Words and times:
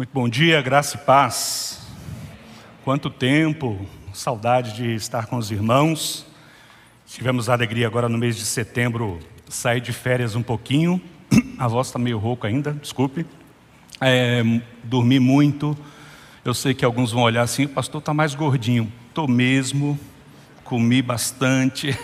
Muito 0.00 0.14
bom 0.14 0.30
dia, 0.30 0.62
graça 0.62 0.96
e 0.96 1.00
paz. 1.00 1.78
Quanto 2.82 3.10
tempo, 3.10 3.78
saudade 4.14 4.72
de 4.72 4.94
estar 4.94 5.26
com 5.26 5.36
os 5.36 5.50
irmãos. 5.50 6.24
Tivemos 7.06 7.50
a 7.50 7.52
alegria 7.52 7.86
agora 7.86 8.08
no 8.08 8.16
mês 8.16 8.34
de 8.34 8.46
setembro 8.46 9.20
sair 9.46 9.78
de 9.78 9.92
férias 9.92 10.34
um 10.34 10.42
pouquinho. 10.42 11.02
A 11.58 11.68
voz 11.68 11.88
está 11.88 11.98
meio 11.98 12.16
rouca 12.16 12.48
ainda, 12.48 12.72
desculpe. 12.72 13.26
É, 14.00 14.42
dormi 14.82 15.20
muito. 15.20 15.76
Eu 16.46 16.54
sei 16.54 16.72
que 16.72 16.82
alguns 16.82 17.12
vão 17.12 17.24
olhar 17.24 17.42
assim, 17.42 17.66
o 17.66 17.68
pastor 17.68 17.98
está 17.98 18.14
mais 18.14 18.34
gordinho. 18.34 18.90
Estou 19.10 19.28
mesmo, 19.28 20.00
comi 20.64 21.02
bastante. 21.02 21.94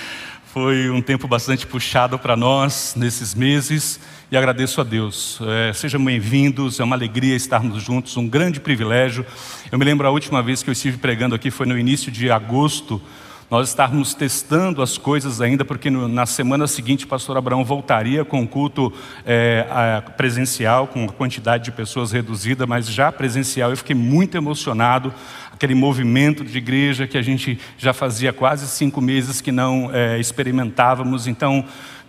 Foi 0.44 0.90
um 0.90 1.00
tempo 1.00 1.26
bastante 1.26 1.66
puxado 1.66 2.18
para 2.18 2.36
nós 2.36 2.92
nesses 2.98 3.34
meses 3.34 3.98
e 4.30 4.36
agradeço 4.36 4.80
a 4.80 4.84
Deus. 4.84 5.38
É, 5.40 5.72
sejam 5.72 6.04
bem-vindos, 6.04 6.80
é 6.80 6.84
uma 6.84 6.96
alegria 6.96 7.36
estarmos 7.36 7.82
juntos, 7.82 8.16
um 8.16 8.28
grande 8.28 8.58
privilégio. 8.58 9.24
Eu 9.70 9.78
me 9.78 9.84
lembro 9.84 10.06
a 10.06 10.10
última 10.10 10.42
vez 10.42 10.62
que 10.62 10.70
eu 10.70 10.72
estive 10.72 10.98
pregando 10.98 11.34
aqui 11.34 11.50
foi 11.50 11.64
no 11.64 11.78
início 11.78 12.10
de 12.10 12.28
agosto. 12.30 13.00
Nós 13.48 13.68
estávamos 13.68 14.12
testando 14.14 14.82
as 14.82 14.98
coisas 14.98 15.40
ainda, 15.40 15.64
porque 15.64 15.88
no, 15.88 16.08
na 16.08 16.26
semana 16.26 16.66
seguinte 16.66 17.04
o 17.04 17.08
pastor 17.08 17.36
Abraão 17.36 17.64
voltaria 17.64 18.24
com 18.24 18.42
o 18.42 18.48
culto 18.48 18.92
é, 19.24 20.02
presencial, 20.16 20.88
com 20.88 21.04
uma 21.04 21.12
quantidade 21.12 21.62
de 21.66 21.70
pessoas 21.70 22.10
reduzida, 22.10 22.66
mas 22.66 22.88
já 22.88 23.12
presencial. 23.12 23.70
Eu 23.70 23.76
fiquei 23.76 23.94
muito 23.94 24.36
emocionado, 24.36 25.14
aquele 25.52 25.76
movimento 25.76 26.44
de 26.44 26.58
igreja 26.58 27.06
que 27.06 27.16
a 27.16 27.22
gente 27.22 27.60
já 27.78 27.92
fazia 27.92 28.32
quase 28.32 28.66
cinco 28.66 29.00
meses 29.00 29.40
que 29.40 29.52
não 29.52 29.88
é, 29.94 30.18
experimentávamos. 30.18 31.28
Então, 31.28 31.64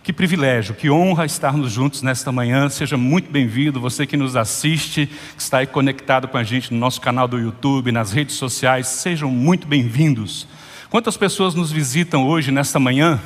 que 0.08 0.12
privilégio, 0.14 0.74
que 0.74 0.88
honra 0.88 1.26
estarmos 1.26 1.70
juntos 1.70 2.00
nesta 2.00 2.32
manhã. 2.32 2.70
Seja 2.70 2.96
muito 2.96 3.30
bem-vindo, 3.30 3.78
você 3.78 4.06
que 4.06 4.16
nos 4.16 4.36
assiste, 4.36 5.06
que 5.36 5.42
está 5.42 5.58
aí 5.58 5.66
conectado 5.66 6.26
com 6.28 6.38
a 6.38 6.42
gente 6.42 6.72
no 6.72 6.80
nosso 6.80 6.98
canal 6.98 7.28
do 7.28 7.38
YouTube, 7.38 7.92
nas 7.92 8.10
redes 8.10 8.36
sociais, 8.36 8.86
sejam 8.86 9.30
muito 9.30 9.68
bem-vindos. 9.68 10.48
Quantas 10.88 11.18
pessoas 11.18 11.54
nos 11.54 11.70
visitam 11.70 12.26
hoje, 12.26 12.50
nesta 12.50 12.80
manhã 12.80 13.20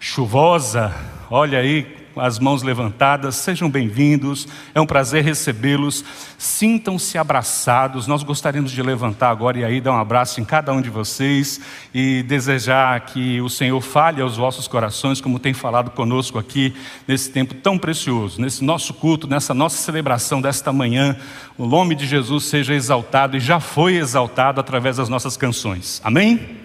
chuvosa? 0.00 0.94
Olha 1.30 1.58
aí, 1.58 1.86
as 2.16 2.38
mãos 2.38 2.62
levantadas, 2.62 3.36
sejam 3.36 3.68
bem-vindos, 3.68 4.46
é 4.74 4.80
um 4.80 4.86
prazer 4.86 5.24
recebê-los, 5.24 6.04
sintam-se 6.38 7.18
abraçados. 7.18 8.06
Nós 8.06 8.22
gostaríamos 8.22 8.70
de 8.70 8.82
levantar 8.82 9.30
agora 9.30 9.58
e 9.58 9.64
aí 9.64 9.80
dar 9.80 9.92
um 9.92 9.98
abraço 9.98 10.40
em 10.40 10.44
cada 10.44 10.72
um 10.72 10.80
de 10.80 10.90
vocês 10.90 11.60
e 11.92 12.22
desejar 12.22 13.00
que 13.00 13.40
o 13.40 13.48
Senhor 13.48 13.80
fale 13.80 14.20
aos 14.20 14.36
vossos 14.36 14.68
corações, 14.68 15.20
como 15.20 15.38
tem 15.38 15.52
falado 15.52 15.90
conosco 15.90 16.38
aqui 16.38 16.74
nesse 17.06 17.30
tempo 17.30 17.54
tão 17.54 17.78
precioso, 17.78 18.40
nesse 18.40 18.64
nosso 18.64 18.94
culto, 18.94 19.26
nessa 19.26 19.54
nossa 19.54 19.76
celebração 19.76 20.40
desta 20.40 20.72
manhã. 20.72 21.16
O 21.58 21.66
nome 21.66 21.94
de 21.94 22.06
Jesus 22.06 22.44
seja 22.44 22.74
exaltado 22.74 23.36
e 23.36 23.40
já 23.40 23.60
foi 23.60 23.96
exaltado 23.96 24.60
através 24.60 24.96
das 24.96 25.08
nossas 25.08 25.36
canções. 25.36 26.00
Amém? 26.04 26.63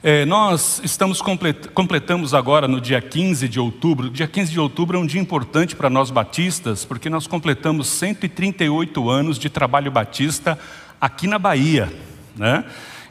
É, 0.00 0.24
nós 0.24 0.80
estamos 0.84 1.20
complet, 1.20 1.68
completamos 1.70 2.32
agora 2.32 2.68
no 2.68 2.80
dia 2.80 3.00
15 3.00 3.48
de 3.48 3.58
outubro. 3.58 4.08
Dia 4.08 4.28
15 4.28 4.52
de 4.52 4.60
outubro 4.60 4.96
é 4.96 5.00
um 5.00 5.06
dia 5.06 5.20
importante 5.20 5.74
para 5.74 5.90
nós 5.90 6.08
batistas, 6.08 6.84
porque 6.84 7.10
nós 7.10 7.26
completamos 7.26 7.88
138 7.88 9.10
anos 9.10 9.40
de 9.40 9.50
trabalho 9.50 9.90
batista 9.90 10.56
aqui 11.00 11.26
na 11.26 11.36
Bahia. 11.36 11.92
Né? 12.36 12.64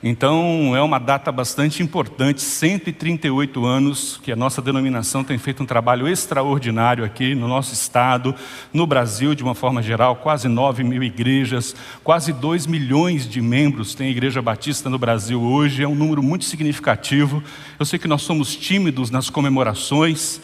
Então, 0.04 0.76
é 0.76 0.82
uma 0.82 1.00
data 1.00 1.32
bastante 1.32 1.82
importante, 1.82 2.42
138 2.42 3.66
anos 3.66 4.20
que 4.22 4.32
a 4.32 4.36
nossa 4.36 4.62
denominação 4.62 5.24
tem 5.24 5.40
feito 5.40 5.64
um 5.64 5.66
trabalho 5.66 6.08
extraordinário 6.08 7.04
aqui 7.04 7.34
no 7.34 7.48
nosso 7.48 7.74
estado, 7.74 8.36
no 8.72 8.86
Brasil 8.86 9.34
de 9.34 9.44
uma 9.44 9.56
forma 9.56 9.82
geral, 9.82 10.18
quase 10.18 10.48
9 10.48 10.84
mil 10.84 11.02
igrejas, 11.02 11.76
quase 12.04 12.32
2 12.32 12.68
milhões 12.68 13.28
de 13.28 13.42
membros 13.42 13.96
tem 13.96 14.08
a 14.08 14.12
Igreja 14.12 14.42
Batista 14.42 14.88
no 14.88 15.00
Brasil 15.00 15.42
hoje, 15.42 15.82
é 15.82 15.88
um 15.88 15.96
número 15.96 16.22
muito 16.22 16.46
significativo. 16.46 17.44
Eu 17.80 17.86
sei 17.86 17.98
que 17.98 18.08
nós 18.08 18.22
somos 18.22 18.56
tímidos 18.56 19.10
nas 19.10 19.32
comemorações, 19.32 20.40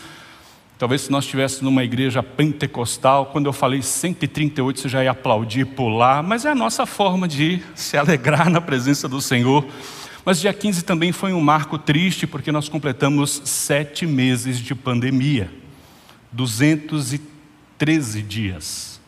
Talvez 0.84 1.04
se 1.04 1.12
nós 1.14 1.24
estivéssemos 1.24 1.64
numa 1.64 1.82
igreja 1.82 2.22
pentecostal, 2.22 3.28
quando 3.28 3.46
eu 3.46 3.54
falei 3.54 3.82
138, 3.82 4.82
você 4.82 4.90
já 4.90 5.02
ia 5.02 5.12
aplaudir, 5.12 5.64
pular, 5.64 6.22
mas 6.22 6.44
é 6.44 6.50
a 6.50 6.56
nossa 6.56 6.86
forma 6.86 7.26
de 7.26 7.62
se 7.74 7.96
alegrar 7.96 8.50
na 8.50 8.60
presença 8.60 9.08
do 9.08 9.22
Senhor. 9.22 9.66
Mas 10.26 10.42
dia 10.42 10.54
15 10.54 10.84
também 10.84 11.14
foi 11.14 11.32
um 11.32 11.40
marco 11.40 11.78
triste, 11.78 12.28
porque 12.28 12.52
nós 12.52 12.68
completamos 12.68 13.44
sete 13.46 14.06
meses 14.06 14.60
de 14.60 14.76
pandemia, 14.76 15.50
213 16.34 18.22
dias, 18.22 19.00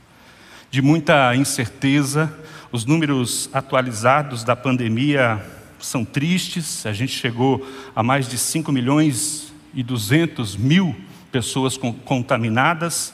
de 0.71 0.81
muita 0.81 1.35
incerteza. 1.35 2.33
Os 2.71 2.85
números 2.85 3.49
atualizados 3.51 4.45
da 4.45 4.55
pandemia 4.55 5.45
são 5.77 6.05
tristes, 6.05 6.85
a 6.85 6.93
gente 6.93 7.11
chegou 7.11 7.67
a 7.93 8.01
mais 8.01 8.29
de 8.29 8.37
5 8.37 8.71
milhões 8.71 9.53
e 9.73 9.83
200 9.83 10.55
mil 10.55 10.95
pessoas 11.35 11.77
contaminadas. 12.05 13.13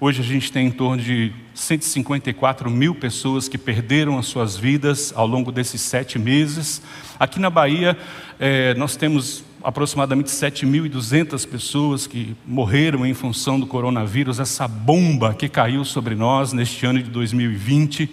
Hoje 0.00 0.20
a 0.20 0.24
gente 0.24 0.50
tem 0.50 0.66
em 0.66 0.70
torno 0.72 1.00
de 1.00 1.32
154 1.54 2.68
mil 2.68 2.92
pessoas 2.92 3.46
que 3.46 3.56
perderam 3.56 4.18
as 4.18 4.26
suas 4.26 4.56
vidas 4.56 5.12
ao 5.14 5.28
longo 5.28 5.52
desses 5.52 5.80
sete 5.80 6.18
meses. 6.18 6.82
Aqui 7.20 7.38
na 7.38 7.48
Bahia, 7.48 7.96
é, 8.40 8.74
nós 8.74 8.96
temos 8.96 9.44
aproximadamente 9.62 10.28
7.200 10.28 11.46
pessoas 11.48 12.08
que 12.08 12.34
morreram 12.44 13.06
em 13.06 13.14
função 13.14 13.60
do 13.60 13.66
coronavírus, 13.68 14.40
essa 14.40 14.66
bomba 14.66 15.32
que 15.32 15.48
caiu 15.48 15.84
sobre 15.84 16.16
nós 16.16 16.52
neste 16.52 16.84
ano 16.84 17.00
de 17.00 17.10
2020. 17.10 18.10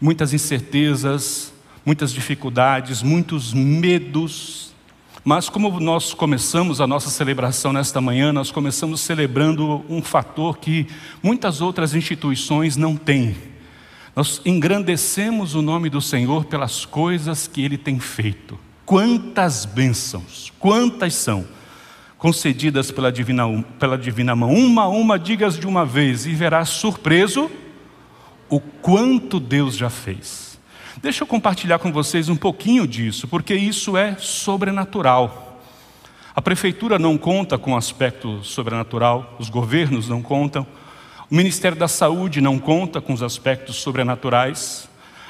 Muitas 0.00 0.32
incertezas, 0.32 1.52
muitas 1.84 2.14
dificuldades, 2.14 3.02
muitos 3.02 3.52
medos, 3.52 4.69
mas 5.24 5.48
como 5.48 5.78
nós 5.80 6.14
começamos 6.14 6.80
a 6.80 6.86
nossa 6.86 7.10
celebração 7.10 7.72
nesta 7.72 8.00
manhã, 8.00 8.32
nós 8.32 8.50
começamos 8.50 9.00
celebrando 9.00 9.84
um 9.88 10.02
fator 10.02 10.58
que 10.58 10.86
muitas 11.22 11.60
outras 11.60 11.94
instituições 11.94 12.76
não 12.76 12.96
têm. 12.96 13.36
Nós 14.16 14.40
engrandecemos 14.44 15.54
o 15.54 15.62
nome 15.62 15.90
do 15.90 16.00
Senhor 16.00 16.44
pelas 16.44 16.84
coisas 16.84 17.46
que 17.46 17.62
Ele 17.62 17.76
tem 17.76 17.98
feito. 17.98 18.58
Quantas 18.84 19.64
bênçãos, 19.64 20.52
quantas 20.58 21.14
são 21.14 21.46
concedidas 22.20 22.90
pela 22.90 23.10
divina, 23.10 23.64
pela 23.78 23.96
divina 23.96 24.36
mão. 24.36 24.52
Uma 24.52 24.82
a 24.82 24.88
uma, 24.88 25.18
digas 25.18 25.58
de 25.58 25.66
uma 25.66 25.86
vez, 25.86 26.26
e 26.26 26.32
verás 26.32 26.68
surpreso 26.68 27.50
o 28.48 28.60
quanto 28.60 29.40
Deus 29.40 29.74
já 29.74 29.88
fez. 29.88 30.49
Deixa 30.98 31.22
eu 31.22 31.26
compartilhar 31.26 31.78
com 31.78 31.92
vocês 31.92 32.28
um 32.28 32.36
pouquinho 32.36 32.86
disso, 32.86 33.28
porque 33.28 33.54
isso 33.54 33.96
é 33.96 34.16
sobrenatural. 34.18 35.62
A 36.34 36.42
prefeitura 36.42 36.98
não 36.98 37.16
conta 37.16 37.56
com 37.56 37.76
aspecto 37.76 38.42
sobrenatural, 38.42 39.36
os 39.38 39.48
governos 39.48 40.08
não 40.08 40.20
contam, 40.20 40.66
o 41.30 41.34
Ministério 41.34 41.78
da 41.78 41.88
Saúde 41.88 42.40
não 42.40 42.58
conta 42.58 43.00
com 43.00 43.12
os 43.12 43.22
aspectos 43.22 43.76
sobrenaturais, 43.76 44.88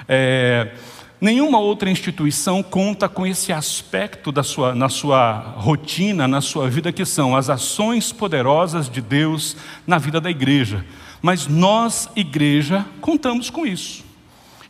é, 0.09 0.72
nenhuma 1.21 1.59
outra 1.59 1.91
instituição 1.91 2.62
conta 2.62 3.09
com 3.09 3.27
esse 3.27 3.53
aspecto 3.53 4.32
da 4.32 4.42
sua, 4.42 4.75
na 4.75 4.88
sua 4.88 5.32
rotina, 5.56 6.27
na 6.27 6.41
sua 6.41 6.69
vida, 6.71 6.91
que 6.91 7.04
são 7.04 7.37
as 7.37 7.50
ações 7.50 8.12
poderosas 8.12 8.88
de 8.88 9.00
Deus 9.00 9.56
na 9.87 9.98
vida 9.98 10.21
da 10.21 10.31
igreja. 10.31 10.84
Mas 11.21 11.47
nós, 11.47 12.09
igreja, 12.16 12.84
contamos 13.00 13.50
com 13.50 13.66
isso. 13.66 14.09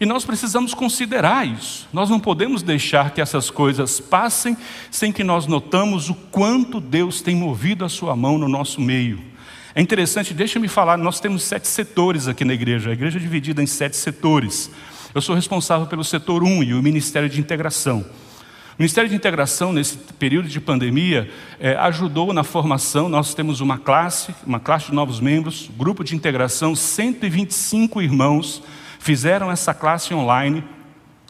E 0.01 0.07
nós 0.07 0.25
precisamos 0.25 0.73
considerar 0.73 1.47
isso. 1.47 1.87
Nós 1.93 2.09
não 2.09 2.19
podemos 2.19 2.63
deixar 2.63 3.11
que 3.11 3.21
essas 3.21 3.51
coisas 3.51 4.01
passem 4.01 4.57
sem 4.91 5.13
que 5.13 5.23
nós 5.23 5.47
notamos 5.47 6.09
o 6.09 6.15
quanto 6.15 6.81
Deus 6.81 7.21
tem 7.21 7.37
movido 7.37 7.85
a 7.85 7.89
sua 7.89 8.17
mão 8.17 8.39
no 8.39 8.49
nosso 8.49 8.81
meio. 8.81 9.21
É 9.75 9.83
interessante, 9.83 10.33
deixa-me 10.33 10.69
falar, 10.69 10.97
nós 10.97 11.21
temos 11.21 11.43
sete 11.43 11.69
setores 11.69 12.27
aqui 12.27 12.47
na 12.47 12.55
igreja, 12.55 12.89
a 12.89 12.93
igreja 12.95 13.19
é 13.19 13.21
dividida 13.21 13.63
em 13.63 13.67
sete 13.67 13.95
setores. 13.95 14.71
Eu 15.15 15.21
sou 15.21 15.35
responsável 15.35 15.87
pelo 15.87 16.03
setor 16.03 16.43
1 16.43 16.63
e 16.63 16.73
o 16.73 16.83
Ministério 16.83 17.29
de 17.29 17.39
Integração. 17.39 17.99
O 17.99 18.83
Ministério 18.83 19.11
de 19.11 19.15
Integração, 19.15 19.71
nesse 19.71 19.99
período 20.19 20.49
de 20.49 20.59
pandemia, 20.59 21.31
é, 21.61 21.77
ajudou 21.77 22.33
na 22.33 22.43
formação. 22.43 23.07
Nós 23.07 23.35
temos 23.35 23.61
uma 23.61 23.77
classe, 23.77 24.35
uma 24.47 24.59
classe 24.59 24.87
de 24.87 24.95
novos 24.95 25.21
membros, 25.21 25.71
grupo 25.77 26.03
de 26.03 26.17
integração, 26.17 26.75
125 26.75 28.01
irmãos 28.01 28.63
fizeram 29.01 29.51
essa 29.51 29.75
classe 29.75 30.15
online. 30.15 30.63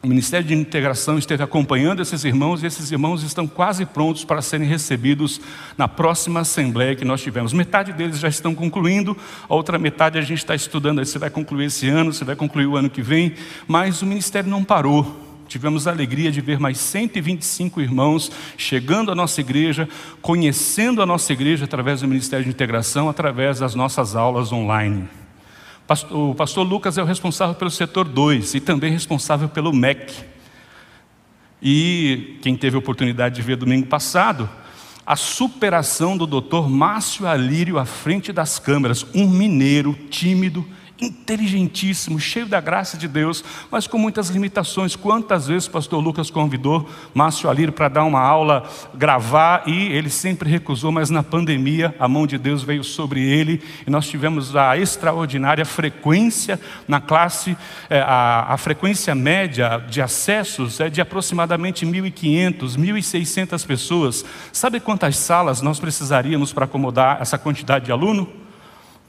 O 0.02 0.06
Ministério 0.06 0.46
de 0.46 0.54
Integração 0.54 1.18
esteve 1.18 1.42
acompanhando 1.42 2.00
esses 2.02 2.24
irmãos 2.24 2.62
e 2.62 2.66
esses 2.66 2.90
irmãos 2.90 3.22
estão 3.22 3.46
quase 3.46 3.86
prontos 3.86 4.24
para 4.24 4.42
serem 4.42 4.66
recebidos 4.66 5.40
na 5.76 5.86
próxima 5.86 6.40
assembleia 6.40 6.96
que 6.96 7.04
nós 7.04 7.22
tivemos. 7.22 7.52
Metade 7.52 7.92
deles 7.92 8.18
já 8.18 8.28
estão 8.28 8.54
concluindo, 8.54 9.16
a 9.48 9.54
outra 9.54 9.78
metade 9.78 10.18
a 10.18 10.22
gente 10.22 10.38
está 10.38 10.54
estudando 10.54 11.04
se 11.04 11.18
vai 11.18 11.30
concluir 11.30 11.66
esse 11.66 11.88
ano, 11.88 12.12
se 12.12 12.24
vai 12.24 12.34
concluir 12.34 12.66
o 12.66 12.76
ano 12.76 12.90
que 12.90 13.02
vem, 13.02 13.34
mas 13.68 14.02
o 14.02 14.06
ministério 14.06 14.50
não 14.50 14.64
parou. 14.64 15.28
Tivemos 15.46 15.86
a 15.86 15.90
alegria 15.90 16.32
de 16.32 16.40
ver 16.40 16.58
mais 16.58 16.78
125 16.78 17.80
irmãos 17.80 18.32
chegando 18.56 19.12
à 19.12 19.14
nossa 19.14 19.40
igreja, 19.40 19.88
conhecendo 20.22 21.02
a 21.02 21.06
nossa 21.06 21.32
igreja 21.32 21.66
através 21.66 22.00
do 22.00 22.08
Ministério 22.08 22.44
de 22.44 22.50
Integração, 22.50 23.08
através 23.08 23.58
das 23.58 23.74
nossas 23.74 24.16
aulas 24.16 24.50
online. 24.50 25.19
O 26.12 26.36
pastor 26.36 26.64
Lucas 26.64 26.96
é 26.98 27.02
o 27.02 27.04
responsável 27.04 27.56
pelo 27.56 27.70
setor 27.70 28.06
2 28.06 28.54
e 28.54 28.60
também 28.60 28.92
responsável 28.92 29.48
pelo 29.48 29.72
MEC. 29.72 30.14
E 31.60 32.38
quem 32.42 32.54
teve 32.54 32.76
a 32.76 32.78
oportunidade 32.78 33.34
de 33.34 33.42
ver 33.42 33.56
domingo 33.56 33.88
passado, 33.88 34.48
a 35.04 35.16
superação 35.16 36.16
do 36.16 36.28
doutor 36.28 36.70
Márcio 36.70 37.26
Alírio 37.26 37.76
à 37.76 37.84
frente 37.84 38.32
das 38.32 38.56
câmeras, 38.56 39.04
um 39.12 39.28
mineiro 39.28 39.92
tímido, 40.08 40.64
inteligentíssimo, 41.00 42.18
cheio 42.18 42.46
da 42.46 42.60
graça 42.60 42.96
de 42.96 43.08
Deus, 43.08 43.42
mas 43.70 43.86
com 43.86 43.98
muitas 43.98 44.28
limitações. 44.28 44.96
Quantas 44.96 45.46
vezes 45.46 45.66
o 45.66 45.70
pastor 45.70 46.02
Lucas 46.02 46.30
convidou 46.30 46.88
Márcio 47.14 47.48
Alírio 47.48 47.72
para 47.72 47.88
dar 47.88 48.04
uma 48.04 48.20
aula, 48.20 48.68
gravar, 48.94 49.62
e 49.66 49.92
ele 49.92 50.10
sempre 50.10 50.50
recusou, 50.50 50.92
mas 50.92 51.10
na 51.10 51.22
pandemia 51.22 51.94
a 51.98 52.08
mão 52.08 52.26
de 52.26 52.38
Deus 52.38 52.62
veio 52.62 52.84
sobre 52.84 53.22
ele, 53.22 53.62
e 53.86 53.90
nós 53.90 54.08
tivemos 54.08 54.54
a 54.56 54.76
extraordinária 54.76 55.64
frequência 55.64 56.60
na 56.86 57.00
classe, 57.00 57.56
é, 57.88 58.00
a, 58.00 58.46
a 58.52 58.56
frequência 58.56 59.14
média 59.14 59.78
de 59.88 60.02
acessos 60.02 60.80
é 60.80 60.90
de 60.90 61.00
aproximadamente 61.00 61.86
1.500, 61.86 62.76
1.600 62.76 63.66
pessoas. 63.66 64.24
Sabe 64.52 64.80
quantas 64.80 65.16
salas 65.16 65.62
nós 65.62 65.80
precisaríamos 65.80 66.52
para 66.52 66.64
acomodar 66.64 67.18
essa 67.20 67.38
quantidade 67.38 67.86
de 67.86 67.92
aluno? 67.92 68.39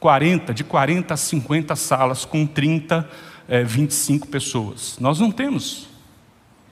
40, 0.01 0.51
de 0.51 0.63
40 0.63 1.13
a 1.13 1.18
50 1.18 1.75
salas 1.75 2.25
com 2.25 2.44
30, 2.44 3.07
é, 3.48 3.63
25 3.63 4.27
pessoas. 4.27 4.98
Nós 5.00 5.19
não 5.19 5.31
temos. 5.31 5.88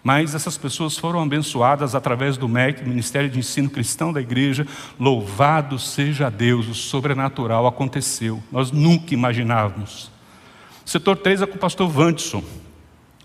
Mas 0.03 0.33
essas 0.33 0.57
pessoas 0.57 0.97
foram 0.97 1.21
abençoadas 1.21 1.93
através 1.93 2.37
do 2.37 2.49
MEC, 2.49 2.83
Ministério 2.83 3.29
de 3.29 3.37
Ensino 3.37 3.69
Cristão 3.69 4.11
da 4.11 4.19
Igreja. 4.19 4.65
Louvado 4.99 5.77
seja 5.77 6.27
Deus, 6.31 6.67
o 6.67 6.73
sobrenatural 6.73 7.67
aconteceu. 7.67 8.41
Nós 8.51 8.71
nunca 8.71 9.13
imaginávamos. 9.13 10.09
Setor 10.83 11.17
3 11.17 11.43
é 11.43 11.45
com 11.45 11.55
o 11.55 11.59
pastor 11.59 11.87
Vanderson. 11.87 12.43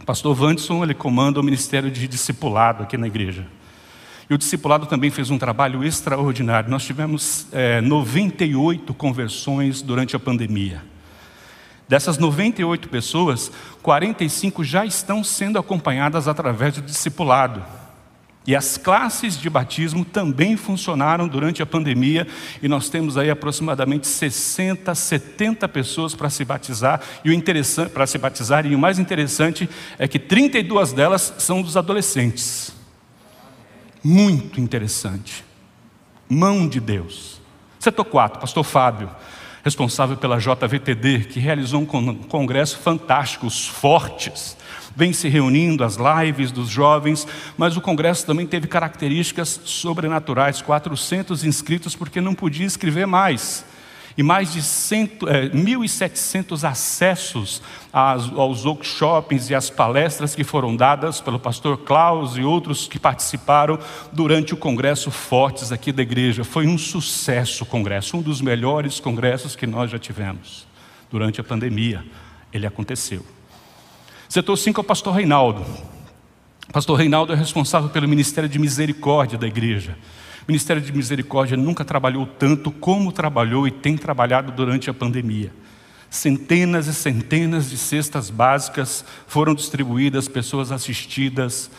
O 0.03 0.05
pastor 0.05 0.35
Vanderson, 0.35 0.85
ele 0.85 0.93
comanda 0.93 1.41
o 1.41 1.43
Ministério 1.43 1.91
de 1.91 2.07
Discipulado 2.07 2.83
aqui 2.83 2.99
na 2.99 3.07
igreja. 3.07 3.47
E 4.29 4.35
o 4.35 4.39
discipulado 4.39 4.87
também 4.87 5.11
fez 5.11 5.31
um 5.31 5.39
trabalho 5.39 5.85
extraordinário. 5.85 6.71
Nós 6.71 6.85
tivemos 6.85 7.47
é, 7.53 7.81
98 7.81 8.95
conversões 8.95 9.83
durante 9.83 10.17
a 10.17 10.19
pandemia. 10.19 10.83
Dessas 11.87 12.17
98 12.17 12.89
pessoas, 12.89 13.53
45 13.83 14.65
já 14.65 14.87
estão 14.87 15.23
sendo 15.23 15.59
acompanhadas 15.59 16.27
através 16.27 16.75
do 16.75 16.83
discipulado. 16.83 17.63
E 18.47 18.55
as 18.57 18.77
classes 18.77 19.39
de 19.39 19.49
batismo 19.49 20.05
também 20.05 20.57
funcionaram 20.57 21.29
durante 21.29 21.63
a 21.63 21.67
pandemia, 21.67 22.27
e 22.63 22.69
nós 22.69 22.89
temos 22.89 23.17
aí 23.17 23.31
aproximadamente 23.31 24.07
60, 24.07 24.95
70 24.95 25.67
pessoas 25.69 26.15
para 26.15 26.29
se 26.31 26.45
batizar, 26.45 27.01
e 27.25 27.31
o 27.31 27.33
interessante 27.33 27.91
para 27.91 28.07
se 28.07 28.19
batizar, 28.19 28.67
e 28.67 28.75
o 28.75 28.79
mais 28.79 28.99
interessante 28.99 29.69
é 29.99 30.07
que 30.09 30.19
32 30.19 30.93
delas 30.93 31.35
são 31.39 31.63
dos 31.63 31.77
adolescentes 31.77 32.84
muito 34.05 34.61
interessante. 34.61 35.45
Mão 36.29 36.69
de 36.69 36.79
Deus. 36.79 37.41
Setor 37.79 38.05
4, 38.05 38.41
pastor 38.41 38.65
Fábio, 38.65 39.11
responsável 39.65 40.17
pela 40.17 40.39
JVTD, 40.39 41.21
que 41.25 41.41
realizou 41.41 41.81
um 41.81 41.87
congresso 41.87 42.79
fantástico, 42.79 43.47
os 43.47 43.67
fortes, 43.67 44.57
vem 44.95 45.13
se 45.13 45.29
reunindo, 45.29 45.83
as 45.83 45.97
lives 45.97 46.53
dos 46.53 46.69
jovens, 46.69 47.27
mas 47.57 47.77
o 47.77 47.81
congresso 47.81 48.27
também 48.27 48.47
teve 48.47 48.67
características 48.67 49.61
sobrenaturais, 49.65 50.63
400 50.63 51.45
inscritos 51.45 51.97
porque 51.97 52.21
não 52.21 52.35
podia 52.35 52.67
escrever 52.67 53.07
mais 53.07 53.65
e 54.17 54.23
mais 54.23 54.53
de 54.53 54.61
é, 54.61 55.49
1.700 55.49 56.69
acessos 56.69 57.61
às, 57.93 58.33
aos 58.33 58.65
workshops 58.65 59.51
e 59.51 59.55
às 59.55 59.71
palestras 59.71 60.35
que 60.35 60.45
foram 60.45 60.77
dadas 60.77 61.21
pelo 61.21 61.39
pastor 61.39 61.79
Klaus 61.79 62.37
e 62.37 62.43
outros 62.43 62.87
que 62.87 62.99
participaram 62.99 63.79
durante 64.13 64.55
o 64.55 64.57
congresso 64.57 65.11
Fortes 65.11 65.73
aqui 65.73 65.91
da 65.91 66.03
igreja. 66.03 66.45
Foi 66.45 66.67
um 66.67 66.79
sucesso 66.79 67.65
o 67.65 67.67
congresso, 67.67 68.17
um 68.17 68.23
dos 68.23 68.41
melhores 68.41 69.01
congressos 69.01 69.57
que 69.57 69.67
nós 69.67 69.91
já 69.91 69.99
tivemos 69.99 70.67
durante 71.11 71.41
a 71.41 71.45
pandemia. 71.45 72.05
Ele 72.53 72.67
aconteceu. 72.67 73.25
Setor 74.29 74.57
5 74.57 74.81
é 74.81 74.83
o 74.83 74.85
pastor 74.85 75.15
Reinaldo. 75.15 75.65
O 76.69 76.73
pastor 76.73 76.99
Reinaldo 76.99 77.33
é 77.33 77.37
responsável 77.37 77.89
pelo 77.91 78.09
Ministério 78.09 78.49
de 78.49 78.59
Misericórdia 78.59 79.37
da 79.37 79.47
igreja. 79.47 79.97
O 80.47 80.53
Ministério 80.53 80.83
de 80.83 80.93
Misericórdia 80.93 81.57
nunca 81.57 81.87
trabalhou 81.87 82.27
tanto 82.27 82.71
como 82.71 83.11
trabalhou 83.11 83.67
e 83.67 83.71
tem 83.71 83.97
trabalhado 83.97 84.53
durante 84.53 84.91
a 84.91 84.95
pandemia. 84.95 85.51
Centenas 86.11 86.87
e 86.87 86.93
centenas 86.93 87.71
de 87.71 87.79
cestas 87.79 88.29
básicas 88.29 89.03
foram 89.27 89.55
distribuídas, 89.55 90.29
pessoas 90.29 90.71
assistidas, 90.71 91.71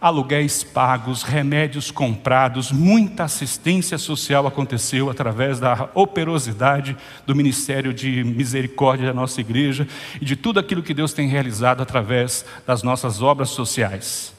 aluguéis 0.00 0.62
pagos, 0.62 1.24
remédios 1.24 1.90
comprados, 1.90 2.70
muita 2.70 3.24
assistência 3.24 3.98
social 3.98 4.46
aconteceu 4.46 5.10
através 5.10 5.58
da 5.58 5.90
operosidade 5.92 6.96
do 7.26 7.34
Ministério 7.34 7.92
de 7.92 8.22
Misericórdia 8.22 9.08
da 9.08 9.14
nossa 9.14 9.40
igreja 9.40 9.86
e 10.20 10.24
de 10.24 10.36
tudo 10.36 10.60
aquilo 10.60 10.82
que 10.82 10.94
Deus 10.94 11.12
tem 11.12 11.26
realizado 11.26 11.82
através 11.82 12.44
das 12.64 12.84
nossas 12.84 13.20
obras 13.20 13.50
sociais. 13.50 14.31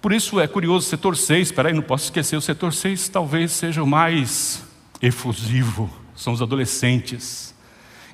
Por 0.00 0.12
isso 0.12 0.38
é 0.38 0.46
curioso, 0.46 0.86
o 0.86 0.90
setor 0.90 1.16
6, 1.16 1.50
peraí, 1.52 1.72
não 1.72 1.82
posso 1.82 2.04
esquecer, 2.04 2.36
o 2.36 2.40
setor 2.40 2.72
6 2.72 3.08
talvez 3.08 3.50
seja 3.52 3.82
o 3.82 3.86
mais 3.86 4.64
efusivo, 5.02 5.90
são 6.14 6.32
os 6.32 6.40
adolescentes. 6.40 7.54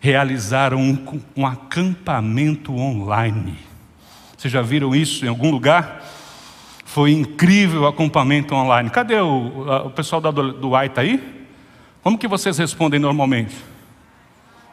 Realizaram 0.00 0.78
um, 0.78 1.20
um 1.36 1.46
acampamento 1.46 2.74
online. 2.74 3.58
Vocês 4.36 4.52
já 4.52 4.62
viram 4.62 4.94
isso 4.94 5.24
em 5.24 5.28
algum 5.28 5.50
lugar? 5.50 6.02
Foi 6.84 7.10
incrível 7.10 7.82
o 7.82 7.86
acampamento 7.86 8.54
online. 8.54 8.90
Cadê 8.90 9.16
o, 9.20 9.86
o 9.86 9.90
pessoal 9.90 10.20
do, 10.20 10.52
do 10.52 10.76
AI 10.76 10.86
está 10.86 11.00
aí? 11.00 11.46
Como 12.02 12.18
que 12.18 12.28
vocês 12.28 12.58
respondem 12.58 13.00
normalmente? 13.00 13.56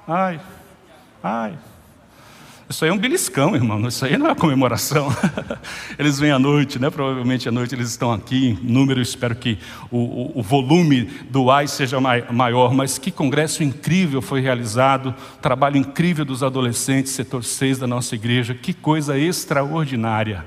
Ai, 0.07 0.39
ai, 1.23 1.57
isso 2.71 2.85
aí 2.85 2.89
é 2.89 2.93
um 2.93 2.97
beliscão, 2.97 3.53
irmão. 3.53 3.85
Isso 3.87 4.05
aí 4.05 4.17
não 4.17 4.29
é 4.29 4.33
comemoração. 4.33 5.13
Eles 5.99 6.17
vêm 6.17 6.31
à 6.31 6.39
noite, 6.39 6.79
né? 6.79 6.89
Provavelmente 6.89 7.47
à 7.47 7.51
noite 7.51 7.75
eles 7.75 7.89
estão 7.89 8.11
aqui 8.11 8.49
em 8.49 8.71
número. 8.71 9.01
Espero 9.01 9.35
que 9.35 9.59
o, 9.91 9.97
o, 9.97 10.39
o 10.39 10.41
volume 10.41 11.03
do 11.29 11.51
AI 11.51 11.67
seja 11.67 11.99
maior. 11.99 12.73
Mas 12.73 12.97
que 12.97 13.11
congresso 13.11 13.61
incrível 13.61 14.21
foi 14.21 14.39
realizado. 14.39 15.13
Trabalho 15.41 15.77
incrível 15.77 16.23
dos 16.23 16.43
adolescentes, 16.43 17.11
setor 17.11 17.43
6 17.43 17.79
da 17.79 17.87
nossa 17.87 18.15
igreja. 18.15 18.55
Que 18.55 18.73
coisa 18.73 19.17
extraordinária. 19.17 20.45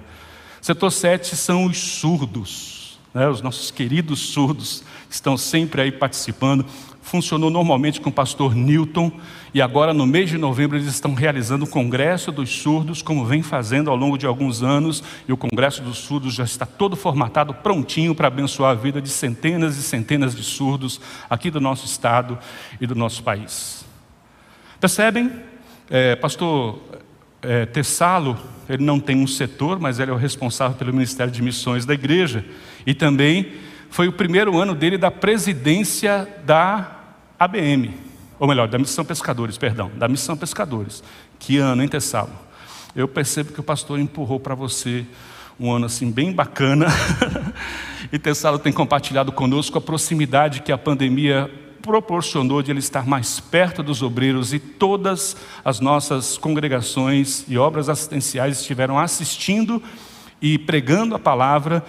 Setor 0.62 0.90
7 0.90 1.37
são 1.37 1.66
os 1.66 1.78
surdos. 1.78 2.99
Né? 3.12 3.28
Os 3.28 3.43
nossos 3.43 3.71
queridos 3.71 4.21
surdos 4.21 4.83
estão 5.11 5.37
sempre 5.37 5.83
aí 5.83 5.93
participando 5.93 6.64
funcionou 7.04 7.50
normalmente 7.50 8.00
com 8.00 8.09
o 8.09 8.12
pastor 8.12 8.54
Newton, 8.54 9.12
e 9.54 9.62
agora 9.62 9.94
no 9.94 10.04
mês 10.04 10.28
de 10.28 10.37
novembro 10.37 10.76
eles 10.76 10.88
estão 10.88 11.14
realizando 11.14 11.64
o 11.64 11.68
Congresso 11.68 12.32
dos 12.32 12.50
Surdos, 12.50 13.00
como 13.00 13.25
vem 13.25 13.40
fazendo 13.40 13.88
ao 13.88 13.94
longo 13.94 14.18
de 14.18 14.26
alguns 14.26 14.64
anos, 14.64 15.00
e 15.28 15.32
o 15.32 15.37
Congresso 15.37 15.80
dos 15.80 15.99
Surdos 15.99 16.34
já 16.34 16.42
está 16.42 16.66
todo 16.66 16.96
formatado, 16.96 17.54
prontinho 17.54 18.16
para 18.16 18.26
abençoar 18.26 18.73
a 18.73 18.75
vida 18.75 19.00
de 19.00 19.08
centenas 19.08 19.76
e 19.76 19.82
centenas 19.84 20.34
de 20.34 20.42
surdos 20.42 21.00
aqui 21.30 21.52
do 21.52 21.61
nosso 21.61 21.87
estado 21.87 22.37
e 22.80 22.87
do 22.87 22.96
nosso 22.96 23.23
país. 23.23 23.84
Percebem? 24.80 25.30
É, 25.88 26.16
pastor 26.16 26.80
é, 27.40 27.64
Tessalo, 27.64 28.37
ele 28.68 28.82
não 28.82 28.99
tem 28.99 29.16
um 29.16 29.26
setor, 29.26 29.78
mas 29.78 30.00
ele 30.00 30.11
é 30.11 30.14
o 30.14 30.16
responsável 30.16 30.76
pelo 30.76 30.92
Ministério 30.92 31.32
de 31.32 31.40
Missões 31.40 31.87
da 31.87 31.94
igreja, 31.94 32.44
e 32.84 32.92
também 32.92 33.52
foi 33.88 34.08
o 34.08 34.12
primeiro 34.12 34.58
ano 34.58 34.75
dele 34.75 34.99
da 34.99 35.12
presidência 35.12 36.28
da 36.44 36.99
ABM, 37.38 37.94
ou 38.38 38.49
melhor, 38.49 38.69
da 38.69 38.79
Missão 38.79 39.05
Pescadores, 39.05 39.57
perdão, 39.57 39.91
da 39.97 40.09
Missão 40.09 40.37
Pescadores. 40.37 41.03
Que 41.38 41.59
ano, 41.59 41.83
hein, 41.83 41.88
Tessalo? 41.88 42.33
Eu 42.95 43.09
percebo 43.09 43.53
que 43.53 43.61
o 43.61 43.62
pastor 43.62 43.99
empurrou 43.99 44.38
para 44.38 44.55
você 44.55 45.05
um 45.59 45.71
ano 45.73 45.87
assim 45.87 46.11
bem 46.11 46.33
bacana. 46.33 46.87
e 48.12 48.19
Tessalo 48.19 48.59
tem 48.59 48.73
compartilhado 48.73 49.33
conosco 49.33 49.79
a 49.79 49.81
proximidade 49.81 50.62
que 50.62 50.73
a 50.73 50.79
pandemia 50.79 51.50
proporcionou 51.81 52.62
de 52.62 52.71
ele 52.71 52.79
estar 52.79 53.07
mais 53.07 53.38
perto 53.41 53.83
dos 53.83 54.03
obreiros 54.03 54.55
e 54.55 54.59
todas 54.59 55.37
as 55.62 55.81
nossas 55.81 56.38
congregações 56.38 57.45
e 57.47 57.59
obras 57.59 57.88
assistenciais 57.91 58.61
estiveram 58.61 58.99
assistindo 58.99 59.83
e 60.41 60.59
pregando 60.59 61.14
a 61.14 61.19
palavra 61.19 61.85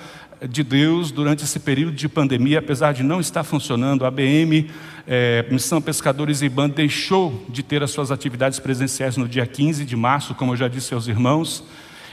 de 0.49 0.63
Deus 0.63 1.11
durante 1.11 1.43
esse 1.43 1.59
período 1.59 1.95
de 1.95 2.09
pandemia, 2.09 2.59
apesar 2.59 2.93
de 2.93 3.03
não 3.03 3.19
estar 3.19 3.43
funcionando, 3.43 4.05
a 4.05 4.11
BM, 4.11 4.69
é, 5.07 5.45
Missão 5.49 5.81
Pescadores 5.81 6.41
e 6.41 6.49
Band, 6.49 6.69
deixou 6.69 7.45
de 7.49 7.63
ter 7.63 7.81
as 7.83 7.91
suas 7.91 8.11
atividades 8.11 8.59
presenciais 8.59 9.17
no 9.17 9.27
dia 9.27 9.45
15 9.45 9.85
de 9.85 9.95
março, 9.95 10.35
como 10.35 10.53
eu 10.53 10.57
já 10.57 10.67
disse 10.67 10.93
aos 10.93 11.07
irmãos. 11.07 11.63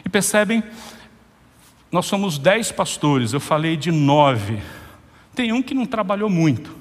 E 0.05 0.09
percebem, 0.09 0.63
nós 1.91 2.07
somos 2.07 2.39
dez 2.39 2.73
pastores, 2.73 3.33
eu 3.33 3.41
falei 3.41 3.77
de 3.77 3.91
nove. 3.91 4.59
Tem 5.35 5.53
um 5.53 5.63
que 5.63 5.75
não 5.75 5.87
trabalhou 5.87 6.31
muito. 6.31 6.75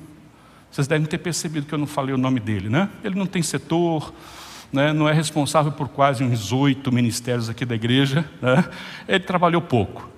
Vocês 0.72 0.88
devem 0.88 1.06
ter 1.06 1.18
percebido 1.18 1.66
que 1.66 1.74
eu 1.74 1.80
não 1.80 1.88
falei 1.88 2.14
o 2.14 2.18
nome 2.18 2.40
dele, 2.40 2.70
né? 2.70 2.90
Ele 3.04 3.16
não 3.16 3.26
tem 3.26 3.42
setor, 3.42 4.14
né, 4.72 4.94
não 4.94 5.08
é 5.08 5.14
responsável 5.14 5.72
por 5.72 5.90
quase 5.90 6.24
uns 6.24 6.52
oito 6.52 6.92
ministérios 6.92 7.50
aqui 7.50 7.66
da 7.66 7.76
igreja, 7.76 8.26
né? 8.42 8.64
ele 9.08 9.24
trabalhou 9.24 9.62
pouco. 9.62 10.10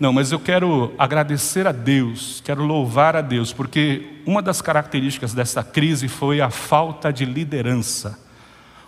Não, 0.00 0.14
mas 0.14 0.32
eu 0.32 0.40
quero 0.40 0.94
agradecer 0.98 1.66
a 1.66 1.72
Deus, 1.72 2.40
quero 2.42 2.64
louvar 2.64 3.14
a 3.14 3.20
Deus, 3.20 3.52
porque 3.52 4.22
uma 4.24 4.40
das 4.40 4.62
características 4.62 5.34
dessa 5.34 5.62
crise 5.62 6.08
foi 6.08 6.40
a 6.40 6.48
falta 6.48 7.12
de 7.12 7.26
liderança, 7.26 8.18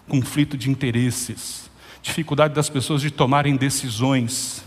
conflito 0.09 0.57
de 0.57 0.71
interesses, 0.71 1.71
dificuldade 2.01 2.55
das 2.55 2.71
pessoas 2.71 3.03
de 3.03 3.11
tomarem 3.11 3.57
decisões. 3.57 4.65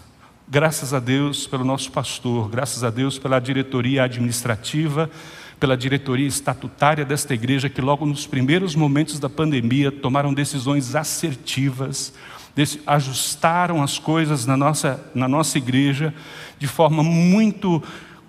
Graças 0.47 0.93
a 0.93 0.99
Deus 0.99 1.47
pelo 1.47 1.65
nosso 1.65 1.91
pastor, 1.91 2.47
graças 2.47 2.83
a 2.83 2.91
Deus 2.91 3.17
pela 3.17 3.39
diretoria 3.39 4.03
administrativa, 4.03 5.09
pela 5.59 5.75
diretoria 5.75 6.27
estatutária 6.27 7.03
desta 7.03 7.33
igreja, 7.33 7.69
que 7.69 7.81
logo 7.81 8.05
nos 8.05 8.27
primeiros 8.27 8.75
momentos 8.75 9.19
da 9.19 9.27
pandemia 9.27 9.91
tomaram 9.91 10.31
decisões 10.31 10.95
assertivas, 10.95 12.13
ajustaram 12.87 13.83
as 13.83 13.99
coisas 13.99 14.45
na 14.45 14.55
nossa, 14.55 14.99
na 15.13 15.27
nossa 15.27 15.57
igreja 15.57 16.13
de 16.57 16.67
forma 16.67 17.03
muito 17.03 17.83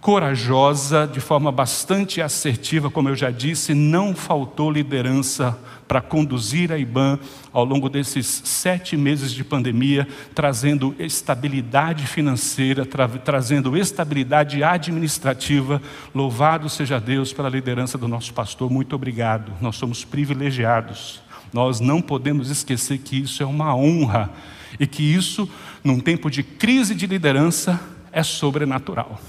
corajosa, 0.06 1.04
de 1.04 1.18
forma 1.18 1.50
bastante 1.50 2.22
assertiva, 2.22 2.88
como 2.88 3.08
eu 3.08 3.16
já 3.16 3.28
disse, 3.28 3.74
não 3.74 4.14
faltou 4.14 4.70
liderança 4.70 5.58
para 5.88 6.00
conduzir 6.00 6.70
a 6.70 6.78
IBAN 6.78 7.18
ao 7.52 7.64
longo 7.64 7.88
desses 7.88 8.26
sete 8.44 8.96
meses 8.96 9.32
de 9.32 9.42
pandemia, 9.42 10.06
trazendo 10.32 10.94
estabilidade 10.96 12.06
financeira, 12.06 12.86
tra 12.86 13.08
trazendo 13.08 13.76
estabilidade 13.76 14.62
administrativa. 14.62 15.82
Louvado 16.14 16.68
seja 16.68 17.00
Deus 17.00 17.32
pela 17.32 17.48
liderança 17.48 17.98
do 17.98 18.06
nosso 18.06 18.32
pastor, 18.32 18.70
muito 18.70 18.94
obrigado. 18.94 19.52
Nós 19.60 19.74
somos 19.74 20.04
privilegiados. 20.04 21.25
Nós 21.52 21.80
não 21.80 22.02
podemos 22.02 22.50
esquecer 22.50 22.98
que 22.98 23.20
isso 23.20 23.42
é 23.42 23.46
uma 23.46 23.74
honra 23.74 24.30
e 24.78 24.86
que 24.86 25.02
isso, 25.02 25.48
num 25.82 26.00
tempo 26.00 26.30
de 26.30 26.42
crise 26.42 26.94
de 26.94 27.06
liderança, 27.06 27.80
é 28.12 28.22
sobrenatural. 28.22 29.20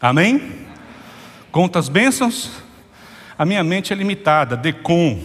Amém? 0.00 0.36
Amém? 0.36 0.62
Conta 1.50 1.80
bênçãos? 1.82 2.50
A 3.36 3.44
minha 3.44 3.62
mente 3.62 3.92
é 3.92 3.96
limitada. 3.96 4.56
Decon, 4.56 5.20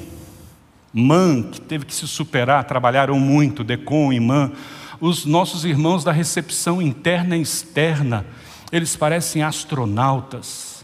Man, 0.93 1.43
que 1.43 1.61
teve 1.61 1.85
que 1.85 1.93
se 1.93 2.07
superar, 2.07 2.63
trabalharam 2.65 3.19
muito, 3.19 3.63
Decon 3.63 4.11
e 4.11 4.19
Man. 4.19 4.51
Os 4.99 5.25
nossos 5.25 5.63
irmãos 5.63 6.03
da 6.03 6.11
recepção 6.11 6.81
interna 6.81 7.37
e 7.37 7.41
externa, 7.41 8.25
eles 8.71 8.95
parecem 8.95 9.43
astronautas 9.43 10.77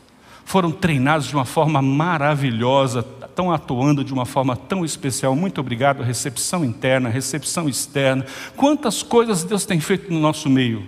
foram 0.45 0.71
treinados 0.71 1.27
de 1.27 1.35
uma 1.35 1.45
forma 1.45 1.81
maravilhosa, 1.81 3.01
estão 3.33 3.51
atuando 3.51 4.03
de 4.03 4.13
uma 4.13 4.25
forma 4.25 4.55
tão 4.55 4.85
especial. 4.85 5.35
Muito 5.35 5.59
obrigado, 5.59 6.03
recepção 6.03 6.63
interna, 6.63 7.09
recepção 7.09 7.67
externa. 7.67 8.25
Quantas 8.55 9.01
coisas 9.01 9.43
Deus 9.43 9.65
tem 9.65 9.79
feito 9.79 10.13
no 10.13 10.19
nosso 10.19 10.49
meio. 10.49 10.87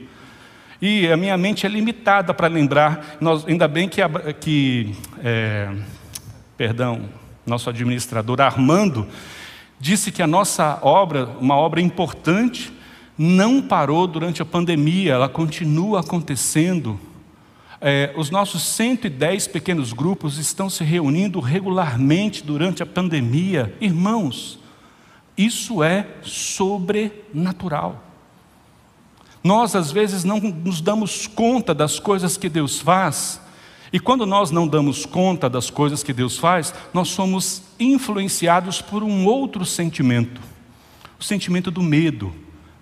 E 0.82 1.12
a 1.12 1.18
minha 1.18 1.38
mente 1.38 1.66
é 1.66 1.70
limitada 1.70 2.34
para 2.34 2.48
lembrar, 2.48 3.18
nós, 3.20 3.46
ainda 3.48 3.68
bem 3.68 3.90
que, 3.90 4.02
que 4.40 4.96
é, 5.24 5.74
perdão, 6.56 7.10
nosso 7.46 7.70
administrador 7.70 8.40
Armando, 8.42 9.08
disse 9.80 10.12
que 10.12 10.22
a 10.22 10.28
nossa 10.28 10.78
obra, 10.82 11.30
uma 11.40 11.56
obra 11.56 11.82
importante, 11.82 12.72
não 13.18 13.62
parou 13.62 14.06
durante 14.06 14.42
a 14.42 14.46
pandemia, 14.46 15.14
ela 15.14 15.30
continua 15.30 16.02
acontecendo 16.02 17.00
é, 17.88 18.12
os 18.18 18.32
nossos 18.32 18.64
110 18.64 19.46
pequenos 19.48 19.94
grupos 19.94 20.40
estão 20.40 20.72
se 20.72 20.84
reunindo 20.84 21.40
regularmente 21.40 22.44
durante 22.44 22.82
a 22.82 22.86
pandemia. 22.86 23.78
Irmãos, 23.80 24.58
isso 25.38 25.84
é 25.84 26.08
sobrenatural. 26.24 28.04
Nós, 29.44 29.76
às 29.76 29.92
vezes, 29.92 30.24
não 30.24 30.40
nos 30.40 30.82
damos 30.82 31.28
conta 31.28 31.76
das 31.76 32.00
coisas 32.00 32.38
que 32.38 32.50
Deus 32.50 32.80
faz, 32.80 33.40
e 33.94 34.00
quando 34.00 34.26
nós 34.26 34.50
não 34.50 34.68
damos 34.68 35.06
conta 35.06 35.48
das 35.48 35.70
coisas 35.70 36.02
que 36.02 36.12
Deus 36.12 36.40
faz, 36.40 36.74
nós 36.92 37.10
somos 37.10 37.62
influenciados 37.80 38.82
por 38.82 39.04
um 39.04 39.28
outro 39.28 39.64
sentimento 39.64 40.42
o 41.20 41.24
sentimento 41.24 41.72
do 41.72 41.82
medo, 41.82 42.34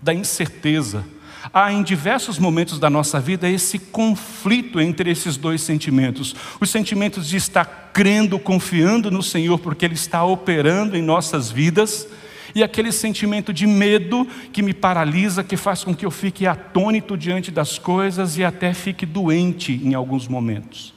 da 0.02 0.14
incerteza, 0.14 1.06
há 1.52 1.72
em 1.72 1.82
diversos 1.82 2.38
momentos 2.38 2.80
da 2.80 2.90
nossa 2.90 3.20
vida 3.20 3.50
esse 3.50 3.80
conflito 3.80 4.80
entre 4.80 5.10
esses 5.10 5.36
dois 5.36 5.62
sentimentos. 5.62 6.36
Os 6.60 6.70
sentimentos 6.70 7.28
de 7.28 7.38
estar 7.38 7.92
crendo, 7.94 8.38
confiando 8.38 9.10
no 9.10 9.24
Senhor, 9.24 9.60
porque 9.60 9.86
Ele 9.86 9.96
está 9.96 10.24
operando 10.24 10.96
em 10.96 11.02
nossas 11.02 11.52
vidas, 11.52 12.08
e 12.56 12.62
aquele 12.62 12.92
sentimento 12.92 13.52
de 13.52 13.66
medo 13.66 14.28
que 14.52 14.62
me 14.62 14.74
paralisa, 14.74 15.44
que 15.44 15.58
faz 15.58 15.84
com 15.84 15.96
que 15.96 16.06
eu 16.06 16.12
fique 16.12 16.46
atônito 16.46 17.18
diante 17.18 17.50
das 17.50 17.80
coisas 17.80 18.38
e 18.38 18.44
até 18.44 18.74
fique 18.74 19.06
doente 19.06 19.82
em 19.84 19.96
alguns 19.96 20.28
momentos. 20.28 20.94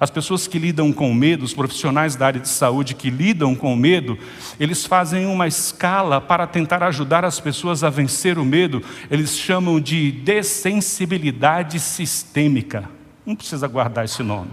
As 0.00 0.08
pessoas 0.08 0.46
que 0.46 0.58
lidam 0.58 0.90
com 0.94 1.12
medo, 1.12 1.44
os 1.44 1.52
profissionais 1.52 2.16
da 2.16 2.26
área 2.26 2.40
de 2.40 2.48
saúde 2.48 2.94
que 2.94 3.10
lidam 3.10 3.54
com 3.54 3.76
medo, 3.76 4.18
eles 4.58 4.86
fazem 4.86 5.26
uma 5.26 5.46
escala 5.46 6.22
para 6.22 6.46
tentar 6.46 6.82
ajudar 6.82 7.22
as 7.22 7.38
pessoas 7.38 7.84
a 7.84 7.90
vencer 7.90 8.38
o 8.38 8.44
medo. 8.44 8.82
Eles 9.10 9.36
chamam 9.36 9.78
de 9.78 10.10
dessensibilidade 10.10 11.78
sistêmica. 11.78 12.88
Não 13.26 13.36
precisa 13.36 13.68
guardar 13.68 14.06
esse 14.06 14.22
nome. 14.22 14.48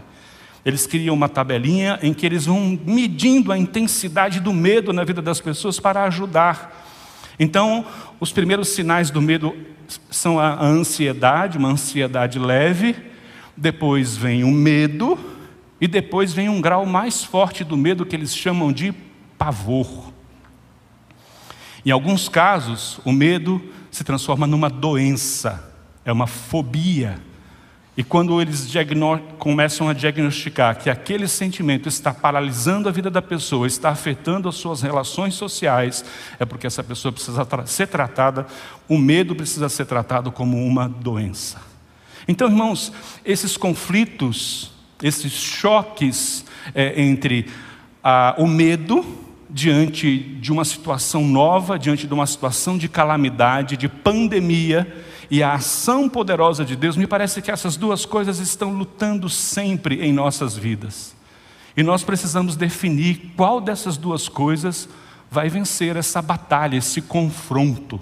Eles 0.66 0.86
criam 0.86 1.16
uma 1.16 1.30
tabelinha 1.30 1.98
em 2.04 2.14
que 2.14 2.26
eles 2.26 2.46
vão 2.46 2.78
medindo 2.86 3.54
a 3.54 3.58
intensidade 3.58 4.42
do 4.42 4.52
medo 4.52 4.92
na 4.92 5.06
vida 5.06 5.22
das 5.22 5.40
pessoas 5.40 5.80
para 5.80 6.04
ajudar. 6.04 6.86
Então, 7.40 7.86
os 8.20 8.34
primeiros 8.34 8.68
sinais 8.68 9.10
do 9.10 9.22
medo 9.22 9.56
são 10.12 10.38
a 10.38 10.62
ansiedade, 10.62 11.58
uma 11.58 11.70
ansiedade 11.70 12.38
leve, 12.38 12.98
depois 13.56 14.18
vem 14.18 14.44
o 14.44 14.52
medo, 14.52 15.18
e 15.80 15.88
depois 15.88 16.34
vem 16.34 16.50
um 16.50 16.60
grau 16.60 16.86
mais 16.86 17.24
forte 17.24 17.64
do 17.64 17.78
medo 17.78 18.06
que 18.06 18.16
eles 18.16 18.36
chamam 18.36 18.72
de 18.72 18.94
pavor. 19.38 20.12
Em 21.86 21.92
alguns 21.92 22.28
casos, 22.28 23.00
o 23.06 23.12
medo 23.12 23.62
se 23.92 24.04
transforma 24.04 24.46
numa 24.46 24.70
doença, 24.70 25.72
é 26.04 26.12
uma 26.12 26.28
fobia. 26.28 27.20
E 27.96 28.04
quando 28.04 28.40
eles 28.40 28.72
começam 29.40 29.90
a 29.90 29.94
diagnosticar 29.94 30.78
que 30.78 30.90
aquele 30.90 31.28
sentimento 31.28 31.88
está 31.90 32.14
paralisando 32.14 32.88
a 32.88 32.92
vida 32.92 33.10
da 33.10 33.22
pessoa, 33.24 33.66
está 33.66 33.90
afetando 33.90 34.48
as 34.48 34.56
suas 34.56 34.82
relações 34.82 35.34
sociais, 35.34 36.06
é 36.40 36.46
porque 36.46 36.68
essa 36.68 36.84
pessoa 36.84 37.12
precisa 37.12 37.44
tra 37.46 37.66
ser 37.66 37.88
tratada, 37.88 38.46
o 38.88 38.98
medo 38.98 39.36
precisa 39.36 39.70
ser 39.70 39.86
tratado 39.86 40.32
como 40.32 40.64
uma 40.64 40.88
doença. 40.88 41.60
Então, 42.28 42.48
irmãos, 42.48 42.92
esses 43.26 43.58
conflitos 43.58 44.77
esses 45.02 45.32
choques 45.32 46.46
é, 46.74 47.02
entre 47.02 47.48
o 48.38 48.48
medo 48.48 49.06
diante 49.50 50.18
de 50.18 50.52
uma 50.52 50.66
situação 50.66 51.26
nova, 51.26 51.80
diante 51.80 52.06
de 52.08 52.14
uma 52.14 52.26
situação 52.26 52.78
de 52.78 52.88
calamidade, 52.88 53.78
de 53.78 53.88
pandemia, 53.88 55.04
e 55.30 55.44
a 55.44 55.54
ação 55.54 56.08
poderosa 56.08 56.64
de 56.64 56.76
Deus, 56.76 56.96
me 56.96 57.06
parece 57.06 57.42
que 57.42 57.52
essas 57.52 57.76
duas 57.76 58.06
coisas 58.06 58.40
estão 58.40 58.72
lutando 58.72 59.30
sempre 59.30 60.06
em 60.06 60.14
nossas 60.14 60.56
vidas. 60.56 61.16
E 61.76 61.84
nós 61.84 62.04
precisamos 62.04 62.56
definir 62.56 63.34
qual 63.36 63.60
dessas 63.60 63.98
duas 63.98 64.30
coisas 64.30 64.88
vai 65.30 65.50
vencer 65.50 65.96
essa 65.96 66.22
batalha, 66.22 66.78
esse 66.78 67.02
confronto. 67.02 68.00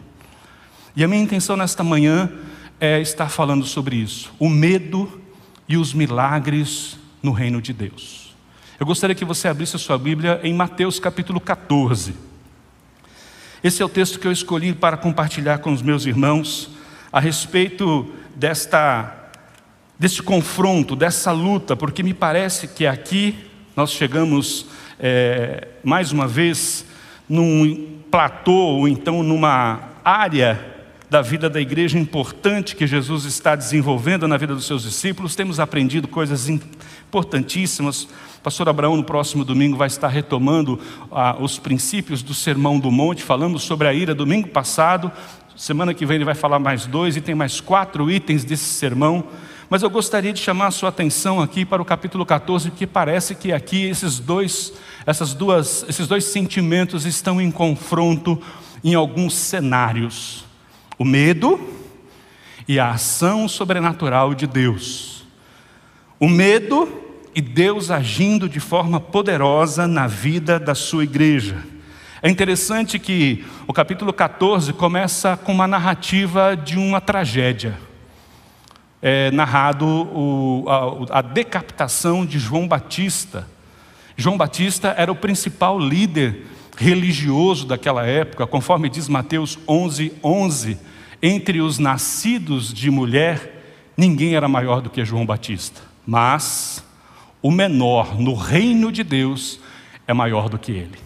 E 0.95 1.03
a 1.03 1.07
minha 1.07 1.21
intenção 1.21 1.57
nesta 1.57 1.83
manhã 1.83 2.31
é 2.79 3.01
estar 3.01 3.29
falando 3.29 3.65
sobre 3.65 3.95
isso. 3.95 4.31
O 4.39 4.47
medo 4.47 5.21
e 5.67 5.77
os 5.77 5.93
milagres 5.93 6.97
no 7.21 7.31
reino 7.31 7.61
de 7.61 7.73
Deus. 7.73 8.35
Eu 8.79 8.85
gostaria 8.85 9.15
que 9.15 9.25
você 9.25 9.47
abrisse 9.47 9.75
a 9.75 9.79
sua 9.79 9.97
Bíblia 9.97 10.39
em 10.43 10.53
Mateus 10.53 10.99
capítulo 10.99 11.39
14. 11.39 12.13
Esse 13.63 13.81
é 13.81 13.85
o 13.85 13.89
texto 13.89 14.19
que 14.19 14.27
eu 14.27 14.31
escolhi 14.31 14.73
para 14.73 14.97
compartilhar 14.97 15.59
com 15.59 15.73
os 15.73 15.81
meus 15.81 16.05
irmãos 16.05 16.69
a 17.11 17.19
respeito 17.19 18.11
desta 18.35 19.21
deste 19.97 20.21
confronto, 20.21 20.93
dessa 20.93 21.31
luta, 21.31 21.73
porque 21.73 22.03
me 22.03 22.13
parece 22.13 22.67
que 22.67 22.85
aqui 22.85 23.49
nós 23.77 23.91
chegamos 23.91 24.65
é, 24.99 25.69
mais 25.83 26.11
uma 26.11 26.27
vez 26.27 26.85
num 27.29 28.01
platô, 28.11 28.51
ou 28.51 28.87
então 28.89 29.23
numa 29.23 29.79
área 30.03 30.74
da 31.09 31.21
vida 31.21 31.49
da 31.49 31.61
igreja 31.61 31.99
importante 31.99 32.75
que 32.75 32.87
Jesus 32.87 33.25
está 33.25 33.55
desenvolvendo 33.55 34.27
na 34.27 34.37
vida 34.37 34.55
dos 34.55 34.65
seus 34.65 34.83
discípulos. 34.83 35.35
Temos 35.35 35.59
aprendido 35.59 36.07
coisas 36.07 36.49
importantíssimas. 36.49 38.03
O 38.03 38.41
pastor 38.43 38.67
Abraão, 38.69 38.97
no 38.97 39.03
próximo 39.03 39.45
domingo, 39.45 39.77
vai 39.77 39.87
estar 39.87 40.07
retomando 40.07 40.79
ah, 41.11 41.35
os 41.39 41.59
princípios 41.59 42.21
do 42.21 42.33
Sermão 42.33 42.79
do 42.79 42.91
Monte. 42.91 43.23
Falamos 43.23 43.63
sobre 43.63 43.87
a 43.87 43.93
ira 43.93 44.15
domingo 44.15 44.47
passado. 44.47 45.11
Semana 45.55 45.93
que 45.93 46.05
vem 46.05 46.15
ele 46.15 46.25
vai 46.25 46.35
falar 46.35 46.59
mais 46.59 46.85
dois, 46.85 47.15
e 47.15 47.21
tem 47.21 47.33
mais 47.33 47.61
quatro 47.61 48.11
itens 48.11 48.43
desse 48.43 48.65
sermão. 48.65 49.23
Mas 49.69 49.81
eu 49.81 49.89
gostaria 49.89 50.31
de 50.31 50.39
chamar 50.39 50.67
a 50.67 50.71
sua 50.71 50.89
atenção 50.89 51.41
aqui 51.41 51.65
para 51.65 51.81
o 51.81 51.85
capítulo 51.85 52.25
14, 52.25 52.69
porque 52.69 52.85
parece 52.85 53.33
que 53.33 53.51
aqui 53.51 53.85
esses 53.85 54.19
dois, 54.19 54.73
essas 55.05 55.33
duas, 55.33 55.85
esses 55.87 56.07
dois 56.07 56.25
sentimentos 56.25 57.05
estão 57.05 57.41
em 57.41 57.49
confronto 57.49 58.39
em 58.83 58.93
alguns 58.93 59.33
cenários: 59.33 60.44
o 60.97 61.05
medo 61.05 61.59
e 62.67 62.79
a 62.79 62.91
ação 62.91 63.47
sobrenatural 63.47 64.33
de 64.33 64.47
Deus. 64.47 65.25
O 66.19 66.27
medo 66.27 67.03
e 67.35 67.41
Deus 67.41 67.91
agindo 67.91 68.47
de 68.47 68.59
forma 68.59 68.99
poderosa 68.99 69.87
na 69.87 70.07
vida 70.07 70.57
da 70.59 70.73
sua 70.73 71.03
igreja. 71.03 71.57
É 72.21 72.29
interessante 72.29 72.97
que 72.97 73.45
o 73.67 73.73
capítulo 73.73 74.13
14 74.13 74.73
começa 74.73 75.37
com 75.37 75.51
uma 75.51 75.67
narrativa 75.67 76.55
de 76.55 76.77
uma 76.77 77.01
tragédia. 77.01 77.77
É 79.01 79.29
narrado 79.31 79.85
o, 79.85 80.65
a, 81.11 81.19
a 81.19 81.21
decapitação 81.21 82.25
de 82.25 82.39
João 82.39 82.67
Batista. 82.67 83.47
João 84.17 84.37
Batista 84.37 84.95
era 84.97 85.11
o 85.11 85.15
principal 85.15 85.77
líder 85.77 86.47
religioso 86.77 87.65
daquela 87.65 88.05
época, 88.05 88.45
conforme 88.45 88.89
diz 88.89 89.07
Mateus 89.07 89.57
11, 89.67 90.13
11. 90.23 90.77
Entre 91.21 91.61
os 91.61 91.79
nascidos 91.79 92.73
de 92.73 92.91
mulher, 92.91 93.91
ninguém 93.97 94.35
era 94.35 94.47
maior 94.47 94.81
do 94.81 94.89
que 94.89 95.03
João 95.05 95.25
Batista. 95.25 95.81
Mas 96.05 96.83
o 97.41 97.51
menor 97.51 98.19
no 98.19 98.33
reino 98.33 98.91
de 98.91 99.03
Deus 99.03 99.59
é 100.07 100.13
maior 100.13 100.49
do 100.49 100.57
que 100.59 100.71
ele. 100.71 101.05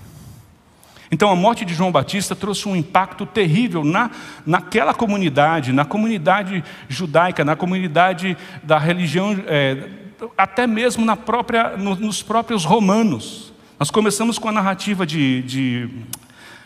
Então 1.12 1.30
a 1.30 1.36
morte 1.36 1.66
de 1.66 1.74
João 1.74 1.92
Batista 1.92 2.36
trouxe 2.36 2.68
um 2.68 2.76
impacto 2.76 3.26
terrível 3.26 3.84
na, 3.84 4.12
naquela 4.46 4.94
comunidade, 4.94 5.74
na 5.74 5.84
comunidade 5.84 6.64
judaica, 6.88 7.44
na 7.44 7.56
comunidade 7.56 8.38
da 8.62 8.78
religião, 8.78 9.36
é, 9.48 9.90
até 10.38 10.68
mesmo 10.68 11.04
na 11.04 11.16
própria, 11.16 11.76
no, 11.78 11.96
nos 11.96 12.22
próprios 12.22 12.64
romanos. 12.64 13.52
Nós 13.80 13.90
começamos 13.90 14.38
com 14.38 14.50
a 14.50 14.52
narrativa 14.52 15.06
de, 15.06 15.42
de 15.44 15.90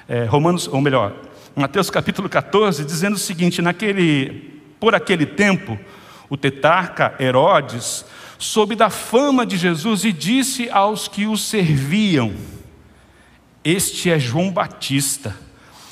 é, 0.09 0.25
Romanos, 0.25 0.67
ou 0.67 0.81
melhor, 0.81 1.13
Mateus 1.55 1.91
capítulo 1.91 2.27
14, 2.27 2.83
dizendo 2.83 3.13
o 3.13 3.19
seguinte: 3.19 3.61
naquele, 3.61 4.59
por 4.79 4.95
aquele 4.95 5.27
tempo, 5.27 5.77
o 6.27 6.35
tetarca 6.35 7.13
Herodes 7.19 8.03
soube 8.39 8.75
da 8.75 8.89
fama 8.89 9.45
de 9.45 9.57
Jesus 9.57 10.03
e 10.03 10.11
disse 10.11 10.67
aos 10.71 11.07
que 11.07 11.27
o 11.27 11.37
serviam: 11.37 12.33
este 13.63 14.09
é 14.09 14.17
João 14.17 14.49
Batista. 14.49 15.37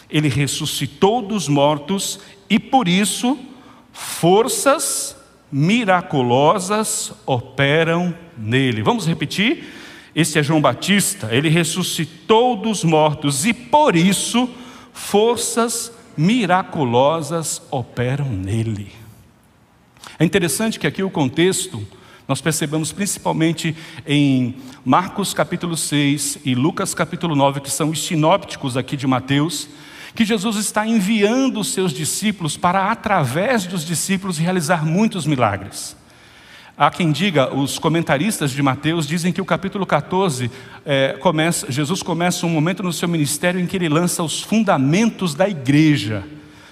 Ele 0.09 0.27
ressuscitou 0.27 1.21
dos 1.21 1.47
mortos 1.47 2.19
e 2.49 2.57
por 2.57 2.87
isso 2.87 3.37
forças 3.93 5.15
miraculosas 5.51 7.13
operam 7.27 8.11
nele. 8.35 8.81
Vamos 8.81 9.05
repetir? 9.05 9.80
Este 10.13 10.39
é 10.39 10.43
João 10.43 10.61
Batista, 10.61 11.29
ele 11.31 11.47
ressuscitou 11.47 12.57
dos 12.57 12.83
mortos 12.83 13.45
e 13.45 13.53
por 13.53 13.95
isso 13.95 14.49
forças 14.91 15.91
miraculosas 16.17 17.61
operam 17.71 18.29
nele. 18.29 18.91
É 20.19 20.25
interessante 20.25 20.79
que 20.79 20.85
aqui 20.85 21.01
o 21.01 21.09
contexto 21.09 21.85
nós 22.27 22.41
percebemos 22.41 22.91
principalmente 22.91 23.75
em 24.05 24.55
Marcos 24.85 25.33
capítulo 25.33 25.75
6 25.75 26.39
e 26.45 26.55
Lucas 26.55 26.93
capítulo 26.93 27.35
9, 27.35 27.61
que 27.61 27.71
são 27.71 27.89
os 27.89 28.05
sinópticos 28.05 28.77
aqui 28.77 28.97
de 28.97 29.07
Mateus, 29.07 29.67
que 30.13 30.25
Jesus 30.25 30.57
está 30.57 30.85
enviando 30.85 31.59
os 31.59 31.73
seus 31.73 31.93
discípulos 31.93 32.57
para, 32.57 32.91
através 32.91 33.65
dos 33.65 33.85
discípulos, 33.85 34.37
realizar 34.37 34.85
muitos 34.85 35.25
milagres. 35.25 35.95
Há 36.81 36.89
quem 36.89 37.11
diga, 37.11 37.53
os 37.53 37.77
comentaristas 37.77 38.50
de 38.50 38.63
Mateus 38.63 39.05
dizem 39.05 39.31
que 39.31 39.39
o 39.39 39.45
capítulo 39.45 39.85
14 39.85 40.50
é, 40.83 41.15
começa, 41.19 41.71
Jesus 41.71 42.01
começa 42.01 42.43
um 42.43 42.50
momento 42.50 42.81
no 42.81 42.91
seu 42.91 43.07
ministério 43.07 43.61
em 43.61 43.67
que 43.67 43.77
ele 43.77 43.88
lança 43.88 44.23
os 44.23 44.41
fundamentos 44.41 45.35
da 45.35 45.47
igreja. 45.47 46.23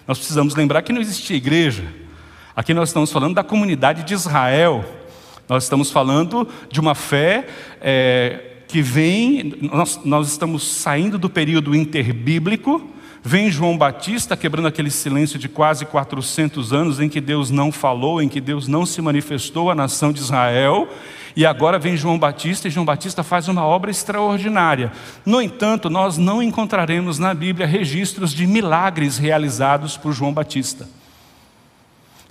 Nós 0.07 0.17
precisamos 0.17 0.55
lembrar 0.55 0.81
que 0.81 0.91
não 0.91 0.99
existia 0.99 1.37
igreja. 1.37 1.83
Aqui 2.55 2.73
nós 2.73 2.89
estamos 2.89 3.11
falando 3.11 3.35
da 3.35 3.43
comunidade 3.43 4.01
de 4.01 4.15
Israel, 4.15 4.83
nós 5.47 5.65
estamos 5.65 5.91
falando 5.91 6.47
de 6.71 6.79
uma 6.79 6.95
fé 6.95 7.45
é, 7.79 8.63
que 8.67 8.81
vem, 8.81 9.53
nós, 9.71 9.99
nós 10.03 10.27
estamos 10.27 10.67
saindo 10.67 11.19
do 11.19 11.29
período 11.29 11.75
interbíblico, 11.75 12.81
vem 13.23 13.51
João 13.51 13.77
Batista 13.77 14.37
quebrando 14.37 14.67
aquele 14.67 14.89
silêncio 14.89 15.37
de 15.37 15.49
quase 15.49 15.85
400 15.85 16.73
anos 16.73 16.99
em 16.99 17.09
que 17.09 17.21
Deus 17.21 17.51
não 17.51 17.71
falou, 17.71 18.21
em 18.21 18.29
que 18.29 18.41
Deus 18.41 18.67
não 18.67 18.85
se 18.85 19.01
manifestou 19.01 19.69
à 19.69 19.75
nação 19.75 20.11
de 20.11 20.19
Israel, 20.19 20.87
e 21.35 21.45
agora 21.45 21.79
vem 21.79 21.95
João 21.95 22.17
Batista 22.17 22.67
e 22.67 22.71
João 22.71 22.85
Batista 22.85 23.23
faz 23.23 23.47
uma 23.47 23.65
obra 23.65 23.91
extraordinária. 23.91 24.91
No 25.25 25.41
entanto, 25.41 25.89
nós 25.89 26.17
não 26.17 26.43
encontraremos 26.43 27.19
na 27.19 27.33
Bíblia 27.33 27.67
registros 27.67 28.33
de 28.33 28.47
milagres 28.47 29.17
realizados 29.17 29.95
por 29.95 30.11
João 30.11 30.33
Batista. 30.33 30.87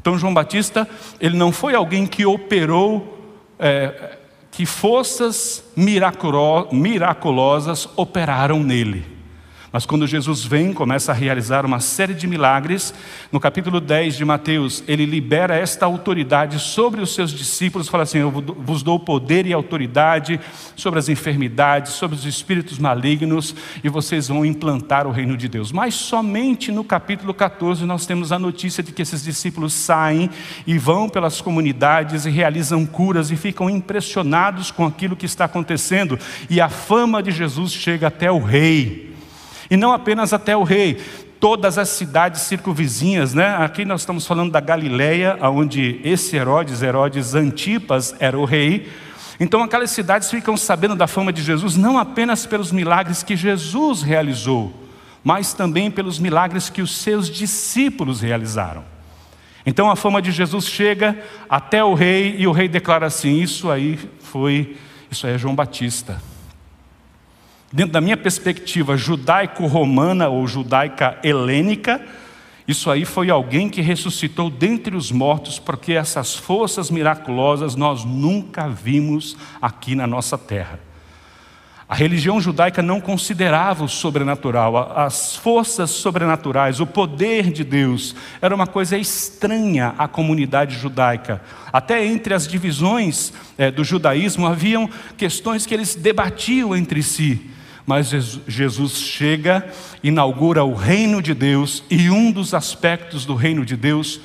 Então, 0.01 0.19
João 0.19 0.33
Batista, 0.33 0.89
ele 1.21 1.37
não 1.37 1.53
foi 1.53 1.75
alguém 1.75 2.07
que 2.07 2.25
operou, 2.25 3.37
é, 3.59 4.17
que 4.51 4.65
forças 4.65 5.63
miraculosas 5.77 7.87
operaram 7.97 8.63
nele. 8.63 9.18
Mas 9.71 9.85
quando 9.85 10.07
Jesus 10.07 10.45
vem, 10.45 10.73
começa 10.73 11.13
a 11.13 11.15
realizar 11.15 11.67
uma 11.67 11.79
série 11.79 12.15
de 12.15 12.27
milagres, 12.27 12.95
no 13.31 13.39
capítulo 13.39 13.81
10 13.81 14.17
de 14.17 14.25
Mateus, 14.25 14.83
ele 14.89 15.05
libera 15.05 15.55
esta 15.55 15.85
autoridade 15.85 16.59
sobre 16.59 17.03
os 17.03 17.15
seus 17.15 17.31
discípulos, 17.33 17.87
fala 17.87 18.05
assim: 18.05 18.19
Eu 18.19 18.31
vos 18.31 18.83
dou 18.83 18.99
poder 18.99 19.45
e 19.47 19.53
autoridade 19.53 20.41
sobre 20.75 20.99
as 20.99 21.11
enfermidades, 21.11 21.93
sobre 21.93 22.17
os 22.17 22.25
espíritos 22.25 22.79
malignos, 22.79 23.55
e 23.85 23.91
vocês 23.91 24.29
vão 24.29 24.45
implantar 24.45 25.07
o 25.07 25.11
reino 25.11 25.37
de 25.37 25.49
Deus. 25.49 25.71
Mas 25.71 25.95
somente 25.95 26.73
no 26.73 26.83
capítulo 26.83 27.35
14 27.35 27.85
nós 27.85 28.07
temos 28.07 28.33
a 28.33 28.39
notícia 28.39 28.83
de 28.83 28.91
que 28.91 29.03
esses 29.03 29.23
discípulos 29.23 29.75
saem 29.75 30.31
e 30.67 30.79
vão 30.79 31.11
pelas 31.11 31.43
comunidades 31.43 32.25
e 32.25 32.31
realizam 32.31 32.87
curas 32.87 33.31
e 33.31 33.37
ficam 33.37 33.69
impressionados 33.69 34.71
com 34.71 34.87
aquilo 34.87 35.15
que 35.15 35.27
está 35.27 35.45
acontecendo, 35.45 36.19
e 36.49 36.59
a 36.59 36.71
fama 36.71 37.23
de 37.23 37.31
Jesus 37.31 37.73
chega 37.73 38.07
até 38.07 38.33
o 38.33 38.39
rei. 38.39 39.18
E 39.71 39.77
não 39.77 39.93
apenas 39.93 40.33
até 40.33 40.57
o 40.57 40.63
rei, 40.63 40.99
todas 41.41 41.79
as 41.79 41.91
cidades 41.91 42.43
circunvizinhas, 42.43 43.35
né? 43.35 43.57
Aqui 43.57 43.85
nós 43.85 44.01
estamos 44.01 44.27
falando 44.27 44.51
da 44.51 44.61
Galileia, 44.61 45.39
onde 45.43 46.01
esse 46.03 46.37
Herodes, 46.37 46.83
Herodes 46.83 47.35
Antipas, 47.35 48.15
era 48.19 48.39
o 48.39 48.45
rei. 48.45 48.89
Então 49.39 49.63
aquelas 49.63 49.91
cidades 49.91 50.31
ficam 50.31 50.57
sabendo 50.57 50.97
da 50.97 51.07
fama 51.07 51.33
de 51.33 51.43
Jesus 51.43 51.77
não 51.77 51.99
apenas 51.99 52.45
pelos 52.45 52.73
milagres 52.73 53.23
que 53.23 53.37
Jesus 53.37 54.03
realizou, 54.03 54.73
mas 55.23 55.53
também 55.53 55.91
pelos 55.91 56.19
milagres 56.19 56.69
que 56.69 56.83
os 56.83 56.97
seus 56.97 57.31
discípulos 57.31 58.21
realizaram. 58.21 58.83
Então 59.65 59.91
a 59.91 59.95
fama 59.95 60.21
de 60.21 60.33
Jesus 60.33 60.67
chega 60.67 61.17
até 61.49 61.85
o 61.85 61.95
rei 61.95 62.37
e 62.39 62.47
o 62.47 62.53
rei 62.53 62.69
declara 62.69 63.07
assim: 63.07 63.41
isso 63.41 63.71
aí 63.71 63.99
foi, 64.21 64.77
isso 65.11 65.27
aí 65.27 65.35
é 65.35 65.39
João 65.39 65.55
Batista 65.55 66.21
dentro 67.73 67.93
da 67.93 68.01
minha 68.01 68.17
perspectiva 68.17 68.97
judaico-romana 68.97 70.29
ou 70.29 70.47
judaica 70.47 71.19
helênica, 71.23 72.01
isso 72.67 72.91
aí 72.91 73.05
foi 73.05 73.31
alguém 73.31 73.69
que 73.69 73.81
ressuscitou 73.81 74.51
dentre 74.51 74.95
os 74.95 75.11
mortos, 75.11 75.59
porque 75.59 75.95
essas 75.95 76.35
forças 76.35 76.91
miraculosas 76.91 77.75
nós 77.75 78.05
nunca 78.05 78.69
vimos 78.69 79.37
aqui 79.61 79.95
na 79.95 80.07
nossa 80.07 80.37
terra. 80.37 80.79
A 81.89 81.95
religião 81.95 82.39
judaica 82.39 82.83
não 82.83 83.01
considerava 83.01 83.83
o 83.83 83.89
sobrenatural, 83.89 84.93
as 84.95 85.35
forças 85.35 85.89
sobrenaturais, 85.89 86.81
o 86.81 86.87
poder 86.87 87.51
de 87.51 87.65
Deus, 87.65 88.15
era 88.43 88.55
uma 88.55 88.67
coisa 88.67 88.99
estranha 88.99 89.95
à 89.97 90.07
comunidade 90.07 90.77
judaica. 90.77 91.41
Até 91.73 92.05
entre 92.05 92.35
as 92.35 92.47
divisões 92.47 93.33
é, 93.57 93.71
do 93.71 93.83
judaísmo 93.83 94.47
haviam 94.47 94.91
questões 95.17 95.65
que 95.65 95.73
eles 95.73 95.95
debatiam 95.95 96.77
entre 96.77 97.03
si 97.03 97.51
mas 97.89 98.11
Jesus 98.47 98.99
chega, 98.99 99.67
inaugura 100.05 100.63
o 100.63 100.75
reino 100.75 101.23
de 101.23 101.33
Deus 101.33 101.83
e 101.89 102.11
um 102.11 102.31
dos 102.31 102.53
aspectos 102.53 103.25
do 103.25 103.35
reino 103.35 103.65
de 103.65 103.79
Deus, 103.79 104.21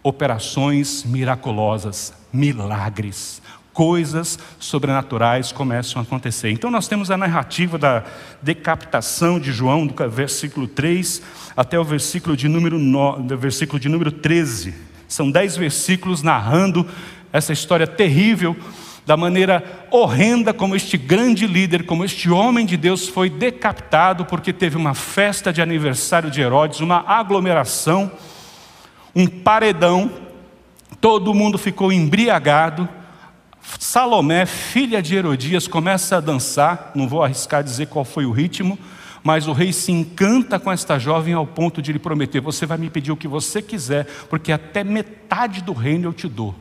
operações 0.00 1.02
miraculosas, 1.02 2.14
milagres, 2.32 3.42
coisas 3.72 4.38
sobrenaturais 4.60 5.50
começam 5.50 5.98
a 5.98 6.04
acontecer. 6.04 6.52
Então 6.52 6.70
nós 6.70 6.86
temos 6.86 7.10
a 7.10 7.16
narrativa 7.16 7.76
da 7.76 8.04
decapitação 8.40 9.40
de 9.40 9.50
João, 9.50 9.88
do 9.88 10.08
versículo 10.08 10.68
3 10.68 11.20
até 11.56 11.80
o 11.80 11.84
versículo 11.84 12.36
de 12.36 12.46
número, 12.46 12.78
9, 12.78 13.34
versículo 13.34 13.80
de 13.80 13.88
número 13.88 14.12
13. 14.12 14.72
São 15.08 15.32
dez 15.32 15.56
versículos 15.56 16.22
narrando 16.22 16.86
essa 17.32 17.52
história 17.52 17.88
terrível 17.88 18.56
da 19.06 19.16
maneira 19.16 19.86
horrenda 19.90 20.52
como 20.52 20.76
este 20.76 20.96
grande 20.96 21.46
líder, 21.46 21.84
como 21.84 22.04
este 22.04 22.30
homem 22.30 22.64
de 22.64 22.76
Deus 22.76 23.08
foi 23.08 23.28
decapitado 23.28 24.24
porque 24.24 24.52
teve 24.52 24.76
uma 24.76 24.94
festa 24.94 25.52
de 25.52 25.60
aniversário 25.60 26.30
de 26.30 26.40
Herodes, 26.40 26.80
uma 26.80 27.04
aglomeração, 27.06 28.10
um 29.14 29.26
paredão, 29.26 30.10
Todo 31.00 31.32
mundo 31.32 31.56
ficou 31.56 31.90
embriagado. 31.90 32.86
Salomé, 33.78 34.44
filha 34.44 35.00
de 35.00 35.16
Herodias, 35.16 35.66
começa 35.66 36.16
a 36.18 36.20
dançar. 36.20 36.92
Não 36.94 37.08
vou 37.08 37.22
arriscar 37.22 37.64
dizer 37.64 37.86
qual 37.86 38.04
foi 38.04 38.26
o 38.26 38.30
ritmo, 38.30 38.78
mas 39.22 39.48
o 39.48 39.52
rei 39.52 39.72
se 39.72 39.90
encanta 39.92 40.58
com 40.58 40.70
esta 40.70 40.98
jovem 40.98 41.32
ao 41.32 41.46
ponto 41.46 41.80
de 41.80 41.92
lhe 41.92 41.98
prometer: 41.98 42.40
Você 42.40 42.66
vai 42.66 42.76
me 42.76 42.90
pedir 42.90 43.12
o 43.12 43.16
que 43.16 43.26
você 43.26 43.62
quiser, 43.62 44.06
porque 44.28 44.52
até 44.52 44.84
metade 44.84 45.62
do 45.62 45.72
reino 45.72 46.08
eu 46.08 46.12
te 46.12 46.28
dou. 46.28 46.54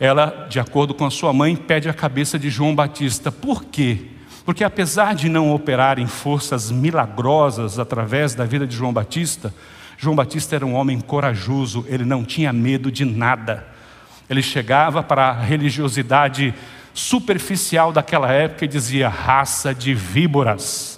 Ela, 0.00 0.46
de 0.48 0.60
acordo 0.60 0.94
com 0.94 1.04
a 1.04 1.10
sua 1.10 1.32
mãe, 1.32 1.56
pede 1.56 1.88
a 1.88 1.94
cabeça 1.94 2.38
de 2.38 2.50
João 2.50 2.74
Batista. 2.74 3.32
Por 3.32 3.64
quê? 3.64 4.06
Porque 4.44 4.64
apesar 4.64 5.14
de 5.14 5.28
não 5.28 5.52
operarem 5.52 6.06
forças 6.06 6.70
milagrosas 6.70 7.78
através 7.78 8.34
da 8.34 8.44
vida 8.44 8.66
de 8.66 8.74
João 8.74 8.92
Batista, 8.92 9.52
João 9.98 10.14
Batista 10.14 10.54
era 10.54 10.64
um 10.64 10.74
homem 10.74 11.00
corajoso, 11.00 11.84
ele 11.88 12.04
não 12.04 12.24
tinha 12.24 12.52
medo 12.52 12.90
de 12.90 13.04
nada. 13.04 13.66
Ele 14.30 14.40
chegava 14.40 15.02
para 15.02 15.30
a 15.30 15.32
religiosidade 15.32 16.54
superficial 16.94 17.92
daquela 17.92 18.30
época 18.30 18.64
e 18.64 18.68
dizia: 18.68 19.08
raça 19.08 19.74
de 19.74 19.92
víboras. 19.94 20.97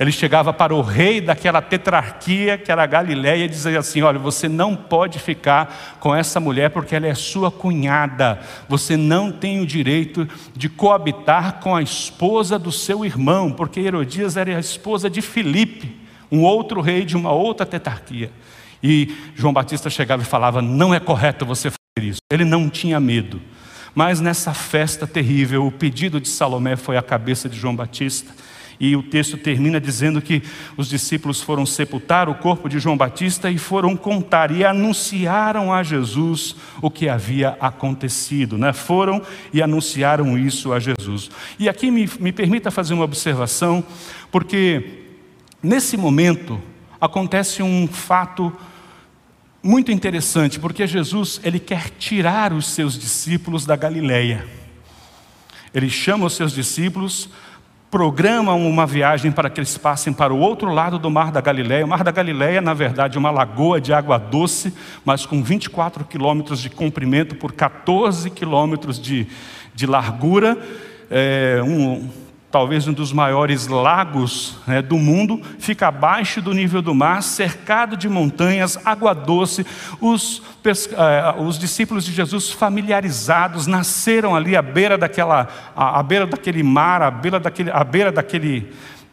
Ele 0.00 0.10
chegava 0.10 0.50
para 0.50 0.74
o 0.74 0.80
rei 0.80 1.20
daquela 1.20 1.60
tetrarquia, 1.60 2.56
que 2.56 2.72
era 2.72 2.82
a 2.82 2.86
Galiléia, 2.86 3.44
e 3.44 3.48
dizia 3.48 3.78
assim: 3.78 4.00
Olha, 4.00 4.18
você 4.18 4.48
não 4.48 4.74
pode 4.74 5.18
ficar 5.18 5.98
com 6.00 6.16
essa 6.16 6.40
mulher 6.40 6.70
porque 6.70 6.96
ela 6.96 7.06
é 7.06 7.12
sua 7.12 7.50
cunhada. 7.50 8.40
Você 8.66 8.96
não 8.96 9.30
tem 9.30 9.60
o 9.60 9.66
direito 9.66 10.26
de 10.56 10.70
coabitar 10.70 11.60
com 11.60 11.76
a 11.76 11.82
esposa 11.82 12.58
do 12.58 12.72
seu 12.72 13.04
irmão, 13.04 13.52
porque 13.52 13.78
Herodias 13.78 14.38
era 14.38 14.56
a 14.56 14.60
esposa 14.60 15.10
de 15.10 15.20
Filipe, 15.20 15.94
um 16.32 16.44
outro 16.44 16.80
rei 16.80 17.04
de 17.04 17.14
uma 17.14 17.30
outra 17.30 17.66
tetrarquia. 17.66 18.32
E 18.82 19.14
João 19.34 19.52
Batista 19.52 19.90
chegava 19.90 20.22
e 20.22 20.24
falava: 20.24 20.62
Não 20.62 20.94
é 20.94 20.98
correto 20.98 21.44
você 21.44 21.68
fazer 21.68 22.08
isso. 22.08 22.20
Ele 22.32 22.46
não 22.46 22.70
tinha 22.70 22.98
medo. 22.98 23.38
Mas 23.94 24.18
nessa 24.18 24.54
festa 24.54 25.06
terrível, 25.06 25.66
o 25.66 25.72
pedido 25.72 26.18
de 26.18 26.28
Salomé 26.28 26.74
foi 26.74 26.96
a 26.96 27.02
cabeça 27.02 27.50
de 27.50 27.58
João 27.58 27.76
Batista. 27.76 28.32
E 28.80 28.96
o 28.96 29.02
texto 29.02 29.36
termina 29.36 29.78
dizendo 29.78 30.22
que 30.22 30.42
os 30.74 30.88
discípulos 30.88 31.42
foram 31.42 31.66
sepultar 31.66 32.30
o 32.30 32.34
corpo 32.34 32.66
de 32.66 32.78
João 32.78 32.96
Batista 32.96 33.50
e 33.50 33.58
foram 33.58 33.94
contar 33.94 34.50
e 34.50 34.64
anunciaram 34.64 35.70
a 35.70 35.82
Jesus 35.82 36.56
o 36.80 36.90
que 36.90 37.06
havia 37.06 37.58
acontecido. 37.60 38.56
Né? 38.56 38.72
Foram 38.72 39.20
e 39.52 39.60
anunciaram 39.60 40.38
isso 40.38 40.72
a 40.72 40.80
Jesus. 40.80 41.30
E 41.58 41.68
aqui 41.68 41.90
me, 41.90 42.08
me 42.18 42.32
permita 42.32 42.70
fazer 42.70 42.94
uma 42.94 43.04
observação, 43.04 43.84
porque 44.30 45.04
nesse 45.62 45.98
momento 45.98 46.58
acontece 46.98 47.62
um 47.62 47.86
fato 47.86 48.50
muito 49.62 49.92
interessante, 49.92 50.58
porque 50.58 50.86
Jesus 50.86 51.38
ele 51.44 51.60
quer 51.60 51.90
tirar 51.98 52.50
os 52.54 52.66
seus 52.66 52.98
discípulos 52.98 53.66
da 53.66 53.76
Galileia. 53.76 54.46
Ele 55.74 55.90
chama 55.90 56.26
os 56.26 56.34
seus 56.34 56.52
discípulos 56.52 57.28
programam 57.90 58.68
uma 58.68 58.86
viagem 58.86 59.32
para 59.32 59.50
que 59.50 59.58
eles 59.58 59.76
passem 59.76 60.12
para 60.12 60.32
o 60.32 60.38
outro 60.38 60.72
lado 60.72 60.98
do 60.98 61.10
Mar 61.10 61.32
da 61.32 61.40
Galileia. 61.40 61.84
O 61.84 61.88
Mar 61.88 62.04
da 62.04 62.12
Galileia, 62.12 62.60
na 62.60 62.72
verdade, 62.72 63.16
é 63.16 63.18
uma 63.18 63.32
lagoa 63.32 63.80
de 63.80 63.92
água 63.92 64.16
doce, 64.16 64.72
mas 65.04 65.26
com 65.26 65.42
24 65.42 66.04
quilômetros 66.04 66.60
de 66.60 66.70
comprimento 66.70 67.34
por 67.34 67.52
14 67.52 68.30
quilômetros 68.30 69.00
de, 69.00 69.26
de 69.74 69.86
largura. 69.86 70.56
É 71.10 71.60
um, 71.64 72.08
talvez 72.50 72.88
um 72.88 72.92
dos 72.92 73.12
maiores 73.12 73.68
lagos 73.68 74.56
né, 74.66 74.82
do 74.82 74.98
mundo, 74.98 75.40
fica 75.58 75.86
abaixo 75.88 76.42
do 76.42 76.52
nível 76.52 76.82
do 76.82 76.94
mar, 76.94 77.22
cercado 77.22 77.96
de 77.96 78.08
montanhas, 78.08 78.78
água 78.84 79.14
doce. 79.14 79.64
Os, 80.00 80.38
uh, 80.38 81.42
os 81.46 81.58
discípulos 81.58 82.04
de 82.04 82.12
Jesus, 82.12 82.50
familiarizados, 82.50 83.66
nasceram 83.66 84.34
ali 84.34 84.56
à 84.56 84.62
beira 84.62 84.98
daquela, 84.98 85.48
à, 85.76 86.02
beira 86.02 86.26
daquele 86.26 86.62
mar, 86.62 87.02
à 87.02 87.10
beira 87.10 87.38
daquele, 87.38 87.70
à 87.70 87.84
beira 87.84 88.10
daquele 88.10 88.72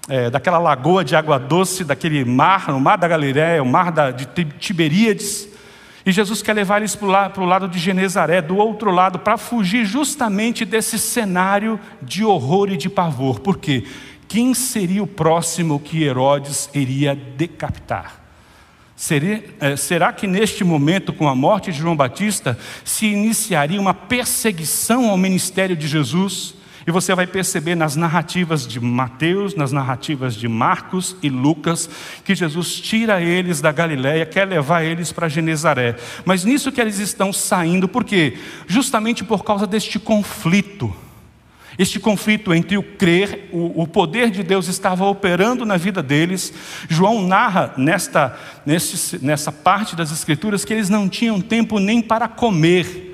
é, 0.09 0.29
daquela 0.29 0.57
lagoa 0.57 1.03
de 1.03 1.17
água 1.17 1.37
doce, 1.37 1.83
daquele 1.83 2.23
mar, 2.23 2.69
o 2.69 2.79
mar 2.79 2.97
da 2.97 3.09
Galiléia, 3.09 3.61
o 3.61 3.65
mar 3.65 3.91
da, 3.91 4.09
de 4.09 4.25
Tiberíades. 4.57 5.56
E 6.07 6.11
Jesus 6.13 6.41
quer 6.41 6.53
levar 6.53 6.77
eles 6.77 6.95
para 6.95 7.41
o 7.41 7.45
lado 7.45 7.67
de 7.67 7.77
Genezaré, 7.77 8.41
do 8.41 8.55
outro 8.55 8.91
lado, 8.91 9.19
para 9.19 9.37
fugir 9.37 9.83
justamente 9.83 10.63
desse 10.63 10.97
cenário 10.97 11.77
de 12.01 12.23
horror 12.23 12.71
e 12.71 12.77
de 12.77 12.89
pavor. 12.89 13.41
Por 13.41 13.57
quê? 13.57 13.83
Quem 14.25 14.53
seria 14.53 15.03
o 15.03 15.07
próximo 15.07 15.81
que 15.81 16.01
Herodes 16.01 16.69
iria 16.73 17.13
decapitar? 17.13 18.21
Eh, 19.59 19.75
será 19.75 20.13
que 20.13 20.25
neste 20.25 20.63
momento, 20.63 21.11
com 21.11 21.27
a 21.27 21.35
morte 21.35 21.73
de 21.73 21.79
João 21.79 21.93
Batista, 21.93 22.57
se 22.85 23.07
iniciaria 23.07 23.79
uma 23.79 23.93
perseguição 23.93 25.09
ao 25.09 25.17
ministério 25.17 25.75
de 25.75 25.89
Jesus? 25.89 26.55
E 26.87 26.91
você 26.91 27.13
vai 27.13 27.27
perceber 27.27 27.75
nas 27.75 27.97
narrativas 27.97 28.65
de 28.65 28.79
Mateus, 28.79 29.53
nas 29.53 29.73
narrativas 29.73 30.33
de 30.33 30.47
Marcos 30.47 31.17
e 31.21 31.29
Lucas, 31.29 31.89
que 32.23 32.33
Jesus 32.33 32.79
tira 32.79 33.21
eles 33.21 33.59
da 33.59 33.73
Galiléia, 33.73 34.25
quer 34.25 34.47
levar 34.47 34.83
eles 34.85 35.11
para 35.11 35.27
Genezaré. 35.27 35.97
Mas 36.23 36.45
nisso 36.45 36.71
que 36.71 36.79
eles 36.79 36.97
estão 36.99 37.33
saindo, 37.33 37.89
por 37.89 38.05
quê? 38.05 38.37
Justamente 38.67 39.21
por 39.25 39.43
causa 39.43 39.67
deste 39.67 39.99
conflito. 39.99 40.95
Este 41.77 41.99
conflito 41.99 42.53
entre 42.53 42.77
o 42.77 42.81
crer, 42.81 43.49
o, 43.51 43.83
o, 43.83 43.85
poder 43.85 44.31
de 44.31 44.41
Deus 44.41 44.69
estava 44.69 45.05
operando 45.05 45.65
na 45.65 45.75
vida 45.75 46.01
deles. 46.01 46.53
João 46.87 47.27
narra 47.27 47.73
nesta, 47.77 48.35
nessa 49.21 49.51
parte 49.51 49.93
das 49.93 50.11
Escrituras 50.11 50.63
que 50.63 50.73
eles 50.73 50.89
não 50.89 51.09
tinham 51.09 51.41
tempo 51.41 51.79
nem 51.79 52.01
para 52.01 52.29
comer. 52.29 53.06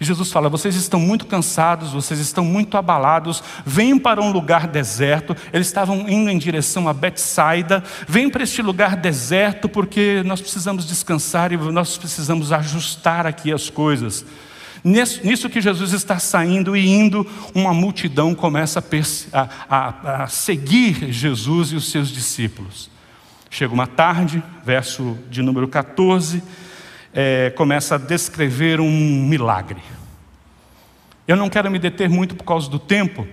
E 0.00 0.04
Jesus 0.04 0.32
fala: 0.32 0.48
vocês 0.48 0.74
estão 0.76 0.98
muito 0.98 1.26
cansados, 1.26 1.92
vocês 1.92 2.18
estão 2.18 2.42
muito 2.42 2.76
abalados, 2.78 3.42
venham 3.66 3.98
para 3.98 4.22
um 4.22 4.32
lugar 4.32 4.66
deserto. 4.66 5.36
Eles 5.52 5.66
estavam 5.66 6.08
indo 6.08 6.30
em 6.30 6.38
direção 6.38 6.88
a 6.88 6.94
Betsaida. 6.94 7.84
Venham 8.08 8.30
para 8.30 8.42
este 8.42 8.62
lugar 8.62 8.96
deserto, 8.96 9.68
porque 9.68 10.22
nós 10.24 10.40
precisamos 10.40 10.86
descansar 10.86 11.52
e 11.52 11.58
nós 11.58 11.98
precisamos 11.98 12.50
ajustar 12.50 13.26
aqui 13.26 13.52
as 13.52 13.68
coisas. 13.68 14.24
Nisso 14.82 15.50
que 15.50 15.60
Jesus 15.60 15.92
está 15.92 16.18
saindo 16.18 16.74
e 16.74 16.88
indo, 16.88 17.26
uma 17.54 17.74
multidão 17.74 18.34
começa 18.34 18.82
a, 19.30 19.48
a, 19.68 20.22
a, 20.22 20.26
seguir 20.26 21.12
Jesus 21.12 21.72
e 21.72 21.76
os 21.76 21.90
seus 21.90 22.08
discípulos. 22.08 22.88
Chega 23.50 23.74
uma 23.74 23.86
tarde, 23.86 24.42
verso 24.64 25.18
de 25.28 25.42
número 25.42 25.68
14 25.68 26.42
é, 27.12 27.50
começa 27.50 27.96
a 27.96 27.98
descrever 27.98 28.80
um 28.80 28.90
milagre. 29.26 29.80
Eu 31.26 31.36
não 31.36 31.48
quero 31.48 31.70
me 31.70 31.78
deter 31.78 32.08
muito 32.08 32.34
por 32.34 32.44
causa 32.44 32.68
do 32.68 32.78
tempo, 32.78 33.26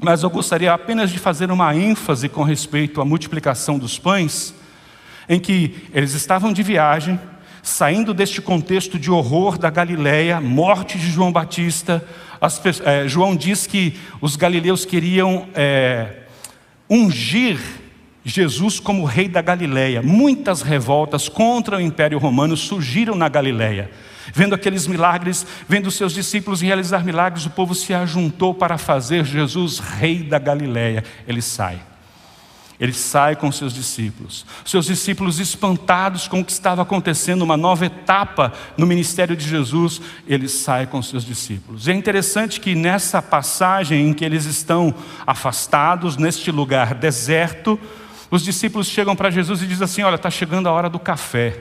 mas 0.00 0.22
eu 0.22 0.30
gostaria 0.30 0.72
apenas 0.72 1.10
de 1.10 1.18
fazer 1.18 1.50
uma 1.50 1.74
ênfase 1.74 2.28
com 2.28 2.42
respeito 2.42 3.00
à 3.00 3.04
multiplicação 3.04 3.78
dos 3.78 3.98
pães, 3.98 4.54
em 5.28 5.40
que 5.40 5.88
eles 5.92 6.14
estavam 6.14 6.52
de 6.52 6.62
viagem, 6.62 7.18
saindo 7.62 8.12
deste 8.12 8.42
contexto 8.42 8.98
de 8.98 9.10
horror 9.10 9.56
da 9.56 9.70
Galileia, 9.70 10.40
morte 10.40 10.98
de 10.98 11.10
João 11.10 11.32
Batista. 11.32 12.04
As, 12.40 12.60
é, 12.84 13.08
João 13.08 13.34
diz 13.34 13.66
que 13.66 13.98
os 14.20 14.36
galileus 14.36 14.84
queriam 14.84 15.48
é, 15.54 16.24
ungir 16.90 17.58
Jesus 18.24 18.80
como 18.80 19.04
rei 19.04 19.28
da 19.28 19.42
Galileia. 19.42 20.02
Muitas 20.02 20.62
revoltas 20.62 21.28
contra 21.28 21.76
o 21.76 21.80
Império 21.80 22.18
Romano 22.18 22.56
surgiram 22.56 23.14
na 23.14 23.28
Galileia. 23.28 23.90
Vendo 24.32 24.54
aqueles 24.54 24.86
milagres, 24.86 25.46
vendo 25.68 25.90
seus 25.90 26.14
discípulos 26.14 26.62
realizar 26.62 27.04
milagres, 27.04 27.44
o 27.44 27.50
povo 27.50 27.74
se 27.74 27.92
ajuntou 27.92 28.54
para 28.54 28.78
fazer 28.78 29.24
Jesus 29.24 29.78
rei 29.78 30.22
da 30.22 30.38
Galileia. 30.38 31.04
Ele 31.28 31.42
sai. 31.42 31.78
Ele 32.80 32.92
sai 32.92 33.36
com 33.36 33.52
seus 33.52 33.72
discípulos. 33.72 34.44
Seus 34.64 34.86
discípulos 34.86 35.38
espantados 35.38 36.26
com 36.26 36.40
o 36.40 36.44
que 36.44 36.50
estava 36.50 36.82
acontecendo, 36.82 37.42
uma 37.42 37.56
nova 37.56 37.86
etapa 37.86 38.52
no 38.76 38.86
ministério 38.86 39.36
de 39.36 39.48
Jesus, 39.48 40.00
ele 40.26 40.48
sai 40.48 40.86
com 40.86 41.00
seus 41.00 41.24
discípulos. 41.24 41.86
E 41.86 41.92
é 41.92 41.94
interessante 41.94 42.60
que 42.60 42.74
nessa 42.74 43.22
passagem 43.22 44.08
em 44.08 44.12
que 44.12 44.24
eles 44.24 44.44
estão 44.44 44.92
afastados, 45.26 46.16
neste 46.16 46.50
lugar 46.50 46.94
deserto, 46.94 47.78
os 48.34 48.42
discípulos 48.42 48.88
chegam 48.88 49.14
para 49.14 49.30
Jesus 49.30 49.62
e 49.62 49.66
dizem 49.66 49.84
assim: 49.84 50.02
Olha, 50.02 50.16
está 50.16 50.28
chegando 50.28 50.68
a 50.68 50.72
hora 50.72 50.88
do 50.88 50.98
café, 50.98 51.56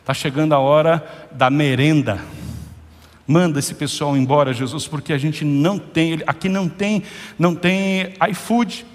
está 0.00 0.14
chegando 0.14 0.54
a 0.54 0.58
hora 0.58 1.06
da 1.30 1.50
merenda. 1.50 2.24
Manda 3.26 3.58
esse 3.58 3.74
pessoal 3.74 4.16
embora, 4.16 4.54
Jesus, 4.54 4.86
porque 4.88 5.12
a 5.12 5.18
gente 5.18 5.44
não 5.44 5.78
tem, 5.78 6.22
aqui 6.26 6.48
não 6.48 6.66
tem, 6.66 7.02
não 7.38 7.54
tem 7.54 8.14
iFood. 8.30 8.86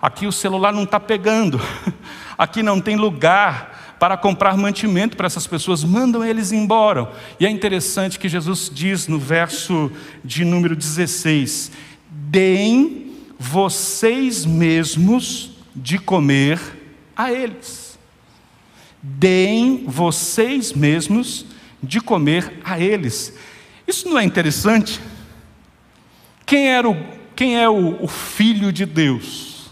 Aqui 0.00 0.24
o 0.24 0.32
celular 0.32 0.72
não 0.72 0.84
está 0.84 1.00
pegando. 1.00 1.60
Aqui 2.38 2.62
não 2.62 2.80
tem 2.80 2.96
lugar 2.96 3.96
para 3.98 4.16
comprar 4.16 4.56
mantimento 4.56 5.14
para 5.14 5.26
essas 5.26 5.46
pessoas. 5.46 5.84
Mandam 5.84 6.24
eles 6.24 6.52
embora. 6.52 7.12
E 7.38 7.44
é 7.44 7.50
interessante 7.50 8.18
que 8.18 8.30
Jesus 8.30 8.70
diz 8.72 9.06
no 9.06 9.18
verso 9.18 9.92
de 10.24 10.42
número 10.42 10.74
16: 10.74 11.70
Deem 12.08 13.12
vocês 13.38 14.46
mesmos 14.46 15.49
de 15.74 15.98
comer 15.98 16.60
a 17.16 17.32
eles. 17.32 17.98
Deem 19.02 19.84
vocês 19.86 20.72
mesmos 20.72 21.46
de 21.82 22.00
comer 22.00 22.60
a 22.64 22.78
eles. 22.78 23.34
Isso 23.86 24.08
não 24.08 24.18
é 24.18 24.24
interessante? 24.24 25.00
Quem, 26.44 26.68
era 26.68 26.88
o, 26.88 26.96
quem 27.34 27.56
é 27.60 27.68
o, 27.68 28.02
o 28.02 28.08
Filho 28.08 28.72
de 28.72 28.84
Deus? 28.84 29.70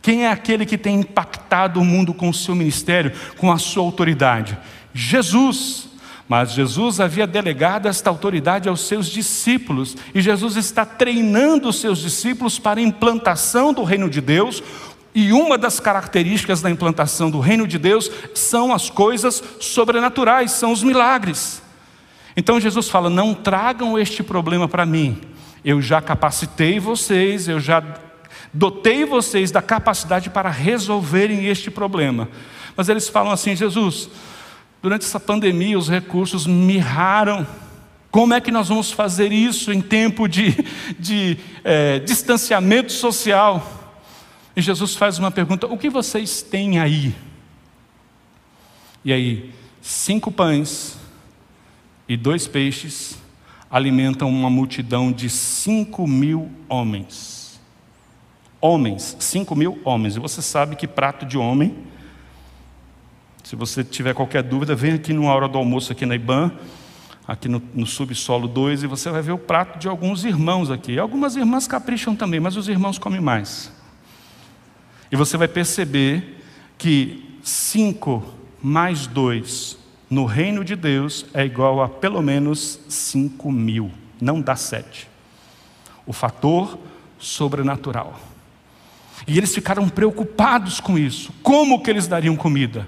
Quem 0.00 0.24
é 0.24 0.30
aquele 0.30 0.64
que 0.64 0.78
tem 0.78 1.00
impactado 1.00 1.80
o 1.80 1.84
mundo 1.84 2.14
com 2.14 2.28
o 2.30 2.34
seu 2.34 2.54
ministério, 2.54 3.12
com 3.36 3.52
a 3.52 3.58
sua 3.58 3.82
autoridade? 3.82 4.58
Jesus. 4.94 5.88
Mas 6.28 6.52
Jesus 6.52 7.00
havia 7.00 7.26
delegado 7.26 7.88
esta 7.88 8.10
autoridade 8.10 8.68
aos 8.68 8.82
seus 8.82 9.06
discípulos, 9.06 9.96
e 10.14 10.20
Jesus 10.20 10.56
está 10.56 10.84
treinando 10.84 11.70
os 11.70 11.80
seus 11.80 12.00
discípulos 12.00 12.58
para 12.58 12.80
a 12.80 12.82
implantação 12.82 13.72
do 13.72 13.82
reino 13.82 14.10
de 14.10 14.20
Deus. 14.20 14.62
E 15.20 15.32
uma 15.32 15.58
das 15.58 15.80
características 15.80 16.62
da 16.62 16.70
implantação 16.70 17.28
do 17.28 17.40
reino 17.40 17.66
de 17.66 17.76
Deus 17.76 18.08
são 18.36 18.72
as 18.72 18.88
coisas 18.88 19.42
sobrenaturais, 19.58 20.52
são 20.52 20.70
os 20.70 20.80
milagres. 20.80 21.60
Então 22.36 22.60
Jesus 22.60 22.88
fala: 22.88 23.10
não 23.10 23.34
tragam 23.34 23.98
este 23.98 24.22
problema 24.22 24.68
para 24.68 24.86
mim, 24.86 25.20
eu 25.64 25.82
já 25.82 26.00
capacitei 26.00 26.78
vocês, 26.78 27.48
eu 27.48 27.58
já 27.58 27.82
dotei 28.54 29.04
vocês 29.04 29.50
da 29.50 29.60
capacidade 29.60 30.30
para 30.30 30.50
resolverem 30.50 31.46
este 31.46 31.68
problema. 31.68 32.28
Mas 32.76 32.88
eles 32.88 33.08
falam 33.08 33.32
assim: 33.32 33.56
Jesus, 33.56 34.08
Durante 34.80 35.04
essa 35.04 35.18
pandemia, 35.18 35.76
os 35.76 35.88
recursos 35.88 36.46
mirraram. 36.46 37.44
Como 38.08 38.34
é 38.34 38.40
que 38.40 38.52
nós 38.52 38.68
vamos 38.68 38.92
fazer 38.92 39.32
isso 39.32 39.72
em 39.72 39.80
tempo 39.80 40.28
de, 40.28 40.54
de 40.96 41.36
é, 41.64 41.98
distanciamento 41.98 42.92
social? 42.92 43.77
E 44.58 44.60
Jesus 44.60 44.96
faz 44.96 45.20
uma 45.20 45.30
pergunta: 45.30 45.68
O 45.68 45.78
que 45.78 45.88
vocês 45.88 46.42
têm 46.42 46.80
aí? 46.80 47.14
E 49.04 49.12
aí, 49.12 49.54
cinco 49.80 50.32
pães 50.32 50.98
e 52.08 52.16
dois 52.16 52.48
peixes 52.48 53.16
alimentam 53.70 54.28
uma 54.28 54.50
multidão 54.50 55.12
de 55.12 55.30
cinco 55.30 56.08
mil 56.08 56.50
homens. 56.68 57.60
Homens, 58.60 59.16
cinco 59.20 59.54
mil 59.54 59.80
homens. 59.84 60.16
E 60.16 60.18
você 60.18 60.42
sabe 60.42 60.74
que 60.74 60.88
prato 60.88 61.24
de 61.24 61.38
homem 61.38 61.76
se 63.44 63.54
você 63.54 63.84
tiver 63.84 64.12
qualquer 64.12 64.42
dúvida, 64.42 64.74
vem 64.74 64.94
aqui 64.94 65.12
numa 65.12 65.32
hora 65.32 65.46
do 65.46 65.56
almoço 65.56 65.92
aqui 65.92 66.04
na 66.04 66.16
IBAN, 66.16 66.50
aqui 67.28 67.48
no, 67.48 67.62
no 67.72 67.86
subsolo 67.86 68.48
2, 68.48 68.82
e 68.82 68.86
você 68.88 69.08
vai 69.08 69.22
ver 69.22 69.30
o 69.30 69.38
prato 69.38 69.78
de 69.78 69.86
alguns 69.86 70.24
irmãos 70.24 70.68
aqui. 70.68 70.98
Algumas 70.98 71.36
irmãs 71.36 71.68
capricham 71.68 72.16
também, 72.16 72.40
mas 72.40 72.56
os 72.56 72.68
irmãos 72.68 72.98
comem 72.98 73.20
mais. 73.20 73.77
E 75.10 75.16
você 75.16 75.36
vai 75.36 75.48
perceber 75.48 76.42
que 76.76 77.38
cinco 77.42 78.24
mais 78.62 79.06
dois 79.06 79.78
no 80.10 80.24
reino 80.24 80.64
de 80.64 80.74
Deus 80.74 81.26
é 81.34 81.44
igual 81.44 81.82
a 81.82 81.88
pelo 81.88 82.22
menos 82.22 82.80
cinco 82.88 83.52
mil, 83.52 83.90
não 84.20 84.40
dá 84.40 84.56
sete. 84.56 85.08
O 86.06 86.12
fator 86.12 86.78
sobrenatural. 87.18 88.18
E 89.26 89.36
eles 89.36 89.54
ficaram 89.54 89.88
preocupados 89.88 90.80
com 90.80 90.98
isso. 90.98 91.32
Como 91.42 91.82
que 91.82 91.90
eles 91.90 92.06
dariam 92.06 92.36
comida? 92.36 92.86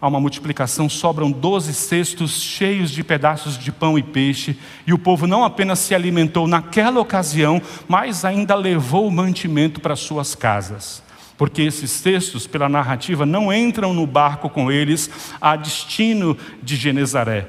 Há 0.00 0.08
uma 0.08 0.20
multiplicação, 0.20 0.88
sobram 0.88 1.30
doze 1.30 1.72
cestos 1.72 2.40
cheios 2.40 2.90
de 2.90 3.02
pedaços 3.02 3.58
de 3.58 3.72
pão 3.72 3.98
e 3.98 4.02
peixe, 4.02 4.56
e 4.86 4.92
o 4.92 4.98
povo 4.98 5.26
não 5.26 5.42
apenas 5.42 5.78
se 5.78 5.94
alimentou 5.94 6.46
naquela 6.46 7.00
ocasião, 7.00 7.60
mas 7.88 8.24
ainda 8.24 8.54
levou 8.54 9.08
o 9.08 9.10
mantimento 9.10 9.80
para 9.80 9.96
suas 9.96 10.34
casas. 10.34 11.02
Porque 11.36 11.62
esses 11.62 11.90
cestos, 11.90 12.46
pela 12.46 12.68
narrativa, 12.68 13.26
não 13.26 13.52
entram 13.52 13.92
no 13.92 14.06
barco 14.06 14.48
com 14.48 14.72
eles 14.72 15.10
a 15.40 15.54
destino 15.54 16.36
de 16.62 16.76
Genezaré. 16.76 17.46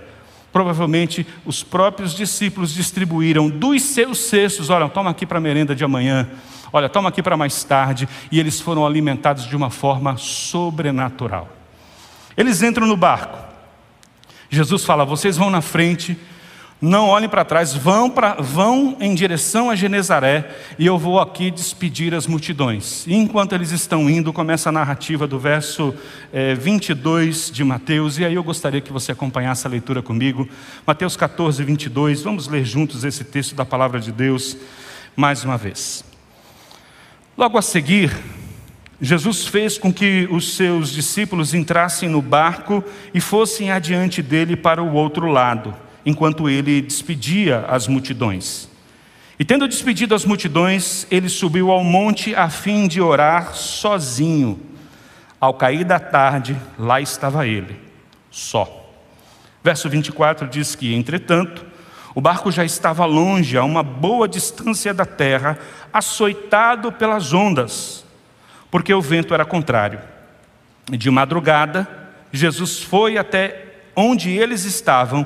Provavelmente 0.52 1.26
os 1.46 1.64
próprios 1.64 2.14
discípulos 2.14 2.74
distribuíram 2.74 3.50
dos 3.50 3.82
seus 3.84 4.18
cestos, 4.18 4.70
olha, 4.70 4.90
toma 4.90 5.12
aqui 5.12 5.26
para 5.26 5.38
a 5.38 5.42
merenda 5.42 5.76
de 5.76 5.84
amanhã, 5.84 6.28
olha, 6.74 6.90
toma 6.90 7.10
aqui 7.10 7.22
para 7.22 7.38
mais 7.38 7.64
tarde, 7.64 8.10
e 8.32 8.40
eles 8.40 8.60
foram 8.60 8.86
alimentados 8.86 9.46
de 9.48 9.56
uma 9.56 9.70
forma 9.70 10.18
sobrenatural. 10.18 11.50
Eles 12.36 12.62
entram 12.62 12.88
no 12.88 12.98
barco. 12.98 13.38
Jesus 14.50 14.84
fala: 14.86 15.06
vocês 15.06 15.38
vão 15.38 15.50
na 15.50 15.62
frente, 15.62 16.18
não 16.80 17.08
olhem 17.08 17.28
para 17.28 17.44
trás, 17.44 17.74
vão, 17.74 18.10
pra, 18.10 18.36
vão 18.36 18.96
em 19.00 19.16
direção 19.16 19.70
a 19.70 19.76
Genezaré 19.76 20.56
e 20.78 20.86
eu 20.86 20.98
vou 20.98 21.20
aqui 21.20 21.50
despedir 21.50 22.14
as 22.14 22.28
multidões. 22.28 23.06
E 23.08 23.16
enquanto 23.16 23.54
eles 23.54 23.72
estão 23.72 24.08
indo, 24.10 24.32
começa 24.32 24.70
a 24.70 24.72
narrativa 24.72 25.26
do 25.26 25.40
verso 25.40 25.94
é, 26.32 26.54
22 26.54 27.50
de 27.52 27.64
Mateus, 27.64 28.20
e 28.20 28.26
aí 28.26 28.36
eu 28.36 28.44
gostaria 28.44 28.80
que 28.80 28.94
você 28.94 29.12
acompanhasse 29.12 29.66
a 29.66 29.70
leitura 29.70 30.04
comigo. 30.04 30.48
Mateus 30.86 31.18
14, 31.18 31.64
22, 31.64 32.22
vamos 32.22 32.48
ler 32.48 32.64
juntos 32.64 33.04
esse 33.04 33.24
texto 33.24 33.56
da 33.56 33.66
palavra 33.66 34.00
de 34.00 34.12
Deus 34.12 34.56
mais 35.16 35.44
uma 35.44 35.58
vez. 35.58 36.06
Logo 37.36 37.58
a 37.58 37.62
seguir, 37.62 38.16
Jesus 39.02 39.48
fez 39.48 39.78
com 39.78 39.94
que 39.94 40.28
os 40.32 40.56
seus 40.56 40.92
discípulos 40.92 41.54
entrassem 41.54 42.10
no 42.10 42.22
barco 42.22 42.84
e 43.14 43.22
fossem 43.22 43.72
adiante 43.72 44.22
dele 44.22 44.56
para 44.56 44.82
o 44.82 44.94
outro 44.94 45.28
lado, 45.28 45.74
enquanto 46.08 46.50
ele 46.50 46.82
despedia 46.82 47.66
as 47.68 47.88
multidões. 47.88 48.68
E 49.38 49.46
tendo 49.46 49.68
despedido 49.68 50.16
as 50.16 50.26
multidões, 50.26 51.06
ele 51.12 51.30
subiu 51.30 51.70
ao 51.70 51.84
monte 51.84 52.34
a 52.34 52.50
fim 52.50 52.88
de 52.88 53.00
orar 53.00 53.54
sozinho. 53.54 54.60
Ao 55.40 55.54
cair 55.54 55.84
da 55.84 56.00
tarde, 56.00 56.58
lá 56.80 57.00
estava 57.00 57.46
ele, 57.46 57.80
só. 58.32 58.92
Verso 59.64 59.88
24 59.88 60.48
diz 60.48 60.74
que, 60.74 60.96
entretanto, 60.96 61.64
o 62.16 62.22
barco 62.22 62.52
já 62.52 62.66
estava 62.66 63.06
longe, 63.06 63.56
a 63.56 63.64
uma 63.64 63.84
boa 63.84 64.28
distância 64.28 64.92
da 64.94 65.06
terra, 65.06 65.60
açoitado 65.94 66.92
pelas 66.92 67.34
ondas 67.34 68.08
porque 68.70 68.94
o 68.94 69.02
vento 69.02 69.34
era 69.34 69.46
contrário. 69.46 70.00
De 70.90 71.10
madrugada, 71.10 71.88
Jesus 72.32 72.82
foi 72.82 73.18
até 73.18 73.66
onde 73.96 74.32
eles 74.32 74.64
estavam, 74.64 75.26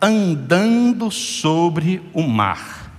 andando 0.00 1.10
sobre 1.10 2.02
o 2.12 2.22
mar. 2.22 2.90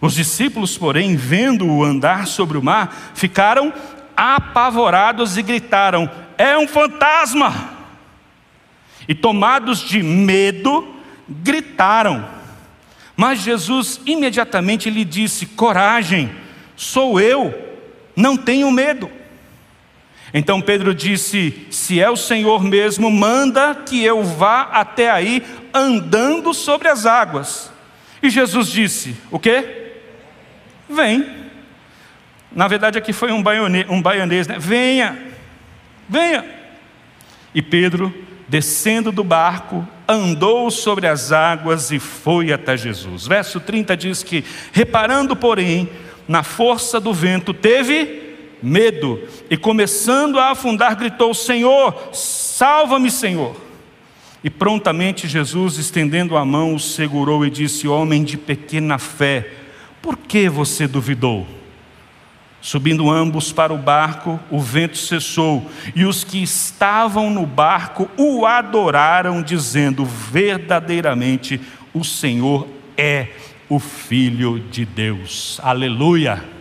Os 0.00 0.14
discípulos, 0.14 0.76
porém, 0.76 1.16
vendo-o 1.16 1.82
andar 1.82 2.26
sobre 2.26 2.58
o 2.58 2.62
mar, 2.62 3.12
ficaram 3.14 3.72
apavorados 4.16 5.36
e 5.36 5.42
gritaram: 5.42 6.10
É 6.36 6.56
um 6.56 6.68
fantasma! 6.68 7.76
E 9.08 9.14
tomados 9.14 9.80
de 9.80 10.02
medo, 10.02 10.86
gritaram. 11.28 12.28
Mas 13.16 13.40
Jesus 13.40 14.00
imediatamente 14.04 14.90
lhe 14.90 15.04
disse: 15.04 15.46
Coragem, 15.46 16.30
sou 16.76 17.20
eu 17.20 17.66
não 18.16 18.36
tenham 18.36 18.70
medo. 18.70 19.10
Então 20.38 20.60
Pedro 20.60 20.94
disse: 20.94 21.66
Se 21.70 21.98
é 21.98 22.10
o 22.10 22.16
Senhor 22.16 22.62
mesmo, 22.62 23.10
manda 23.10 23.74
que 23.74 24.04
eu 24.04 24.22
vá 24.22 24.68
até 24.70 25.10
aí 25.10 25.42
andando 25.72 26.52
sobre 26.52 26.88
as 26.88 27.06
águas. 27.06 27.72
E 28.22 28.28
Jesus 28.28 28.68
disse: 28.68 29.16
O 29.30 29.38
quê? 29.38 29.94
Vem. 30.90 31.26
Na 32.52 32.68
verdade, 32.68 32.98
aqui 32.98 33.14
foi 33.14 33.32
um, 33.32 33.42
baianês, 33.42 33.86
um 33.88 34.02
baianês 34.02 34.46
né? 34.46 34.56
Venha, 34.58 35.18
venha. 36.06 36.44
E 37.54 37.62
Pedro, 37.62 38.14
descendo 38.46 39.10
do 39.10 39.24
barco, 39.24 39.88
andou 40.06 40.70
sobre 40.70 41.06
as 41.06 41.32
águas 41.32 41.90
e 41.90 41.98
foi 41.98 42.52
até 42.52 42.76
Jesus. 42.76 43.26
Verso 43.26 43.58
30 43.58 43.96
diz 43.96 44.22
que, 44.22 44.44
reparando, 44.70 45.34
porém, 45.34 45.88
na 46.28 46.42
força 46.42 47.00
do 47.00 47.14
vento, 47.14 47.54
teve 47.54 48.25
medo 48.62 49.20
e, 49.50 49.56
começando 49.56 50.38
a 50.38 50.50
afundar, 50.50 50.96
gritou: 50.96 51.32
Senhor, 51.34 52.10
salva-me, 52.12 53.10
Senhor. 53.10 53.56
E 54.42 54.50
prontamente 54.50 55.26
Jesus, 55.26 55.76
estendendo 55.76 56.36
a 56.36 56.44
mão, 56.44 56.74
o 56.74 56.80
segurou 56.80 57.44
e 57.44 57.50
disse: 57.50 57.88
Homem 57.88 58.22
de 58.22 58.36
pequena 58.36 58.98
fé, 58.98 59.50
por 60.00 60.16
que 60.16 60.48
você 60.48 60.86
duvidou? 60.86 61.46
Subindo 62.60 63.10
ambos 63.10 63.52
para 63.52 63.72
o 63.72 63.78
barco, 63.78 64.40
o 64.50 64.60
vento 64.60 64.96
cessou, 64.96 65.70
e 65.94 66.04
os 66.04 66.24
que 66.24 66.42
estavam 66.42 67.30
no 67.30 67.46
barco 67.46 68.08
o 68.16 68.46
adoraram, 68.46 69.42
dizendo: 69.42 70.04
Verdadeiramente 70.04 71.60
o 71.92 72.04
Senhor 72.04 72.68
é 72.96 73.28
o 73.68 73.78
Filho 73.78 74.60
de 74.60 74.84
Deus. 74.84 75.60
Aleluia. 75.62 76.55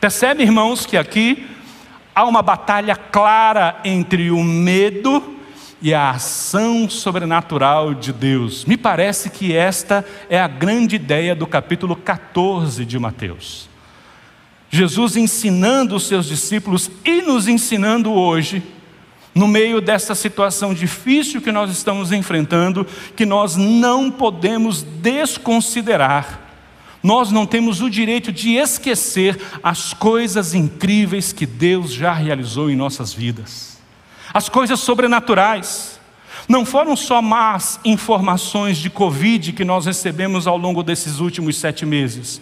Percebe, 0.00 0.42
irmãos, 0.42 0.86
que 0.86 0.96
aqui 0.96 1.46
há 2.14 2.24
uma 2.24 2.40
batalha 2.40 2.96
clara 2.96 3.78
entre 3.84 4.30
o 4.30 4.42
medo 4.42 5.36
e 5.82 5.92
a 5.92 6.10
ação 6.10 6.88
sobrenatural 6.88 7.92
de 7.92 8.10
Deus. 8.10 8.64
Me 8.64 8.78
parece 8.78 9.28
que 9.28 9.54
esta 9.54 10.02
é 10.30 10.40
a 10.40 10.48
grande 10.48 10.96
ideia 10.96 11.34
do 11.34 11.46
capítulo 11.46 11.94
14 11.94 12.86
de 12.86 12.98
Mateus. 12.98 13.68
Jesus 14.70 15.16
ensinando 15.16 15.96
os 15.96 16.06
seus 16.06 16.24
discípulos 16.24 16.90
e 17.04 17.20
nos 17.20 17.46
ensinando 17.46 18.10
hoje 18.10 18.62
no 19.34 19.46
meio 19.46 19.82
dessa 19.82 20.14
situação 20.14 20.72
difícil 20.72 21.42
que 21.42 21.52
nós 21.52 21.70
estamos 21.70 22.10
enfrentando, 22.10 22.86
que 23.14 23.26
nós 23.26 23.54
não 23.54 24.10
podemos 24.10 24.82
desconsiderar. 24.82 26.49
Nós 27.02 27.30
não 27.32 27.46
temos 27.46 27.80
o 27.80 27.88
direito 27.88 28.30
de 28.30 28.56
esquecer 28.56 29.40
as 29.62 29.94
coisas 29.94 30.54
incríveis 30.54 31.32
que 31.32 31.46
Deus 31.46 31.92
já 31.92 32.12
realizou 32.12 32.70
em 32.70 32.76
nossas 32.76 33.12
vidas. 33.12 33.78
As 34.32 34.48
coisas 34.48 34.80
sobrenaturais. 34.80 35.98
Não 36.48 36.64
foram 36.64 36.96
só 36.96 37.22
más 37.22 37.80
informações 37.84 38.76
de 38.76 38.90
Covid 38.90 39.52
que 39.52 39.64
nós 39.64 39.86
recebemos 39.86 40.46
ao 40.46 40.58
longo 40.58 40.82
desses 40.82 41.20
últimos 41.20 41.56
sete 41.56 41.86
meses. 41.86 42.40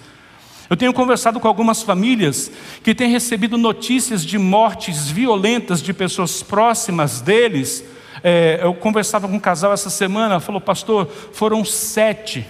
Eu 0.68 0.76
tenho 0.76 0.92
conversado 0.92 1.38
com 1.40 1.48
algumas 1.48 1.82
famílias 1.82 2.50
que 2.82 2.94
têm 2.94 3.10
recebido 3.10 3.56
notícias 3.56 4.24
de 4.24 4.38
mortes 4.38 5.08
violentas 5.08 5.82
de 5.82 5.92
pessoas 5.92 6.42
próximas 6.42 7.20
deles. 7.20 7.84
É, 8.22 8.60
eu 8.62 8.74
conversava 8.74 9.28
com 9.28 9.36
um 9.36 9.40
casal 9.40 9.72
essa 9.72 9.88
semana, 9.88 10.40
falou, 10.40 10.60
pastor, 10.60 11.08
foram 11.32 11.64
sete 11.64 12.44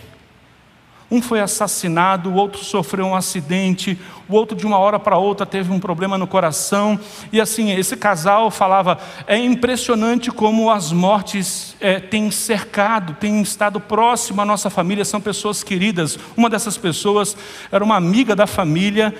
um 1.10 1.22
foi 1.22 1.40
assassinado, 1.40 2.28
o 2.28 2.34
outro 2.34 2.62
sofreu 2.62 3.06
um 3.06 3.14
acidente, 3.14 3.98
o 4.28 4.34
outro 4.34 4.54
de 4.54 4.66
uma 4.66 4.76
hora 4.76 4.98
para 4.98 5.16
outra 5.16 5.46
teve 5.46 5.72
um 5.72 5.80
problema 5.80 6.18
no 6.18 6.26
coração. 6.26 7.00
E 7.32 7.40
assim, 7.40 7.72
esse 7.72 7.96
casal 7.96 8.50
falava: 8.50 8.98
é 9.26 9.38
impressionante 9.38 10.30
como 10.30 10.70
as 10.70 10.92
mortes 10.92 11.74
é, 11.80 11.98
têm 11.98 12.30
cercado, 12.30 13.14
têm 13.14 13.40
estado 13.40 13.80
próximo 13.80 14.42
à 14.42 14.44
nossa 14.44 14.68
família, 14.68 15.02
são 15.04 15.20
pessoas 15.20 15.62
queridas. 15.62 16.18
Uma 16.36 16.50
dessas 16.50 16.76
pessoas 16.76 17.34
era 17.72 17.82
uma 17.82 17.96
amiga 17.96 18.36
da 18.36 18.46
família, 18.46 19.14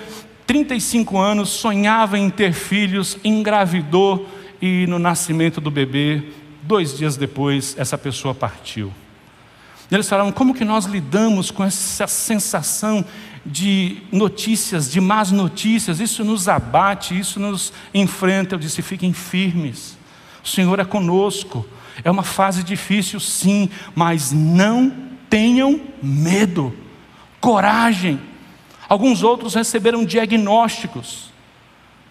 35 0.45 1.17
anos, 1.17 1.49
sonhava 1.49 2.19
em 2.19 2.29
ter 2.29 2.53
filhos, 2.53 3.17
engravidou 3.23 4.27
e 4.61 4.85
no 4.85 4.99
nascimento 4.99 5.59
do 5.59 5.71
bebê, 5.71 6.21
dois 6.61 6.95
dias 6.95 7.17
depois, 7.17 7.75
essa 7.79 7.97
pessoa 7.97 8.35
partiu. 8.35 8.91
E 9.89 9.95
eles 9.95 10.07
falaram: 10.07 10.31
como 10.31 10.53
que 10.53 10.65
nós 10.65 10.85
lidamos 10.85 11.51
com 11.51 11.63
essa 11.63 12.07
sensação 12.07 13.03
de 13.45 13.97
notícias, 14.11 14.89
de 14.91 15.01
más 15.01 15.31
notícias? 15.31 15.99
Isso 15.99 16.23
nos 16.23 16.47
abate, 16.47 17.17
isso 17.17 17.39
nos 17.39 17.73
enfrenta. 17.93 18.55
Eu 18.55 18.59
disse: 18.59 18.81
fiquem 18.81 19.13
firmes, 19.13 19.97
o 20.43 20.47
Senhor 20.47 20.79
é 20.79 20.85
conosco. 20.85 21.65
É 22.03 22.09
uma 22.09 22.23
fase 22.23 22.63
difícil, 22.63 23.19
sim, 23.19 23.69
mas 23.93 24.31
não 24.31 24.93
tenham 25.29 25.81
medo, 26.01 26.73
coragem. 27.41 28.19
Alguns 28.87 29.21
outros 29.21 29.53
receberam 29.53 30.05
diagnósticos 30.05 31.28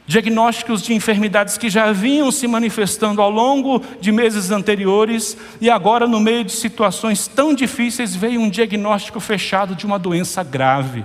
diagnósticos 0.09 0.81
de 0.83 0.94
enfermidades 0.94 1.59
que 1.59 1.68
já 1.68 1.92
vinham 1.92 2.33
se 2.33 2.49
manifestando 2.49 3.21
ao 3.21 3.31
longo 3.31 3.83
de 4.01 4.11
meses 4.11 4.51
anteriores, 4.51 5.37
e 5.61 5.68
agora, 5.68 6.09
no 6.09 6.18
meio 6.18 6.42
de 6.42 6.53
situações 6.53 7.29
tão 7.29 7.55
difíceis, 7.55 8.16
veio 8.16 8.40
um 8.40 8.49
diagnóstico 8.49 9.21
fechado 9.21 9.75
de 9.75 9.85
uma 9.85 9.99
doença 9.99 10.42
grave. 10.42 11.05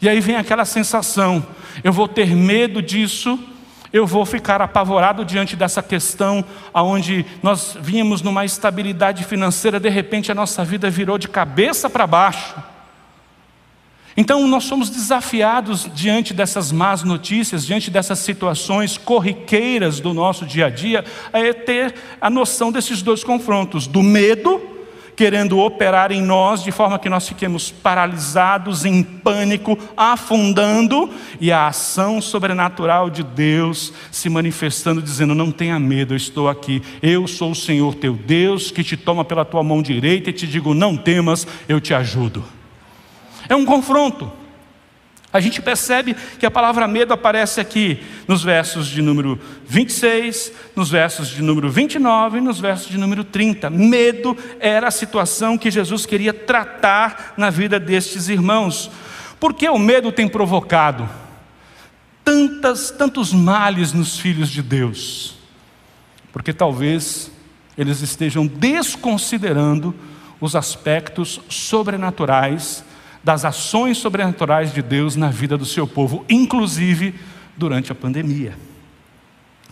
E 0.00 0.08
aí 0.08 0.18
vem 0.18 0.36
aquela 0.36 0.64
sensação: 0.64 1.46
eu 1.84 1.92
vou 1.92 2.08
ter 2.08 2.34
medo 2.34 2.80
disso, 2.80 3.38
eu 3.92 4.06
vou 4.06 4.24
ficar 4.24 4.62
apavorado 4.62 5.22
diante 5.22 5.54
dessa 5.54 5.82
questão, 5.82 6.42
aonde 6.72 7.26
nós 7.42 7.76
vínhamos 7.78 8.22
numa 8.22 8.46
estabilidade 8.46 9.24
financeira, 9.24 9.78
de 9.78 9.90
repente 9.90 10.32
a 10.32 10.34
nossa 10.34 10.64
vida 10.64 10.88
virou 10.88 11.18
de 11.18 11.28
cabeça 11.28 11.90
para 11.90 12.06
baixo. 12.06 12.54
Então, 14.16 14.46
nós 14.46 14.64
somos 14.64 14.90
desafiados 14.90 15.90
diante 15.92 16.32
dessas 16.32 16.70
más 16.70 17.02
notícias, 17.02 17.66
diante 17.66 17.90
dessas 17.90 18.20
situações 18.20 18.96
corriqueiras 18.96 19.98
do 19.98 20.14
nosso 20.14 20.46
dia 20.46 20.66
a 20.66 20.70
dia, 20.70 21.04
a 21.32 21.54
ter 21.54 21.94
a 22.20 22.30
noção 22.30 22.70
desses 22.70 23.02
dois 23.02 23.24
confrontos: 23.24 23.88
do 23.88 24.04
medo, 24.04 24.62
querendo 25.16 25.58
operar 25.58 26.12
em 26.12 26.22
nós 26.22 26.62
de 26.62 26.70
forma 26.70 26.98
que 26.98 27.08
nós 27.08 27.26
fiquemos 27.26 27.72
paralisados, 27.72 28.84
em 28.84 29.02
pânico, 29.02 29.76
afundando, 29.96 31.10
e 31.40 31.50
a 31.50 31.66
ação 31.66 32.20
sobrenatural 32.20 33.10
de 33.10 33.24
Deus 33.24 33.92
se 34.12 34.28
manifestando, 34.28 35.02
dizendo: 35.02 35.34
Não 35.34 35.50
tenha 35.50 35.78
medo, 35.80 36.14
eu 36.14 36.18
estou 36.18 36.48
aqui, 36.48 36.80
eu 37.02 37.26
sou 37.26 37.50
o 37.50 37.56
Senhor 37.56 37.96
teu 37.96 38.14
Deus, 38.14 38.70
que 38.70 38.84
te 38.84 38.96
toma 38.96 39.24
pela 39.24 39.44
tua 39.44 39.64
mão 39.64 39.82
direita 39.82 40.30
e 40.30 40.32
te 40.32 40.46
digo: 40.46 40.72
Não 40.72 40.96
temas, 40.96 41.44
eu 41.68 41.80
te 41.80 41.92
ajudo. 41.92 42.44
É 43.48 43.54
um 43.54 43.64
confronto. 43.64 44.30
A 45.34 45.40
gente 45.40 45.60
percebe 45.60 46.14
que 46.38 46.46
a 46.46 46.50
palavra 46.50 46.86
medo 46.86 47.12
aparece 47.12 47.60
aqui 47.60 48.00
nos 48.28 48.44
versos 48.44 48.86
de 48.86 49.02
número 49.02 49.36
26, 49.66 50.52
nos 50.76 50.90
versos 50.90 51.26
de 51.26 51.42
número 51.42 51.68
29 51.68 52.38
e 52.38 52.40
nos 52.40 52.60
versos 52.60 52.88
de 52.88 52.96
número 52.96 53.24
30. 53.24 53.68
Medo 53.68 54.36
era 54.60 54.86
a 54.86 54.92
situação 54.92 55.58
que 55.58 55.72
Jesus 55.72 56.06
queria 56.06 56.32
tratar 56.32 57.34
na 57.36 57.50
vida 57.50 57.80
destes 57.80 58.28
irmãos. 58.28 58.88
Por 59.40 59.54
que 59.54 59.68
o 59.68 59.76
medo 59.76 60.12
tem 60.12 60.28
provocado 60.28 61.10
tantas, 62.24 62.92
tantos 62.92 63.32
males 63.32 63.92
nos 63.92 64.16
filhos 64.16 64.48
de 64.48 64.62
Deus? 64.62 65.36
Porque 66.32 66.52
talvez 66.52 67.32
eles 67.76 68.00
estejam 68.02 68.46
desconsiderando 68.46 69.92
os 70.40 70.54
aspectos 70.54 71.40
sobrenaturais 71.48 72.84
das 73.24 73.44
ações 73.44 73.96
sobrenaturais 73.96 74.72
de 74.72 74.82
Deus 74.82 75.16
na 75.16 75.30
vida 75.30 75.56
do 75.56 75.64
seu 75.64 75.86
povo, 75.86 76.24
inclusive 76.28 77.14
durante 77.56 77.90
a 77.90 77.94
pandemia. 77.94 78.54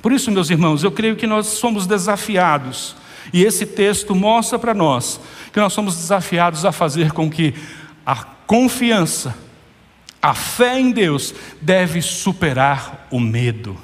Por 0.01 0.11
isso, 0.11 0.31
meus 0.31 0.51
irmãos, 0.51 0.83
eu 0.83 0.91
creio 0.91 1.15
que 1.15 1.27
nós 1.27 1.47
somos 1.47 1.87
desafiados, 1.87 2.97
e 3.33 3.45
esse 3.45 3.67
texto 3.67 4.15
mostra 4.15 4.59
para 4.59 4.75
nós 4.75 5.21
que 5.53 5.61
nós 5.61 5.73
somos 5.73 5.97
desafiados 5.97 6.65
a 6.65 6.73
fazer 6.73 7.13
com 7.13 7.31
que 7.31 7.55
a 8.05 8.17
confiança, 8.17 9.37
a 10.21 10.35
fé 10.35 10.81
em 10.81 10.91
Deus 10.91 11.35
deve 11.61 12.01
superar 12.01 13.07
o 13.11 13.21
medo. 13.21 13.77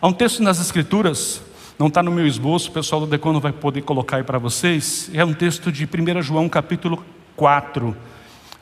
Há 0.00 0.08
um 0.08 0.12
texto 0.12 0.42
nas 0.42 0.58
Escrituras, 0.58 1.42
não 1.78 1.88
está 1.88 2.02
no 2.02 2.10
meu 2.10 2.26
esboço, 2.26 2.70
o 2.70 2.72
pessoal 2.72 3.02
do 3.02 3.06
Decono 3.06 3.38
vai 3.38 3.52
poder 3.52 3.82
colocar 3.82 4.16
aí 4.16 4.24
para 4.24 4.38
vocês, 4.38 5.10
é 5.12 5.24
um 5.24 5.34
texto 5.34 5.70
de 5.70 5.84
1 5.84 6.22
João 6.22 6.48
capítulo 6.48 7.04
4, 7.36 7.96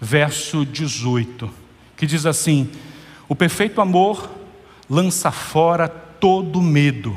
verso 0.01 0.65
18, 0.65 1.51
que 1.97 2.07
diz 2.07 2.27
assim: 2.27 2.71
O 3.29 3.35
perfeito 3.35 3.81
amor 3.81 4.31
lança 4.89 5.31
fora 5.31 5.89
todo 5.89 6.63
medo. 6.63 7.17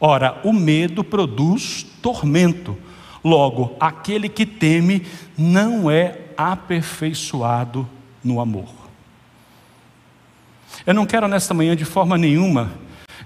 Ora, 0.00 0.40
o 0.44 0.52
medo 0.52 1.02
produz 1.02 1.86
tormento. 2.02 2.76
Logo, 3.22 3.74
aquele 3.80 4.28
que 4.28 4.44
teme 4.44 5.06
não 5.36 5.90
é 5.90 6.20
aperfeiçoado 6.36 7.88
no 8.22 8.40
amor. 8.40 8.68
Eu 10.84 10.92
não 10.92 11.06
quero 11.06 11.26
nesta 11.26 11.54
manhã, 11.54 11.74
de 11.74 11.84
forma 11.84 12.18
nenhuma, 12.18 12.72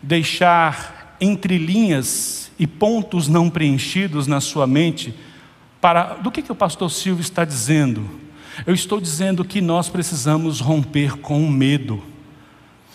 deixar 0.01 1.17
entre 1.21 1.59
linhas 1.59 2.53
e 2.59 2.67
pontos 2.67 3.27
não 3.27 3.51
preenchidos 3.51 4.27
na 4.27 4.41
sua 4.41 4.67
mente 4.67 5.15
para 5.81 6.15
do 6.15 6.31
que, 6.31 6.43
que 6.43 6.53
o 6.53 6.57
pastor 6.57 6.91
Silvio 6.91 7.23
está 7.23 7.45
dizendo 7.45 8.09
eu 8.67 8.75
estou 8.75 9.01
dizendo 9.01 9.45
que 9.45 9.61
nós 9.61 9.89
precisamos 9.89 10.61
romper 10.61 11.17
com 11.19 11.45
o 11.45 11.51
medo. 11.51 12.03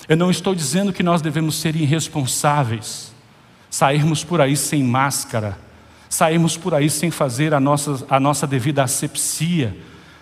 Eu 0.07 0.17
não 0.17 0.29
estou 0.29 0.53
dizendo 0.53 0.91
que 0.91 1.03
nós 1.03 1.21
devemos 1.21 1.55
ser 1.55 1.75
irresponsáveis, 1.75 3.13
sairmos 3.69 4.23
por 4.23 4.41
aí 4.41 4.57
sem 4.57 4.83
máscara, 4.83 5.57
sairmos 6.09 6.57
por 6.57 6.73
aí 6.73 6.89
sem 6.89 7.09
fazer 7.09 7.53
a 7.53 7.59
nossa, 7.59 8.05
a 8.09 8.19
nossa 8.19 8.45
devida 8.45 8.83
asepsia. 8.83 9.75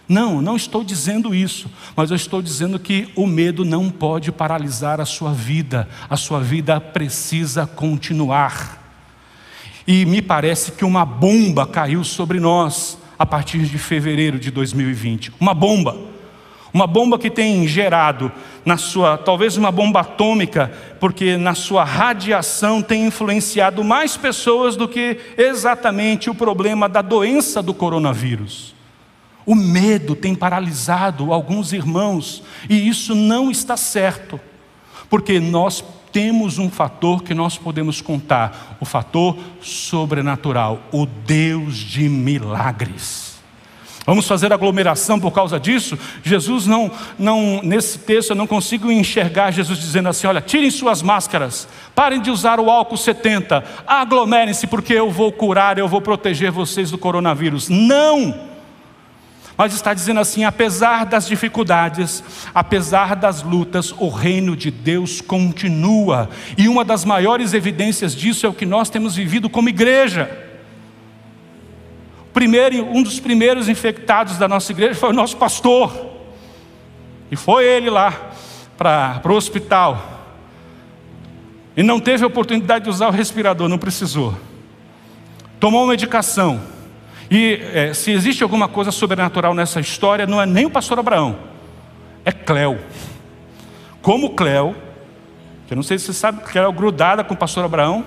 Não, 0.07 0.41
não 0.41 0.55
estou 0.55 0.83
dizendo 0.83 1.33
isso, 1.33 1.69
mas 1.95 2.11
eu 2.11 2.15
estou 2.15 2.41
dizendo 2.41 2.77
que 2.77 3.09
o 3.15 3.25
medo 3.25 3.63
não 3.63 3.89
pode 3.89 4.31
paralisar 4.31 4.99
a 4.99 5.05
sua 5.05 5.33
vida, 5.33 5.87
a 6.09 6.17
sua 6.17 6.39
vida 6.39 6.79
precisa 6.79 7.65
continuar. 7.65 8.79
E 9.87 10.05
me 10.05 10.21
parece 10.21 10.73
que 10.73 10.85
uma 10.85 11.05
bomba 11.05 11.65
caiu 11.65 12.03
sobre 12.03 12.39
nós 12.39 13.00
a 13.21 13.25
partir 13.25 13.59
de 13.59 13.77
fevereiro 13.77 14.39
de 14.39 14.49
2020. 14.49 15.31
Uma 15.39 15.53
bomba. 15.53 15.95
Uma 16.73 16.87
bomba 16.87 17.19
que 17.19 17.29
tem 17.29 17.67
gerado 17.67 18.31
na 18.65 18.77
sua, 18.77 19.15
talvez 19.15 19.57
uma 19.57 19.71
bomba 19.71 19.99
atômica, 19.99 20.71
porque 20.99 21.37
na 21.37 21.53
sua 21.53 21.83
radiação 21.83 22.81
tem 22.81 23.05
influenciado 23.05 23.83
mais 23.83 24.17
pessoas 24.17 24.75
do 24.75 24.87
que 24.87 25.19
exatamente 25.37 26.31
o 26.31 26.35
problema 26.35 26.89
da 26.89 27.03
doença 27.03 27.61
do 27.61 27.75
coronavírus. 27.75 28.73
O 29.45 29.53
medo 29.53 30.15
tem 30.15 30.33
paralisado 30.33 31.31
alguns 31.31 31.73
irmãos, 31.73 32.41
e 32.67 32.87
isso 32.87 33.13
não 33.13 33.51
está 33.51 33.77
certo, 33.77 34.39
porque 35.11 35.41
nós 35.41 35.83
temos 36.13 36.57
um 36.57 36.69
fator 36.69 37.21
que 37.21 37.33
nós 37.33 37.57
podemos 37.57 37.99
contar, 37.99 38.77
o 38.79 38.85
fator 38.85 39.37
sobrenatural, 39.61 40.79
o 40.89 41.05
Deus 41.05 41.75
de 41.75 42.07
milagres. 42.07 43.29
Vamos 44.05 44.25
fazer 44.25 44.51
aglomeração 44.51 45.19
por 45.19 45.31
causa 45.31 45.59
disso? 45.59 45.99
Jesus 46.23 46.65
não, 46.65 46.89
não, 47.19 47.61
nesse 47.61 47.99
texto 47.99 48.31
eu 48.31 48.35
não 48.35 48.47
consigo 48.47 48.89
enxergar 48.89 49.51
Jesus 49.51 49.79
dizendo 49.79 50.09
assim: 50.09 50.27
olha, 50.27 50.41
tirem 50.41 50.71
suas 50.71 51.01
máscaras, 51.01 51.67
parem 51.93 52.21
de 52.21 52.31
usar 52.31 52.59
o 52.59 52.69
álcool 52.69 52.97
70, 52.97 53.63
aglomerem-se, 53.85 54.65
porque 54.65 54.93
eu 54.93 55.11
vou 55.11 55.31
curar, 55.31 55.77
eu 55.77 55.87
vou 55.89 56.01
proteger 56.01 56.51
vocês 56.51 56.89
do 56.89 56.97
coronavírus. 56.97 57.67
Não! 57.69 58.50
Mas 59.57 59.73
está 59.73 59.93
dizendo 59.93 60.19
assim: 60.19 60.43
apesar 60.43 61.05
das 61.05 61.27
dificuldades, 61.27 62.23
apesar 62.53 63.15
das 63.15 63.43
lutas, 63.43 63.93
o 63.97 64.09
reino 64.09 64.55
de 64.55 64.71
Deus 64.71 65.21
continua. 65.21 66.29
E 66.57 66.67
uma 66.67 66.83
das 66.83 67.05
maiores 67.05 67.53
evidências 67.53 68.15
disso 68.15 68.45
é 68.45 68.49
o 68.49 68.53
que 68.53 68.65
nós 68.65 68.89
temos 68.89 69.15
vivido 69.15 69.49
como 69.49 69.69
igreja. 69.69 70.29
Primeiro, 72.33 72.85
um 72.85 73.03
dos 73.03 73.19
primeiros 73.19 73.67
infectados 73.67 74.37
da 74.37 74.47
nossa 74.47 74.71
igreja 74.71 74.95
foi 74.95 75.09
o 75.09 75.13
nosso 75.13 75.35
pastor. 75.37 76.11
E 77.29 77.35
foi 77.35 77.65
ele 77.65 77.89
lá 77.89 78.31
para 78.77 79.21
o 79.25 79.35
hospital. 79.35 80.19
E 81.75 81.83
não 81.83 81.99
teve 81.99 82.23
a 82.23 82.27
oportunidade 82.27 82.85
de 82.85 82.89
usar 82.89 83.07
o 83.07 83.11
respirador, 83.11 83.69
não 83.69 83.77
precisou. 83.77 84.35
Tomou 85.59 85.87
medicação. 85.87 86.61
E 87.31 87.61
é, 87.73 87.93
se 87.93 88.11
existe 88.11 88.43
alguma 88.43 88.67
coisa 88.67 88.91
sobrenatural 88.91 89.53
nessa 89.53 89.79
história, 89.79 90.27
não 90.27 90.41
é 90.41 90.45
nem 90.45 90.65
o 90.65 90.69
pastor 90.69 90.99
Abraão, 90.99 91.37
é 92.25 92.31
Cléo. 92.33 92.77
Como 94.01 94.31
Cléo, 94.31 94.75
que 95.65 95.73
eu 95.73 95.77
não 95.77 95.83
sei 95.83 95.97
se 95.97 96.07
você 96.07 96.13
sabe, 96.13 96.41
era 96.53 96.67
é 96.67 96.71
grudada 96.73 97.23
com 97.23 97.33
o 97.33 97.37
pastor 97.37 97.63
Abraão, 97.63 98.05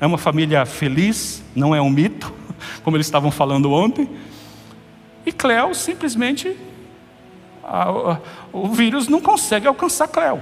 é 0.00 0.06
uma 0.06 0.16
família 0.16 0.64
feliz, 0.64 1.44
não 1.54 1.74
é 1.74 1.82
um 1.82 1.90
mito 1.90 2.32
como 2.82 2.96
eles 2.96 3.06
estavam 3.06 3.30
falando 3.30 3.70
ontem. 3.74 4.08
E 5.26 5.32
Cléo 5.32 5.74
simplesmente, 5.74 6.56
a, 7.62 7.82
a, 7.82 8.18
o 8.54 8.68
vírus 8.68 9.06
não 9.06 9.20
consegue 9.20 9.66
alcançar 9.66 10.08
Cléo. 10.08 10.40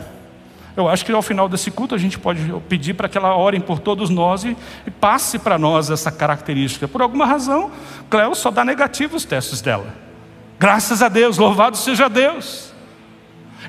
Eu 0.77 0.89
acho 0.89 1.05
que 1.05 1.13
ao 1.13 1.23
final 1.23 1.49
desse 1.49 1.71
culto 1.71 1.95
a 1.95 1.99
gente 1.99 2.19
pode 2.19 2.41
pedir 2.69 2.95
para 2.95 3.09
que 3.09 3.17
ela 3.17 3.37
orem 3.37 3.61
por 3.61 3.79
todos 3.79 4.11
nós 4.11 4.45
e, 4.45 4.57
e 4.87 4.91
passe 4.91 5.39
para 5.39 5.57
nós 5.57 5.89
essa 5.89 6.11
característica. 6.11 6.89
Por 6.89 7.01
alguma 7.01 7.25
razão, 7.25 7.71
Cléo 8.11 8.35
só 8.35 8.51
dá 8.51 8.65
negativo 8.65 9.17
os 9.17 9.25
testes 9.25 9.61
dela. 9.61 9.87
Graças 10.59 11.03
a 11.03 11.09
Deus, 11.09 11.39
louvado 11.39 11.77
seja 11.77 12.09
Deus. 12.09 12.73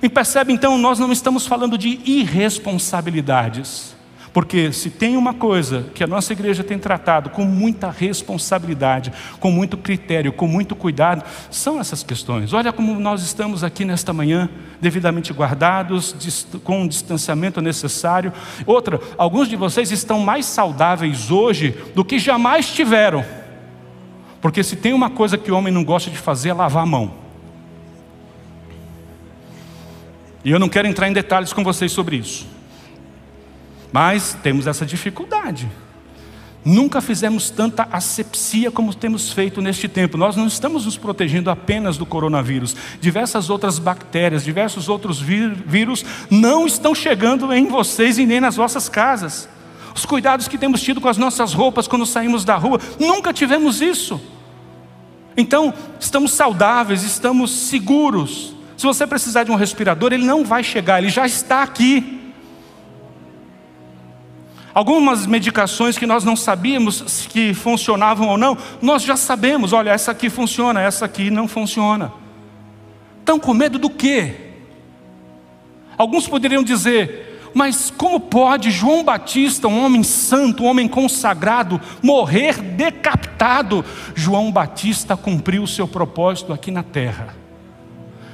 E 0.01 0.09
percebe 0.09 0.51
então, 0.51 0.77
nós 0.77 0.99
não 0.99 1.11
estamos 1.11 1.45
falando 1.45 1.77
de 1.77 1.99
irresponsabilidades. 2.05 3.94
Porque 4.35 4.73
se 4.73 4.89
tem 4.89 5.15
uma 5.15 5.33
coisa 5.33 5.85
que 5.95 6.03
a 6.03 6.07
nossa 6.07 6.33
igreja 6.33 6.61
tem 6.61 6.77
tratado 6.77 7.29
com 7.29 7.45
muita 7.45 7.89
responsabilidade, 7.89 9.13
com 9.39 9.49
muito 9.49 9.77
critério, 9.77 10.33
com 10.33 10.45
muito 10.45 10.75
cuidado, 10.75 11.23
são 11.49 11.79
essas 11.79 12.03
questões. 12.03 12.51
Olha 12.51 12.73
como 12.73 12.99
nós 12.99 13.23
estamos 13.23 13.63
aqui 13.63 13.85
nesta 13.85 14.11
manhã, 14.11 14.49
devidamente 14.81 15.31
guardados, 15.31 16.13
com 16.65 16.83
o 16.83 16.89
distanciamento 16.89 17.61
necessário. 17.61 18.33
Outra, 18.65 18.99
alguns 19.17 19.47
de 19.47 19.55
vocês 19.55 19.89
estão 19.89 20.19
mais 20.19 20.45
saudáveis 20.45 21.31
hoje 21.31 21.73
do 21.95 22.03
que 22.03 22.19
jamais 22.19 22.67
tiveram. 22.73 23.23
Porque 24.41 24.65
se 24.65 24.75
tem 24.75 24.91
uma 24.91 25.09
coisa 25.09 25.37
que 25.37 25.49
o 25.49 25.55
homem 25.55 25.71
não 25.71 25.85
gosta 25.85 26.11
de 26.11 26.17
fazer 26.17 26.49
é 26.49 26.53
lavar 26.53 26.83
a 26.83 26.85
mão. 26.85 27.13
E 30.43 30.51
eu 30.51 30.59
não 30.59 30.67
quero 30.67 30.89
entrar 30.89 31.07
em 31.07 31.13
detalhes 31.13 31.53
com 31.53 31.63
vocês 31.63 31.89
sobre 31.93 32.17
isso. 32.17 32.54
Mas 33.95 34.37
temos 34.43 34.67
essa 34.67 34.85
dificuldade. 34.85 35.71
Nunca 36.65 36.99
fizemos 36.99 37.49
tanta 37.49 37.87
asepsia 37.89 38.69
como 38.69 38.93
temos 38.93 39.31
feito 39.31 39.61
neste 39.61 39.87
tempo. 39.87 40.17
Nós 40.17 40.35
não 40.35 40.47
estamos 40.47 40.83
nos 40.83 40.97
protegendo 40.97 41.49
apenas 41.49 41.95
do 41.95 42.05
coronavírus. 42.05 42.75
Diversas 42.99 43.49
outras 43.49 43.79
bactérias, 43.79 44.43
diversos 44.43 44.89
outros 44.89 45.21
vírus 45.21 46.03
não 46.29 46.67
estão 46.67 46.93
chegando 46.93 47.53
em 47.53 47.67
vocês 47.67 48.17
e 48.17 48.25
nem 48.25 48.41
nas 48.41 48.57
vossas 48.57 48.89
casas. 48.89 49.47
Os 49.95 50.05
cuidados 50.05 50.49
que 50.49 50.57
temos 50.57 50.81
tido 50.81 50.99
com 50.99 51.07
as 51.07 51.17
nossas 51.17 51.53
roupas 51.53 51.87
quando 51.87 52.05
saímos 52.05 52.43
da 52.43 52.57
rua, 52.57 52.81
nunca 52.99 53.31
tivemos 53.31 53.79
isso. 53.79 54.19
Então, 55.37 55.73
estamos 55.97 56.33
saudáveis, 56.33 57.01
estamos 57.01 57.49
seguros. 57.49 58.53
Se 58.75 58.85
você 58.85 59.07
precisar 59.07 59.45
de 59.45 59.51
um 59.51 59.55
respirador, 59.55 60.11
ele 60.11 60.25
não 60.25 60.43
vai 60.43 60.65
chegar, 60.65 61.01
ele 61.01 61.07
já 61.09 61.25
está 61.25 61.63
aqui. 61.63 62.24
Algumas 64.75 65.25
medicações 65.25 65.97
que 65.97 66.05
nós 66.05 66.25
não 66.25 66.35
sabíamos 66.35 67.25
que 67.29 67.53
funcionavam 67.53 68.27
ou 68.27 68.37
não, 68.37 68.57
nós 68.81 69.03
já 69.03 69.15
sabemos, 69.15 69.71
olha, 69.71 69.91
essa 69.91 70.11
aqui 70.11 70.29
funciona, 70.29 70.81
essa 70.81 71.05
aqui 71.05 71.31
não 71.31 71.47
funciona. 71.47 72.11
Estão 73.19 73.39
com 73.39 73.53
medo 73.53 73.79
do 73.79 73.89
quê? 73.89 74.35
Alguns 75.97 76.27
poderiam 76.27 76.61
dizer, 76.61 77.49
mas 77.53 77.89
como 77.89 78.19
pode 78.19 78.69
João 78.69 79.01
Batista, 79.01 79.69
um 79.69 79.81
homem 79.81 80.03
santo, 80.03 80.63
um 80.63 80.67
homem 80.67 80.89
consagrado, 80.89 81.79
morrer 82.03 82.61
decapitado? 82.61 83.85
João 84.13 84.51
Batista 84.51 85.15
cumpriu 85.15 85.63
o 85.63 85.67
seu 85.67 85.87
propósito 85.87 86.51
aqui 86.51 86.69
na 86.69 86.83
terra. 86.83 87.33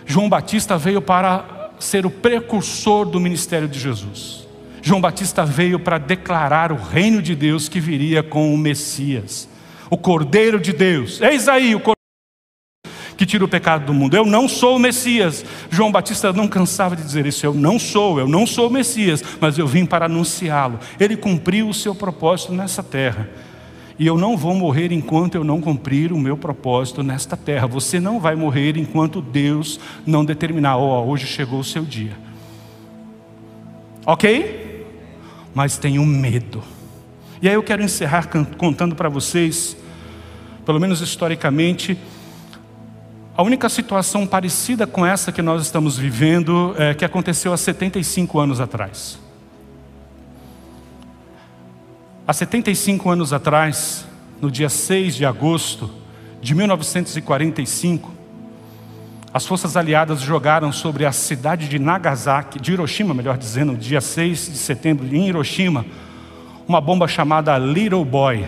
João 0.07 0.27
Batista 0.27 0.75
veio 0.75 1.03
para 1.03 1.69
ser 1.77 2.03
o 2.03 2.09
precursor 2.09 3.05
do 3.05 3.19
ministério 3.19 3.67
de 3.67 3.79
Jesus. 3.79 4.40
João 4.81 4.99
Batista 4.99 5.45
veio 5.45 5.79
para 5.79 5.97
declarar 5.97 6.71
o 6.71 6.75
reino 6.75 7.21
de 7.21 7.35
Deus 7.35 7.69
que 7.69 7.79
viria 7.79 8.23
com 8.23 8.53
o 8.53 8.57
Messias, 8.57 9.47
o 9.89 9.97
Cordeiro 9.97 10.59
de 10.59 10.73
Deus. 10.73 11.21
Eis 11.21 11.47
aí 11.47 11.75
o 11.75 11.79
Cordeiro 11.79 12.01
que 13.21 13.25
tira 13.27 13.45
o 13.45 13.47
pecado 13.47 13.85
do 13.85 13.93
mundo. 13.93 14.15
Eu 14.15 14.25
não 14.25 14.47
sou 14.49 14.77
o 14.77 14.79
Messias. 14.79 15.45
João 15.69 15.91
Batista 15.91 16.33
não 16.33 16.47
cansava 16.47 16.95
de 16.95 17.03
dizer 17.03 17.27
isso. 17.27 17.45
Eu 17.45 17.53
não 17.53 17.77
sou, 17.77 18.19
eu 18.19 18.27
não 18.27 18.47
sou 18.47 18.67
o 18.67 18.71
Messias, 18.71 19.23
mas 19.39 19.59
eu 19.59 19.67
vim 19.67 19.85
para 19.85 20.05
anunciá-lo. 20.05 20.79
Ele 20.99 21.15
cumpriu 21.15 21.69
o 21.69 21.73
seu 21.73 21.93
propósito 21.93 22.51
nessa 22.51 22.81
terra. 22.81 23.29
E 23.99 24.07
eu 24.07 24.17
não 24.17 24.35
vou 24.35 24.55
morrer 24.55 24.91
enquanto 24.91 25.35
eu 25.35 25.43
não 25.43 25.61
cumprir 25.61 26.11
o 26.11 26.17
meu 26.17 26.35
propósito 26.35 27.03
nesta 27.03 27.37
terra. 27.37 27.67
Você 27.67 27.99
não 27.99 28.19
vai 28.19 28.35
morrer 28.35 28.75
enquanto 28.75 29.21
Deus 29.21 29.79
não 30.03 30.25
determinar, 30.25 30.77
oh, 30.77 31.07
hoje 31.07 31.27
chegou 31.27 31.59
o 31.59 31.63
seu 31.63 31.83
dia. 31.83 32.17
Ok? 34.03 34.70
Mas 35.53 35.77
tenho 35.77 36.05
medo. 36.05 36.63
E 37.41 37.47
aí 37.47 37.55
eu 37.55 37.63
quero 37.63 37.81
encerrar 37.81 38.29
contando 38.57 38.95
para 38.95 39.09
vocês, 39.09 39.75
pelo 40.65 40.79
menos 40.79 41.01
historicamente, 41.01 41.97
a 43.35 43.43
única 43.43 43.69
situação 43.69 44.27
parecida 44.27 44.85
com 44.85 45.05
essa 45.05 45.31
que 45.31 45.41
nós 45.41 45.63
estamos 45.63 45.97
vivendo 45.97 46.75
é 46.77 46.93
que 46.93 47.03
aconteceu 47.03 47.51
há 47.53 47.57
75 47.57 48.39
anos 48.39 48.59
atrás. 48.59 49.17
Há 52.27 52.33
75 52.33 53.09
anos 53.09 53.33
atrás, 53.33 54.05
no 54.39 54.51
dia 54.51 54.69
6 54.69 55.15
de 55.15 55.25
agosto 55.25 55.89
de 56.41 56.53
1945, 56.53 58.20
as 59.33 59.45
forças 59.45 59.77
aliadas 59.77 60.19
jogaram 60.19 60.73
sobre 60.73 61.05
a 61.05 61.11
cidade 61.13 61.69
de 61.69 61.79
Nagasaki, 61.79 62.59
de 62.59 62.73
Hiroshima, 62.73 63.13
melhor 63.13 63.37
dizendo, 63.37 63.77
dia 63.77 64.01
6 64.01 64.51
de 64.51 64.57
setembro, 64.57 65.07
em 65.07 65.27
Hiroshima, 65.29 65.85
uma 66.67 66.81
bomba 66.81 67.07
chamada 67.07 67.57
Little 67.57 68.03
Boy. 68.03 68.45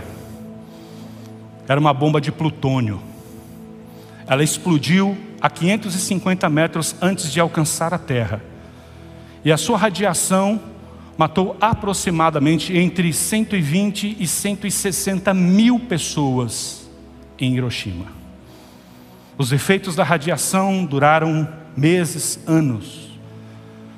Era 1.70 1.80
uma 1.80 1.94
bomba 1.94 2.20
de 2.20 2.34
plutônio. 2.34 3.02
Ela 4.28 4.44
explodiu 4.44 5.18
a 5.40 5.50
550 5.50 6.50
metros 6.50 6.96
antes 7.02 7.32
de 7.32 7.40
alcançar 7.40 7.94
a 7.94 7.98
Terra. 7.98 8.42
E 9.46 9.54
a 9.54 9.58
sua 9.58 9.78
radiação 9.78 10.60
matou 11.18 11.56
aproximadamente 11.62 12.78
entre 12.78 13.14
120 13.14 14.18
e 14.20 14.28
160 14.28 15.34
mil 15.34 15.80
pessoas 15.80 16.90
em 17.40 17.56
Hiroshima. 17.56 18.23
Os 19.38 19.52
efeitos 19.52 19.96
da 19.96 20.04
radiação 20.04 20.86
duraram 20.86 21.48
meses, 21.76 22.40
anos. 22.48 23.10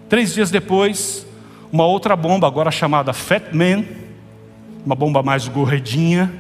Três 0.07 0.33
dias 0.33 0.49
depois, 0.49 1.25
uma 1.71 1.85
outra 1.85 2.15
bomba, 2.15 2.47
agora 2.47 2.71
chamada 2.71 3.11
Fat 3.11 3.53
Man, 3.53 3.83
uma 4.85 4.95
bomba 4.95 5.21
mais 5.21 5.47
gordinha, 5.47 6.31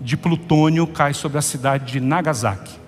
de 0.00 0.16
plutônio, 0.16 0.86
cai 0.86 1.12
sobre 1.14 1.38
a 1.38 1.42
cidade 1.42 1.92
de 1.92 2.00
Nagasaki. 2.00 2.78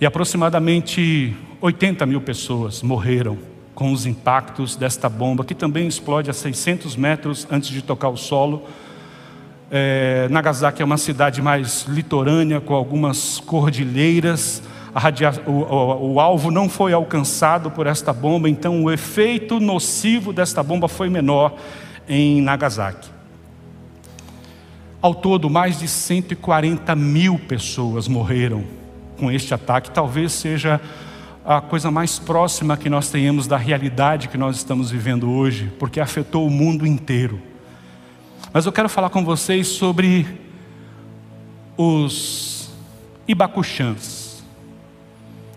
E 0.00 0.06
aproximadamente 0.06 1.36
80 1.60 2.04
mil 2.06 2.20
pessoas 2.20 2.82
morreram 2.82 3.38
com 3.74 3.92
os 3.92 4.06
impactos 4.06 4.76
desta 4.76 5.08
bomba, 5.08 5.44
que 5.44 5.54
também 5.54 5.86
explode 5.86 6.30
a 6.30 6.32
600 6.32 6.96
metros 6.96 7.46
antes 7.50 7.70
de 7.70 7.82
tocar 7.82 8.08
o 8.08 8.16
solo 8.16 8.64
é, 9.76 10.28
Nagasaki 10.30 10.80
é 10.80 10.84
uma 10.84 10.96
cidade 10.96 11.42
mais 11.42 11.84
litorânea, 11.88 12.60
com 12.60 12.74
algumas 12.74 13.40
cordilheiras. 13.40 14.62
Radia... 14.94 15.32
O, 15.48 15.50
o, 15.50 16.12
o, 16.12 16.20
alvo 16.20 16.48
não 16.52 16.68
foi 16.68 16.92
alcançado 16.92 17.72
por 17.72 17.88
esta 17.88 18.12
bomba, 18.12 18.48
então 18.48 18.84
o 18.84 18.92
efeito 18.92 19.58
nocivo 19.58 20.32
desta 20.32 20.62
bomba 20.62 20.86
foi 20.86 21.10
menor 21.10 21.56
em 22.08 22.40
Nagasaki. 22.40 23.10
Ao 25.02 25.12
todo, 25.12 25.50
mais 25.50 25.80
de 25.80 25.88
140 25.88 26.94
mil 26.94 27.36
pessoas 27.36 28.06
morreram 28.06 28.62
com 29.18 29.28
este 29.28 29.54
ataque, 29.54 29.90
talvez 29.90 30.30
seja 30.30 30.80
a 31.44 31.60
coisa 31.60 31.90
mais 31.90 32.16
próxima 32.16 32.76
que 32.76 32.88
nós 32.88 33.10
tenhamos 33.10 33.48
da 33.48 33.56
realidade 33.56 34.28
que 34.28 34.38
nós 34.38 34.54
estamos 34.54 34.92
vivendo 34.92 35.28
hoje, 35.28 35.72
porque 35.80 35.98
afetou 35.98 36.46
o 36.46 36.50
mundo 36.50 36.86
inteiro. 36.86 37.53
Mas 38.54 38.66
eu 38.66 38.70
quero 38.70 38.88
falar 38.88 39.10
com 39.10 39.24
vocês 39.24 39.66
sobre 39.66 40.24
os 41.76 42.70
Ibacuxãs. 43.26 44.44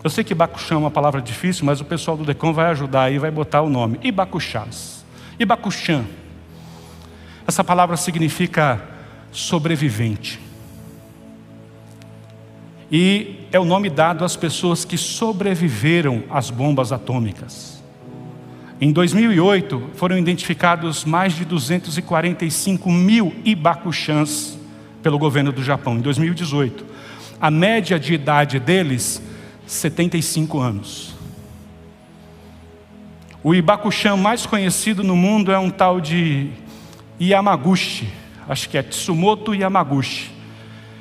Eu 0.02 0.10
sei 0.10 0.24
que 0.24 0.32
Ibacuxã 0.32 0.74
é 0.74 0.78
uma 0.78 0.90
palavra 0.90 1.22
difícil, 1.22 1.64
mas 1.64 1.80
o 1.80 1.84
pessoal 1.84 2.16
do 2.16 2.24
Decom 2.24 2.52
vai 2.52 2.66
ajudar 2.72 3.02
aí, 3.02 3.16
vai 3.16 3.30
botar 3.30 3.62
o 3.62 3.70
nome. 3.70 4.00
Ibacuxãs. 4.02 5.04
Ibacuxã. 5.38 6.04
Essa 7.46 7.62
palavra 7.62 7.96
significa 7.96 8.82
sobrevivente. 9.30 10.40
E 12.90 13.46
é 13.52 13.60
o 13.60 13.64
nome 13.64 13.88
dado 13.88 14.24
às 14.24 14.34
pessoas 14.34 14.84
que 14.84 14.98
sobreviveram 14.98 16.24
às 16.28 16.50
bombas 16.50 16.90
atômicas. 16.90 17.77
Em 18.80 18.92
2008, 18.92 19.90
foram 19.94 20.16
identificados 20.16 21.04
mais 21.04 21.32
de 21.32 21.44
245 21.44 22.92
mil 22.92 23.34
Ibakuchans 23.44 24.56
pelo 25.02 25.18
governo 25.18 25.50
do 25.50 25.64
Japão, 25.64 25.96
em 25.96 26.00
2018. 26.00 26.86
A 27.40 27.50
média 27.50 27.98
de 27.98 28.14
idade 28.14 28.60
deles, 28.60 29.20
75 29.66 30.60
anos. 30.60 31.16
O 33.42 33.52
Ibakuchan 33.52 34.16
mais 34.16 34.46
conhecido 34.46 35.02
no 35.02 35.16
mundo 35.16 35.50
é 35.50 35.58
um 35.58 35.70
tal 35.70 36.00
de 36.00 36.48
Yamaguchi, 37.20 38.08
acho 38.48 38.68
que 38.68 38.78
é 38.78 38.82
Tsumoto 38.82 39.56
Yamaguchi. 39.56 40.30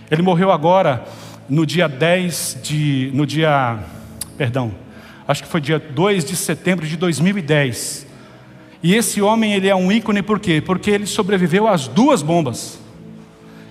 Ele 0.10 0.24
morreu 0.24 0.52
agora 0.52 1.06
no 1.48 1.64
dia 1.64 1.88
10 1.88 2.60
de. 2.64 3.12
no 3.14 3.26
dia. 3.26 3.78
Perdão, 4.36 4.72
acho 5.28 5.44
que 5.44 5.50
foi 5.50 5.60
dia 5.60 5.78
2 5.78 6.24
de 6.24 6.36
setembro 6.36 6.88
de 6.88 6.96
2010. 6.96 8.08
E 8.82 8.96
esse 8.96 9.22
homem 9.22 9.54
ele 9.54 9.68
é 9.68 9.76
um 9.76 9.92
ícone 9.92 10.22
por 10.22 10.40
quê? 10.40 10.62
Porque 10.62 10.90
ele 10.90 11.06
sobreviveu 11.06 11.68
às 11.68 11.88
duas 11.88 12.22
bombas. 12.22 12.80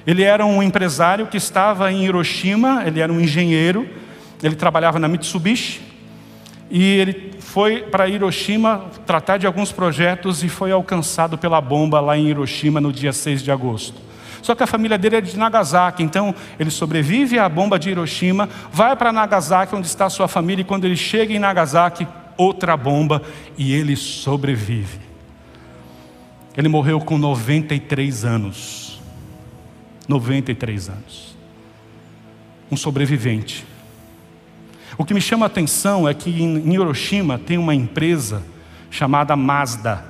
Ele 0.07 0.23
era 0.23 0.45
um 0.45 0.63
empresário 0.63 1.27
que 1.27 1.37
estava 1.37 1.91
em 1.91 2.05
Hiroshima, 2.05 2.85
ele 2.87 3.01
era 3.01 3.13
um 3.13 3.21
engenheiro, 3.21 3.89
ele 4.43 4.55
trabalhava 4.55 4.99
na 4.99 5.09
Mitsubishi, 5.09 5.81
e 6.71 6.83
ele 6.83 7.33
foi 7.41 7.83
para 7.83 8.09
Hiroshima 8.09 8.87
tratar 9.07 9.39
de 9.39 9.47
alguns 9.47 9.73
projetos 9.73 10.45
e 10.45 10.49
foi 10.49 10.71
alcançado 10.71 11.39
pela 11.39 11.61
bomba 11.61 12.01
lá 12.01 12.17
em 12.17 12.29
Hiroshima 12.29 12.81
no 12.81 12.93
dia 12.93 13.13
6 13.13 13.43
de 13.43 13.51
agosto. 13.51 14.01
Só 14.47 14.55
que 14.55 14.63
a 14.63 14.67
família 14.69 14.97
dele 14.97 15.17
é 15.17 15.21
de 15.21 15.37
Nagasaki, 15.37 16.05
então 16.05 16.33
ele 16.57 16.71
sobrevive 16.71 17.37
à 17.37 17.49
bomba 17.49 17.81
de 17.81 17.91
Hiroshima, 17.91 18.49
vai 18.71 18.95
para 18.95 19.13
Nagasaki, 19.13 19.75
onde 19.75 19.89
está 19.89 20.09
sua 20.09 20.29
família, 20.29 20.63
e 20.63 20.65
quando 20.65 20.85
ele 20.85 20.95
chega 20.95 21.35
em 21.35 21.39
Nagasaki, 21.41 22.07
outra 22.37 22.77
bomba, 22.77 23.23
e 23.59 23.73
ele 23.73 23.97
sobrevive. 23.97 25.01
Ele 26.57 26.69
morreu 26.69 27.01
com 27.01 27.19
93 27.19 28.25
anos. 28.25 29.03
93 30.07 30.91
anos. 30.91 31.37
Um 32.71 32.77
sobrevivente. 32.77 33.67
O 34.97 35.05
que 35.05 35.13
me 35.13 35.21
chama 35.21 35.45
a 35.45 35.49
atenção 35.49 36.09
é 36.09 36.15
que 36.15 36.31
em 36.31 36.73
Hiroshima 36.73 37.37
tem 37.37 37.59
uma 37.59 37.75
empresa 37.75 38.45
chamada 38.93 39.35
Mazda. 39.35 40.05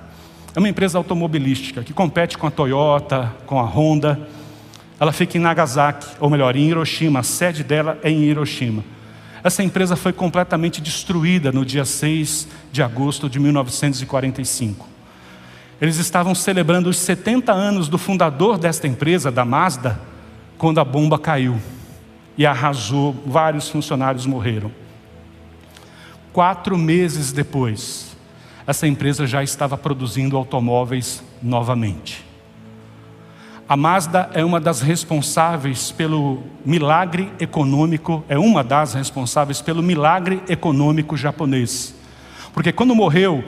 É 0.57 0.59
uma 0.59 0.71
empresa 0.71 0.97
automobilística 0.97 1.83
que 1.83 1.93
compete 1.93 2.39
com 2.39 2.47
a 2.47 2.51
Toyota, 2.51 3.31
com 3.45 3.61
a 3.61 3.63
Honda. 3.63 4.19
Ela 4.99 5.13
fica 5.13 5.37
em 5.37 5.41
Nagasaki, 5.41 6.17
ou 6.19 6.31
melhor, 6.31 6.57
em 6.57 6.67
Hiroshima. 6.67 7.21
A 7.21 7.23
sede 7.23 7.63
dela 7.63 7.99
é 8.03 8.11
em 8.11 8.23
Hiroshima. 8.23 8.83
Essa 9.45 9.63
empresa 9.63 9.97
foi 9.97 10.15
completamente 10.15 10.81
destruída 10.81 11.53
no 11.53 11.63
dia 11.63 11.85
6 11.85 12.49
de 12.73 12.83
agosto 12.83 13.29
de 13.29 13.39
1945. 13.39 14.89
Eles 15.79 15.99
estavam 15.99 16.35
celebrando 16.35 16.89
os 16.89 16.97
70 16.97 17.53
anos 17.53 17.87
do 17.87 17.99
fundador 17.99 18.57
desta 18.57 18.89
empresa, 18.89 19.31
da 19.31 19.45
Mazda, 19.45 20.01
quando 20.57 20.81
a 20.81 20.85
bomba 20.85 21.19
caiu 21.19 21.61
e 22.39 22.47
arrasou, 22.47 23.15
vários 23.27 23.69
funcionários 23.69 24.25
morreram. 24.25 24.73
Quatro 26.33 26.79
meses 26.79 27.31
depois, 27.31 28.06
essa 28.67 28.87
empresa 28.87 29.27
já 29.27 29.43
estava 29.43 29.79
produzindo 29.79 30.37
automóveis 30.37 31.23
novamente. 31.43 32.25
A 33.69 33.77
Mazda 33.77 34.31
é 34.33 34.45
uma 34.45 34.61
das 34.61 34.81
responsáveis 34.81 35.91
pelo 35.91 36.43
milagre 36.65 37.33
econômico, 37.41 38.25
é 38.29 38.39
uma 38.39 38.63
das 38.63 38.95
responsáveis 38.95 39.61
pelo 39.61 39.83
milagre 39.83 40.41
econômico 40.49 41.17
japonês. 41.17 41.95
Porque 42.53 42.73
quando 42.73 42.95
morreu 42.95 43.45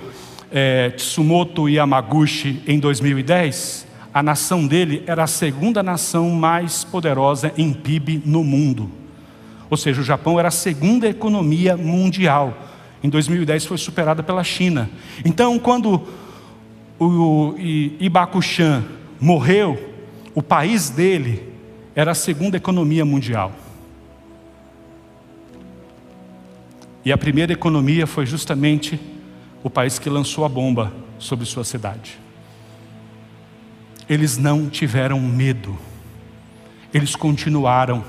é, 0.50 0.90
Tsumoto 0.90 1.68
Yamaguchi 1.68 2.62
em 2.66 2.78
2010, 2.80 3.86
a 4.12 4.22
nação 4.22 4.66
dele 4.66 5.04
era 5.06 5.24
a 5.24 5.28
segunda 5.28 5.82
nação 5.82 6.30
mais 6.30 6.82
poderosa 6.82 7.52
em 7.56 7.72
PIB 7.72 8.22
no 8.24 8.42
mundo. 8.42 8.90
Ou 9.70 9.76
seja, 9.76 10.00
o 10.00 10.04
Japão 10.04 10.38
era 10.38 10.48
a 10.48 10.52
segunda 10.52 11.08
economia 11.08 11.76
mundial 11.76 12.67
em 13.02 13.08
2010 13.08 13.66
foi 13.66 13.78
superada 13.78 14.22
pela 14.22 14.42
China. 14.42 14.90
Então, 15.24 15.58
quando 15.58 16.06
o 16.98 17.54
Ibakuchan 18.00 18.84
morreu, 19.20 19.94
o 20.34 20.42
país 20.42 20.90
dele 20.90 21.52
era 21.94 22.12
a 22.12 22.14
segunda 22.14 22.56
economia 22.56 23.04
mundial. 23.04 23.52
E 27.04 27.12
a 27.12 27.18
primeira 27.18 27.52
economia 27.52 28.06
foi 28.06 28.26
justamente 28.26 29.00
o 29.62 29.70
país 29.70 29.98
que 29.98 30.10
lançou 30.10 30.44
a 30.44 30.48
bomba 30.48 30.92
sobre 31.18 31.46
sua 31.46 31.64
cidade. 31.64 32.18
Eles 34.08 34.36
não 34.36 34.68
tiveram 34.68 35.20
medo, 35.20 35.78
eles 36.92 37.14
continuaram 37.14 38.04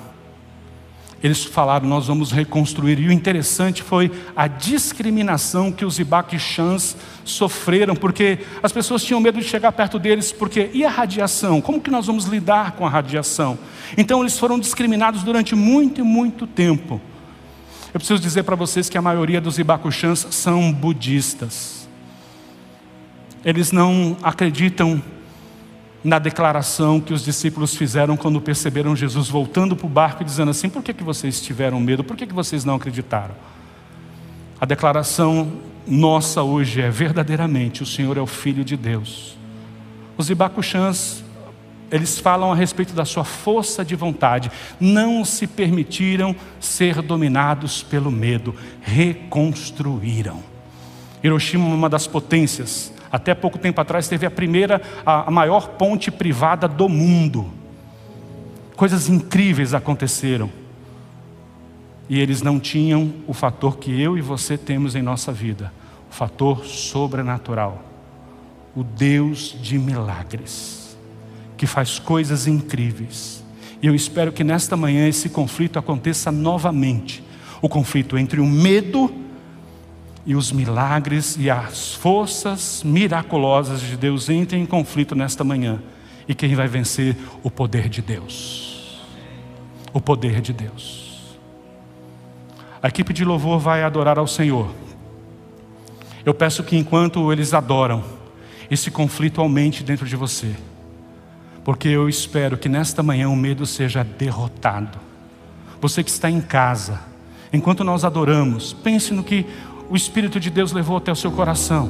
eles 1.22 1.44
falaram, 1.44 1.88
nós 1.88 2.08
vamos 2.08 2.32
reconstruir. 2.32 3.00
E 3.00 3.08
o 3.08 3.12
interessante 3.12 3.84
foi 3.84 4.12
a 4.36 4.48
discriminação 4.48 5.72
que 5.72 5.84
os 5.84 6.00
Ibaquixãs 6.00 6.96
sofreram, 7.26 7.96
porque 7.96 8.40
as 8.64 8.72
pessoas 8.72 9.04
tinham 9.04 9.20
medo 9.20 9.40
de 9.40 9.46
chegar 9.46 9.72
perto 9.74 10.00
deles, 10.00 10.32
porque 10.32 10.70
e 10.74 10.86
a 10.86 10.90
radiação? 10.90 11.60
Como 11.60 11.82
que 11.82 11.92
nós 11.92 12.08
vamos 12.08 12.26
lidar 12.26 12.72
com 12.74 12.86
a 12.86 12.90
radiação? 12.90 13.60
Então 13.98 14.22
eles 14.22 14.40
foram 14.40 14.58
discriminados 14.58 15.22
durante 15.24 15.56
muito 15.56 16.00
e 16.00 16.04
muito 16.04 16.48
tempo. 16.48 17.02
Eu 17.94 18.00
preciso 18.00 18.22
dizer 18.22 18.44
para 18.44 18.56
vocês 18.56 18.88
que 18.88 18.98
a 18.98 19.02
maioria 19.02 19.42
dos 19.42 19.60
Ibacuxãs 19.60 20.28
são 20.30 20.72
budistas. 20.72 21.88
Eles 23.44 23.72
não 23.72 24.16
acreditam 24.22 25.02
na 26.04 26.18
declaração 26.18 27.00
que 27.00 27.14
os 27.14 27.24
discípulos 27.24 27.76
fizeram 27.76 28.16
quando 28.16 28.40
perceberam 28.40 28.96
Jesus 28.96 29.28
voltando 29.28 29.76
para 29.76 29.86
o 29.86 29.90
barco 29.90 30.22
e 30.22 30.26
dizendo 30.26 30.52
assim: 30.52 30.70
Por 30.70 30.82
que, 30.82 30.94
que 30.94 31.04
vocês 31.04 31.42
tiveram 31.42 31.80
medo? 31.80 32.04
Por 32.04 32.16
que, 32.16 32.26
que 32.26 32.34
vocês 32.34 32.64
não 32.64 32.76
acreditaram? 32.76 33.36
A 34.60 34.66
declaração 34.66 35.52
nossa 35.86 36.44
hoje 36.44 36.82
é: 36.82 36.90
verdadeiramente 36.90 37.84
o 37.84 37.86
Senhor 37.86 38.18
é 38.18 38.22
o 38.22 38.28
Filho 38.28 38.64
de 38.64 38.78
Deus. 38.78 39.38
Os 40.18 40.30
Ibacuxãs, 40.30 41.24
eles 41.92 42.20
falam 42.20 42.52
a 42.52 42.56
respeito 42.56 42.94
da 42.94 43.06
sua 43.06 43.24
força 43.24 43.84
de 43.84 43.96
vontade, 43.96 44.52
não 44.80 45.24
se 45.26 45.48
permitiram 45.48 46.36
ser 46.60 47.02
dominados 47.02 47.84
pelo 47.84 48.12
medo, 48.12 48.54
reconstruíram. 48.82 50.44
Hiroshima, 51.24 51.66
uma 51.66 51.90
das 51.90 52.08
potências, 52.08 52.94
até 53.12 53.34
pouco 53.34 53.58
tempo 53.58 53.80
atrás 53.82 54.08
teve 54.08 54.26
a 54.26 54.32
primeira, 54.32 54.82
a 55.06 55.32
maior 55.32 55.70
ponte 55.70 56.12
privada 56.12 56.68
do 56.68 56.88
mundo. 56.88 57.50
Coisas 58.76 59.10
incríveis 59.10 59.74
aconteceram. 59.74 60.50
E 62.08 62.20
eles 62.20 62.42
não 62.42 62.60
tinham 62.60 63.14
o 63.28 63.34
fator 63.34 63.78
que 63.78 64.02
eu 64.02 64.18
e 64.18 64.22
você 64.22 64.58
temos 64.58 64.96
em 64.96 65.02
nossa 65.02 65.32
vida, 65.32 65.72
o 66.10 66.14
fator 66.14 66.66
sobrenatural. 66.66 67.84
O 68.76 68.84
Deus 68.84 69.56
de 69.62 69.78
milagres, 69.78 70.98
que 71.58 71.68
faz 71.68 72.00
coisas 72.00 72.48
incríveis. 72.48 73.44
E 73.82 73.88
eu 73.88 73.96
espero 73.96 74.32
que 74.32 74.44
nesta 74.44 74.76
manhã 74.76 75.08
esse 75.08 75.30
conflito 75.30 75.78
aconteça 75.78 76.32
novamente. 76.32 77.24
O 77.62 77.70
conflito 77.70 78.18
entre 78.18 78.40
o 78.40 78.46
medo 78.46 79.12
e 79.12 79.29
os 80.26 80.52
milagres 80.52 81.38
e 81.38 81.50
as 81.50 81.94
forças 81.94 82.84
miraculosas 82.84 83.82
de 83.82 83.98
Deus 83.98 84.30
entrem 84.30 84.64
em 84.64 84.66
conflito 84.66 85.16
nesta 85.16 85.44
manhã. 85.44 85.80
E 86.28 86.36
quem 86.36 86.54
vai 86.54 86.68
vencer? 86.68 87.18
O 87.42 87.50
poder 87.50 87.90
de 87.90 88.02
Deus. 88.02 89.02
O 89.92 90.00
poder 90.00 90.42
de 90.42 90.54
Deus. 90.54 91.38
A 92.82 92.88
equipe 92.88 93.12
de 93.12 93.26
louvor 93.26 93.60
vai 93.60 93.84
adorar 93.84 94.20
ao 94.20 94.28
Senhor. 94.28 94.70
Eu 96.26 96.34
peço 96.34 96.64
que 96.64 96.78
enquanto 96.78 97.32
eles 97.32 97.54
adoram, 97.54 98.04
esse 98.70 98.92
conflito 98.92 99.42
aumente 99.42 99.84
dentro 99.84 100.06
de 100.06 100.16
você. 100.16 100.56
Porque 101.64 101.88
eu 101.88 102.08
espero 102.08 102.58
que 102.58 102.70
nesta 102.70 103.02
manhã 103.02 103.30
o 103.30 103.36
medo 103.36 103.66
seja 103.66 104.04
derrotado. 104.04 105.00
Você 105.82 106.04
que 106.04 106.10
está 106.10 106.30
em 106.30 106.42
casa, 106.42 107.00
enquanto 107.52 107.84
nós 107.84 108.06
adoramos, 108.06 108.74
pense 108.74 109.14
no 109.14 109.24
que 109.24 109.46
o 109.90 109.96
Espírito 109.96 110.40
de 110.40 110.50
Deus 110.50 110.72
levou 110.72 110.98
até 110.98 111.12
o 111.12 111.16
seu 111.16 111.32
coração. 111.32 111.90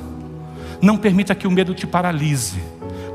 Não 0.82 0.98
permita 0.98 1.36
que 1.36 1.48
o 1.48 1.52
medo 1.52 1.74
te 1.74 1.86
paralise. 1.86 2.62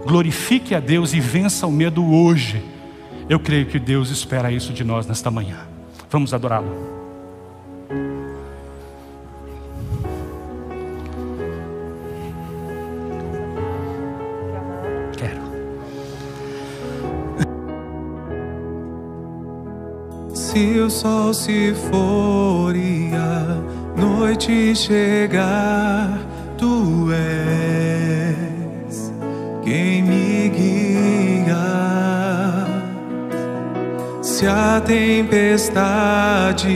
Glorifique 0.07 0.75
a 0.75 0.81
Deus 0.81 1.15
e 1.15 1.21
vença 1.21 1.67
o 1.67 1.73
medo 1.73 2.05
hoje. 2.05 2.63
Eu 3.29 3.41
creio 3.41 3.65
que 3.65 3.79
Deus 3.79 4.11
espera 4.11 4.53
isso 4.53 4.73
de 4.73 4.85
nós 4.85 5.07
nesta 5.07 5.31
manhã. 5.31 5.57
Vamos 6.11 6.35
adorá-lo. 6.35 6.69
Quero. 15.17 15.41
Se 20.35 20.79
o 20.79 20.91
sol 20.91 21.33
se 21.33 21.73
for 21.73 22.77
noite 24.05 24.75
chegar, 24.75 26.19
tu 26.59 27.09
és 27.13 29.13
quem 29.63 30.03
me 30.03 30.51
guia. 30.51 31.55
Se 34.21 34.47
a 34.47 34.83
tempestade 34.85 36.69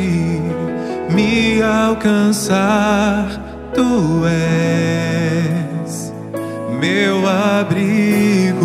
me 1.11 1.61
alcançar, 1.63 3.29
tu 3.75 4.25
és 4.27 6.15
meu 6.81 7.29
abrigo. 7.29 8.65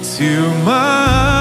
Se 0.00 0.24
o 0.24 0.54
mar 0.64 1.37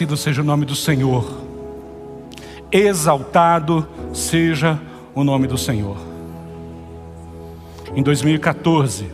Engrandecido 0.00 0.16
seja 0.16 0.40
o 0.40 0.44
nome 0.44 0.64
do 0.64 0.74
Senhor. 0.74 1.30
Exaltado 2.72 3.86
seja 4.14 4.80
o 5.14 5.22
nome 5.22 5.46
do 5.46 5.58
Senhor. 5.58 5.96
Em 7.94 8.02
2014, 8.02 9.10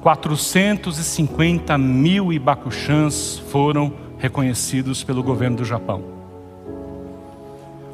450 0.00 1.76
mil 1.76 2.32
Ibacuxãs 2.32 3.38
foram 3.50 3.92
reconhecidos 4.16 5.04
pelo 5.04 5.22
governo 5.22 5.58
do 5.58 5.64
Japão. 5.66 6.02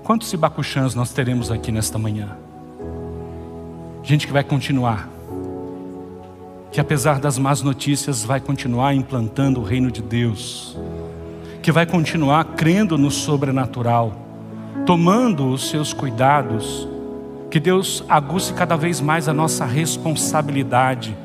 Quantos 0.05 0.33
Ibacuxãs 0.33 0.95
nós 0.95 1.13
teremos 1.13 1.51
aqui 1.51 1.73
nesta 1.73 1.99
manhã? 1.99 2.37
Gente 4.05 4.29
que 4.29 4.33
vai 4.33 4.45
continuar, 4.45 5.09
que 6.71 6.81
apesar 6.81 7.19
das 7.19 7.37
más 7.37 7.63
notícias, 7.63 8.23
vai 8.25 8.41
continuar 8.41 8.95
implantando 8.95 9.61
o 9.61 9.65
reino 9.65 9.91
de 9.91 10.03
Deus, 10.03 10.77
que 11.63 11.73
vai 11.73 11.87
continuar 11.87 12.45
crendo 12.57 12.99
no 12.99 13.11
sobrenatural, 13.11 14.13
tomando 14.85 15.49
os 15.49 15.71
seus 15.71 15.93
cuidados, 15.93 16.89
que 17.51 17.61
Deus 17.61 18.05
aguce 18.09 18.53
cada 18.53 18.77
vez 18.77 19.01
mais 19.01 19.29
a 19.29 19.33
nossa 19.33 19.65
responsabilidade 19.65 21.17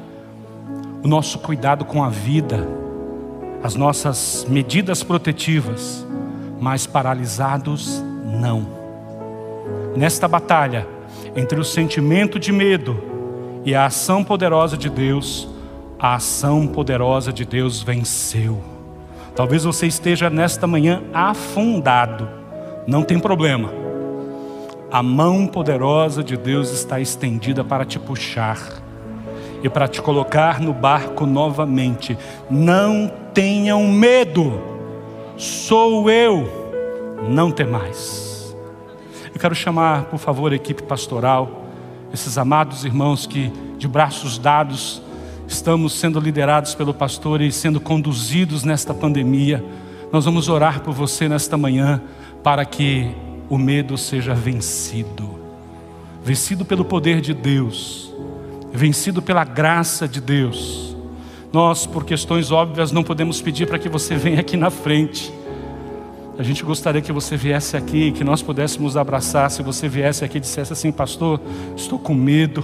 o 1.03 1.07
nosso 1.07 1.39
cuidado 1.39 1.85
com 1.85 2.03
a 2.03 2.09
vida, 2.09 2.67
as 3.63 3.75
nossas 3.75 4.45
medidas 4.49 5.03
protetivas, 5.03 6.05
mas 6.59 6.85
paralisados 6.85 8.03
não. 8.25 8.67
Nesta 9.95 10.27
batalha 10.27 10.87
entre 11.35 11.59
o 11.59 11.63
sentimento 11.63 12.39
de 12.39 12.51
medo 12.51 13.01
e 13.63 13.75
a 13.75 13.85
ação 13.85 14.23
poderosa 14.23 14.77
de 14.77 14.89
Deus, 14.89 15.47
a 15.99 16.15
ação 16.15 16.67
poderosa 16.67 17.31
de 17.31 17.45
Deus 17.45 17.81
venceu. 17.81 18.76
Talvez 19.37 19.63
você 19.63 19.85
esteja 19.85 20.31
nesta 20.31 20.65
manhã 20.65 21.03
afundado, 21.13 22.27
não 22.87 23.03
tem 23.03 23.19
problema. 23.19 23.69
A 24.91 25.03
mão 25.03 25.45
poderosa 25.45 26.23
de 26.23 26.35
Deus 26.35 26.71
está 26.71 26.99
estendida 26.99 27.63
para 27.63 27.85
te 27.85 27.99
puxar 27.99 28.57
e 29.61 29.69
para 29.69 29.87
te 29.87 30.01
colocar 30.01 30.59
no 30.59 30.73
barco 30.73 31.27
novamente. 31.27 32.17
Não 32.49 33.11
tenham 33.31 33.83
medo, 33.83 34.59
sou 35.37 36.09
eu, 36.09 36.49
não 37.29 37.51
tem 37.51 37.67
mais. 37.67 38.57
Eu 39.31 39.39
quero 39.39 39.53
chamar, 39.53 40.05
por 40.05 40.17
favor, 40.17 40.51
a 40.51 40.55
equipe 40.55 40.81
pastoral, 40.81 41.67
esses 42.11 42.39
amados 42.39 42.83
irmãos 42.83 43.27
que, 43.27 43.53
de 43.77 43.87
braços 43.87 44.39
dados, 44.39 44.99
estamos 45.47 45.93
sendo 45.93 46.19
liderados 46.19 46.75
pelo 46.75 46.93
pastor 46.93 47.41
e 47.41 47.51
sendo 47.51 47.79
conduzidos 47.79 48.63
nesta 48.63 48.93
pandemia. 48.93 49.63
Nós 50.11 50.25
vamos 50.25 50.49
orar 50.49 50.81
por 50.81 50.93
você 50.93 51.29
nesta 51.29 51.57
manhã 51.57 52.01
para 52.43 52.65
que 52.65 53.11
o 53.49 53.57
medo 53.57 53.97
seja 53.97 54.33
vencido 54.33 55.37
vencido 56.23 56.65
pelo 56.65 56.83
poder 56.83 57.21
de 57.21 57.33
Deus 57.33 58.07
vencido 58.71 59.21
pela 59.21 59.43
graça 59.43 60.07
de 60.07 60.21
Deus. 60.21 60.95
Nós, 61.51 61.85
por 61.85 62.05
questões 62.05 62.51
óbvias, 62.51 62.91
não 62.91 63.03
podemos 63.03 63.41
pedir 63.41 63.67
para 63.67 63.79
que 63.79 63.89
você 63.89 64.15
venha 64.15 64.39
aqui 64.39 64.57
na 64.57 64.69
frente. 64.69 65.33
A 66.37 66.43
gente 66.43 66.63
gostaria 66.63 67.01
que 67.01 67.11
você 67.11 67.35
viesse 67.35 67.75
aqui, 67.75 68.11
que 68.11 68.23
nós 68.23 68.43
pudéssemos 68.43 68.95
abraçar. 68.95 69.49
Se 69.49 69.63
você 69.63 69.87
viesse 69.87 70.23
aqui 70.23 70.37
e 70.37 70.41
dissesse 70.41 70.71
assim, 70.71 70.91
pastor, 70.91 71.41
estou 71.75 71.97
com 71.97 72.13
medo, 72.13 72.63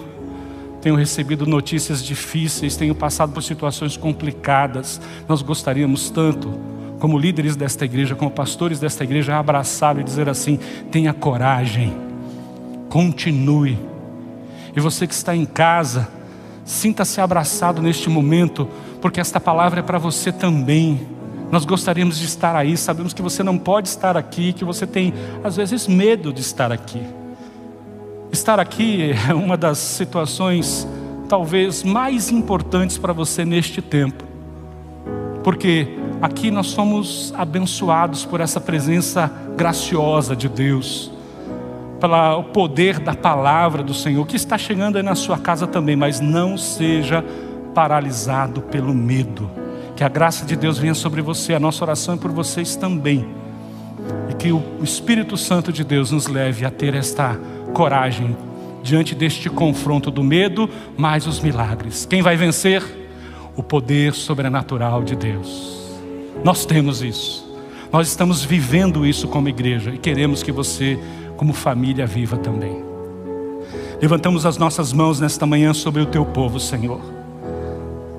tenho 0.84 0.96
recebido 0.96 1.48
notícias 1.48 2.04
difíceis, 2.04 2.76
tenho 2.76 2.94
passado 2.94 3.34
por 3.34 3.42
situações 3.42 3.98
complicadas. 3.98 5.02
Nós 5.28 5.42
gostaríamos 5.42 6.12
tanto, 6.12 6.54
como 7.00 7.18
líderes 7.18 7.56
desta 7.56 7.86
igreja, 7.86 8.14
como 8.14 8.30
pastores 8.30 8.80
desta 8.80 9.04
igreja, 9.04 9.40
abraçá-lo 9.40 10.02
e 10.02 10.04
dizer 10.04 10.30
assim: 10.30 10.60
tenha 10.92 11.14
coragem, 11.14 11.92
continue 12.90 13.94
e 14.76 14.80
você 14.80 15.06
que 15.06 15.14
está 15.14 15.36
em 15.36 15.46
casa, 15.46 16.08
sinta-se 16.66 17.22
abraçado 17.22 17.82
neste 17.82 18.10
momento, 18.10 18.68
porque 19.02 19.20
esta 19.20 19.40
palavra 19.40 19.80
é 19.80 19.84
para 19.84 20.00
você 20.00 20.32
também. 20.32 21.08
Nós 21.52 21.66
gostaríamos 21.66 22.18
de 22.18 22.26
estar 22.26 22.56
aí, 22.56 22.76
sabemos 22.76 23.14
que 23.14 23.22
você 23.22 23.44
não 23.44 23.58
pode 23.58 23.88
estar 23.88 24.18
aqui, 24.18 24.52
que 24.52 24.66
você 24.66 24.88
tem 24.88 25.14
às 25.44 25.56
vezes 25.56 25.88
medo 25.88 26.34
de 26.34 26.42
estar 26.42 26.72
aqui. 26.72 27.02
Estar 28.34 28.60
aqui 28.60 29.12
é 29.30 29.32
uma 29.32 29.56
das 29.56 29.78
situações 29.78 30.88
talvez 31.30 31.84
mais 31.84 32.32
importantes 32.32 32.98
para 32.98 33.14
você 33.14 33.46
neste 33.46 33.80
tempo, 33.80 34.24
porque 35.44 36.00
aqui 36.20 36.50
nós 36.50 36.66
somos 36.66 37.32
abençoados 37.38 38.26
por 38.26 38.42
essa 38.42 38.60
presença 38.60 39.32
graciosa 39.56 40.36
de 40.36 40.50
Deus 40.50 41.12
pelo 42.02 42.44
poder 42.46 42.98
da 42.98 43.14
palavra 43.14 43.84
do 43.84 43.94
Senhor, 43.94 44.26
que 44.26 44.36
está 44.36 44.58
chegando 44.58 44.98
aí 44.98 45.04
na 45.04 45.14
sua 45.14 45.38
casa 45.38 45.68
também, 45.68 45.96
mas 45.96 46.20
não 46.20 46.58
seja 46.58 47.24
paralisado 47.76 48.62
pelo 48.64 48.96
medo. 48.96 49.50
Que 49.96 50.04
a 50.04 50.10
graça 50.10 50.44
de 50.44 50.56
Deus 50.56 50.80
venha 50.80 50.96
sobre 50.96 51.22
você, 51.22 51.54
a 51.54 51.60
nossa 51.60 51.86
oração 51.86 52.16
é 52.16 52.18
por 52.18 52.32
vocês 52.32 52.76
também. 52.76 53.43
E 54.34 54.36
que 54.36 54.52
o 54.52 54.64
Espírito 54.82 55.38
Santo 55.38 55.72
de 55.72 55.84
Deus 55.84 56.10
nos 56.10 56.26
leve 56.26 56.66
a 56.66 56.72
ter 56.72 56.96
esta 56.96 57.40
coragem 57.72 58.36
diante 58.82 59.14
deste 59.14 59.48
confronto 59.48 60.10
do 60.10 60.24
medo, 60.24 60.68
mais 60.98 61.28
os 61.28 61.40
milagres. 61.40 62.06
Quem 62.06 62.24
vai 62.24 62.36
vencer? 62.36 62.84
O 63.56 63.62
poder 63.62 64.14
sobrenatural 64.14 65.04
de 65.04 65.16
Deus. 65.16 65.88
Nós 66.44 66.66
temos 66.66 67.04
isso. 67.04 67.48
Nós 67.92 68.08
estamos 68.08 68.44
vivendo 68.44 69.06
isso 69.06 69.28
como 69.28 69.48
igreja 69.48 69.92
e 69.92 70.00
queremos 70.00 70.42
que 70.42 70.52
você 70.52 71.00
como 71.38 71.54
família 71.54 72.08
viva 72.08 72.36
também. 72.36 72.84
Levantamos 74.02 74.48
as 74.48 74.58
nossas 74.58 74.92
mãos 74.92 75.20
nesta 75.20 75.46
manhã 75.46 75.76
sobre 75.76 76.02
o 76.02 76.08
teu 76.08 76.26
povo, 76.26 76.60
Senhor. 76.60 77.00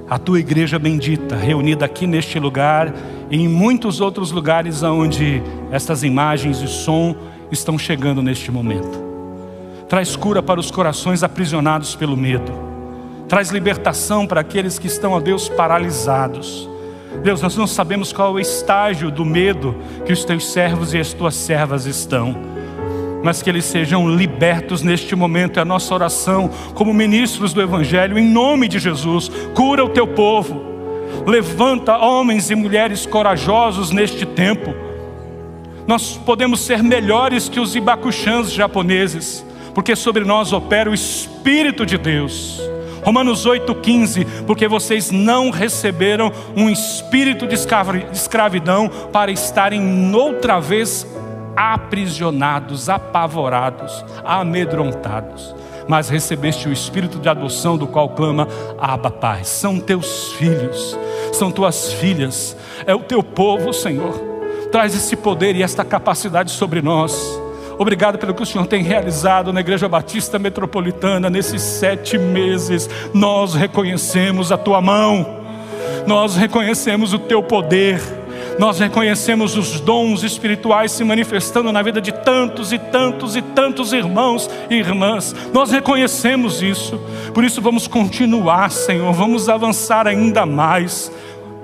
A 0.08 0.16
tua 0.16 0.38
igreja 0.38 0.78
bendita, 0.78 1.34
reunida 1.34 1.84
aqui 1.84 2.06
neste 2.06 2.38
lugar 2.38 2.94
e 3.30 3.40
em 3.40 3.48
muitos 3.48 4.00
outros 4.00 4.30
lugares 4.30 4.82
onde 4.82 5.42
estas 5.70 6.02
imagens 6.02 6.60
e 6.60 6.68
som 6.68 7.14
estão 7.50 7.78
chegando 7.78 8.22
neste 8.22 8.50
momento. 8.50 9.02
Traz 9.88 10.16
cura 10.16 10.42
para 10.42 10.60
os 10.60 10.70
corações 10.70 11.22
aprisionados 11.22 11.94
pelo 11.94 12.16
medo. 12.16 12.52
Traz 13.28 13.50
libertação 13.50 14.26
para 14.26 14.40
aqueles 14.40 14.78
que 14.78 14.86
estão, 14.86 15.12
ó 15.12 15.20
Deus, 15.20 15.48
paralisados. 15.48 16.68
Deus, 17.22 17.40
nós 17.40 17.56
não 17.56 17.66
sabemos 17.66 18.12
qual 18.12 18.30
é 18.30 18.32
o 18.32 18.40
estágio 18.40 19.10
do 19.10 19.24
medo 19.24 19.76
que 20.04 20.12
os 20.12 20.24
teus 20.24 20.50
servos 20.52 20.92
e 20.92 20.98
as 20.98 21.12
tuas 21.12 21.34
servas 21.34 21.86
estão 21.86 22.54
mas 23.24 23.40
que 23.40 23.48
eles 23.48 23.64
sejam 23.64 24.06
libertos 24.06 24.82
neste 24.82 25.16
momento. 25.16 25.58
É 25.58 25.62
a 25.62 25.64
nossa 25.64 25.94
oração 25.94 26.50
como 26.74 26.92
ministros 26.92 27.54
do 27.54 27.62
Evangelho, 27.62 28.18
em 28.18 28.28
nome 28.28 28.68
de 28.68 28.78
Jesus. 28.78 29.30
Cura 29.54 29.82
o 29.82 29.88
teu 29.88 30.06
povo, 30.06 30.73
levanta 31.26 31.96
homens 31.96 32.50
e 32.50 32.54
mulheres 32.54 33.06
corajosos 33.06 33.90
neste 33.90 34.24
tempo. 34.26 34.74
Nós 35.86 36.16
podemos 36.16 36.60
ser 36.60 36.82
melhores 36.82 37.48
que 37.48 37.60
os 37.60 37.76
ibacuxãs 37.76 38.52
japoneses, 38.52 39.44
porque 39.74 39.94
sobre 39.94 40.24
nós 40.24 40.52
opera 40.52 40.90
o 40.90 40.94
Espírito 40.94 41.84
de 41.84 41.98
Deus. 41.98 42.60
Romanos 43.04 43.46
8,15, 43.46 44.26
porque 44.46 44.66
vocês 44.66 45.10
não 45.10 45.50
receberam 45.50 46.32
um 46.56 46.70
espírito 46.70 47.46
de 47.46 47.54
escravidão 47.54 48.88
para 49.12 49.30
estarem 49.30 50.14
outra 50.14 50.58
vez 50.58 51.06
aprisionados, 51.54 52.88
apavorados, 52.88 54.04
amedrontados. 54.24 55.54
Mas 55.86 56.08
recebeste 56.08 56.68
o 56.68 56.72
espírito 56.72 57.18
de 57.18 57.28
adoção, 57.28 57.76
do 57.76 57.86
qual 57.86 58.08
clama: 58.10 58.48
Abba, 58.78 59.10
Pai. 59.10 59.44
São 59.44 59.78
teus 59.78 60.32
filhos, 60.32 60.98
são 61.32 61.50
tuas 61.50 61.92
filhas, 61.92 62.56
é 62.86 62.94
o 62.94 63.00
teu 63.00 63.22
povo, 63.22 63.72
Senhor. 63.72 64.14
Traz 64.70 64.94
esse 64.94 65.14
poder 65.16 65.54
e 65.56 65.62
esta 65.62 65.84
capacidade 65.84 66.50
sobre 66.50 66.82
nós. 66.82 67.40
Obrigado 67.78 68.18
pelo 68.18 68.34
que 68.34 68.42
o 68.42 68.46
Senhor 68.46 68.66
tem 68.66 68.82
realizado 68.82 69.52
na 69.52 69.60
Igreja 69.60 69.88
Batista 69.88 70.38
Metropolitana 70.38 71.28
nesses 71.28 71.62
sete 71.62 72.16
meses. 72.16 72.88
Nós 73.12 73.54
reconhecemos 73.54 74.52
a 74.52 74.56
tua 74.56 74.80
mão, 74.80 75.40
nós 76.06 76.36
reconhecemos 76.36 77.12
o 77.12 77.18
teu 77.18 77.42
poder 77.42 78.00
nós 78.58 78.78
reconhecemos 78.78 79.56
os 79.56 79.80
dons 79.80 80.22
espirituais 80.22 80.92
se 80.92 81.04
manifestando 81.04 81.72
na 81.72 81.82
vida 81.82 82.00
de 82.00 82.12
tantos 82.12 82.72
e 82.72 82.78
tantos 82.78 83.36
e 83.36 83.42
tantos 83.42 83.92
irmãos 83.92 84.48
e 84.70 84.74
irmãs. 84.74 85.34
Nós 85.52 85.70
reconhecemos 85.70 86.62
isso, 86.62 87.00
por 87.32 87.44
isso 87.44 87.60
vamos 87.60 87.86
continuar, 87.86 88.70
Senhor, 88.70 89.12
vamos 89.12 89.48
avançar 89.48 90.06
ainda 90.06 90.46
mais. 90.46 91.10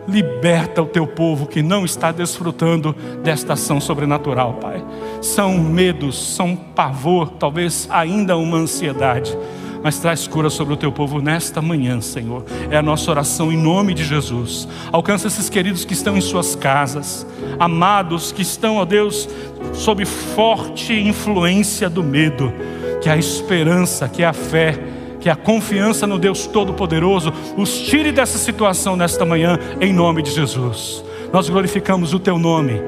Liberta 0.09 0.83
o 0.83 0.87
teu 0.87 1.07
povo 1.07 1.47
que 1.47 1.63
não 1.63 1.85
está 1.85 2.11
desfrutando 2.11 2.97
desta 3.23 3.53
ação 3.53 3.81
sobrenatural, 3.81 4.55
Pai. 4.55 4.83
São 5.21 5.57
medos, 5.59 6.35
são 6.35 6.57
pavor, 6.57 7.31
talvez 7.39 7.87
ainda 7.91 8.37
uma 8.37 8.57
ansiedade 8.57 9.37
mas 9.83 9.99
traz 9.99 10.27
cura 10.27 10.51
sobre 10.51 10.75
o 10.75 10.77
teu 10.77 10.93
povo 10.93 11.21
nesta 11.21 11.63
manhã, 11.63 12.01
Senhor. 12.01 12.45
É 12.71 12.77
a 12.77 12.83
nossa 12.83 13.11
oração 13.11 13.53
em 13.53 13.57
nome 13.57 13.95
de 13.95 14.05
Jesus. 14.05 14.69
Alcança 14.93 15.27
esses 15.27 15.49
queridos 15.49 15.85
que 15.85 15.93
estão 15.93 16.17
em 16.17 16.21
suas 16.21 16.55
casas, 16.55 17.27
amados 17.59 18.33
que 18.33 18.43
estão, 18.43 18.77
ó 18.77 18.85
Deus, 18.85 19.29
sob 19.73 20.05
forte 20.05 20.93
influência 20.93 21.89
do 21.89 22.03
medo, 22.03 22.53
que 23.01 23.09
a 23.09 23.17
esperança, 23.17 24.09
que 24.09 24.23
a 24.23 24.33
fé, 24.33 24.79
que 25.21 25.29
a 25.29 25.37
confiança 25.37 26.07
no 26.07 26.19
Deus 26.19 26.47
Todo-Poderoso 26.47 27.33
os 27.57 27.79
tire 27.81 28.11
dessa 28.11 28.39
situação 28.39 28.97
nesta 28.97 29.25
manhã, 29.25 29.59
em 29.81 29.93
nome 29.93 30.23
de 30.23 30.31
Jesus. 30.31 31.05
Nós 31.33 31.49
glorificamos 31.49 32.13
o 32.13 32.19
teu 32.19 32.39
nome. 32.39 32.81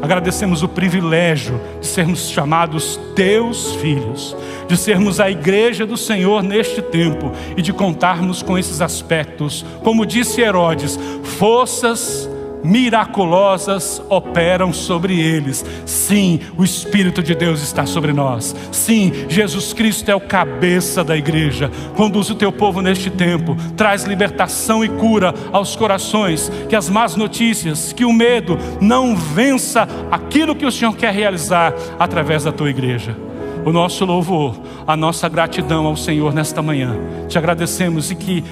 Agradecemos 0.00 0.62
o 0.62 0.68
privilégio 0.68 1.60
de 1.80 1.86
sermos 1.86 2.28
chamados 2.30 2.98
teus 3.14 3.74
filhos, 3.76 4.36
de 4.68 4.76
sermos 4.76 5.18
a 5.18 5.30
igreja 5.30 5.84
do 5.84 5.96
Senhor 5.96 6.42
neste 6.42 6.80
tempo 6.80 7.32
e 7.56 7.62
de 7.62 7.72
contarmos 7.72 8.42
com 8.42 8.56
esses 8.56 8.80
aspectos. 8.80 9.64
Como 9.82 10.06
disse 10.06 10.40
Herodes, 10.40 10.98
forças 11.22 12.28
miraculosas 12.62 14.02
operam 14.08 14.72
sobre 14.72 15.18
eles. 15.20 15.64
Sim, 15.84 16.40
o 16.56 16.64
Espírito 16.64 17.22
de 17.22 17.34
Deus 17.34 17.62
está 17.62 17.86
sobre 17.86 18.12
nós. 18.12 18.54
Sim, 18.72 19.12
Jesus 19.28 19.72
Cristo 19.72 20.08
é 20.10 20.14
o 20.14 20.20
cabeça 20.20 21.02
da 21.04 21.16
igreja. 21.16 21.70
Conduz 21.96 22.30
o 22.30 22.34
teu 22.34 22.52
povo 22.52 22.80
neste 22.80 23.10
tempo, 23.10 23.56
traz 23.76 24.04
libertação 24.04 24.84
e 24.84 24.88
cura 24.88 25.34
aos 25.52 25.76
corações, 25.76 26.50
que 26.68 26.76
as 26.76 26.88
más 26.88 27.16
notícias, 27.16 27.92
que 27.92 28.04
o 28.04 28.12
medo 28.12 28.58
não 28.80 29.16
vença 29.16 29.88
aquilo 30.10 30.54
que 30.54 30.66
o 30.66 30.72
Senhor 30.72 30.96
quer 30.96 31.12
realizar 31.12 31.74
através 31.98 32.44
da 32.44 32.52
tua 32.52 32.70
igreja 32.70 33.16
o 33.64 33.72
nosso 33.72 34.04
louvor, 34.04 34.56
a 34.86 34.96
nossa 34.96 35.28
gratidão 35.28 35.86
ao 35.86 35.96
Senhor 35.96 36.32
nesta 36.32 36.62
manhã. 36.62 36.96
Te 37.28 37.36
agradecemos 37.36 38.10
e 38.10 38.14
que 38.14 38.44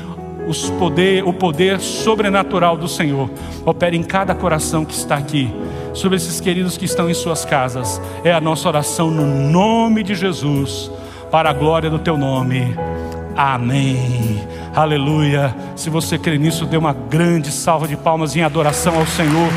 poder, 0.79 1.25
o 1.25 1.33
poder 1.33 1.81
sobrenatural 1.81 2.77
do 2.77 2.89
Senhor 2.89 3.31
opere 3.65 3.97
em 3.97 4.03
cada 4.03 4.35
coração 4.35 4.85
que 4.85 4.95
está 4.95 5.17
aqui, 5.17 5.53
sobre 5.93 6.17
esses 6.17 6.41
queridos 6.41 6.77
que 6.77 6.85
estão 6.85 7.11
em 7.11 7.15
suas 7.15 7.45
casas. 7.45 8.01
É 8.23 8.33
a 8.33 8.41
nossa 8.41 8.69
oração 8.69 9.11
no 9.11 9.27
nome 9.27 10.03
de 10.03 10.15
Jesus, 10.15 10.91
para 11.31 11.51
a 11.51 11.53
glória 11.53 11.91
do 11.91 11.99
teu 11.99 12.17
nome. 12.17 12.77
Amém. 13.37 14.47
Aleluia. 14.75 15.55
Se 15.75 15.91
você 15.91 16.19
crê 16.19 16.39
nisso, 16.39 16.65
dê 16.65 16.77
uma 16.77 16.93
grande 16.93 17.51
salva 17.51 17.89
de 17.89 17.97
palmas 17.97 18.37
em 18.37 18.43
adoração 18.43 18.97
ao 18.97 19.07
Senhor. 19.07 19.51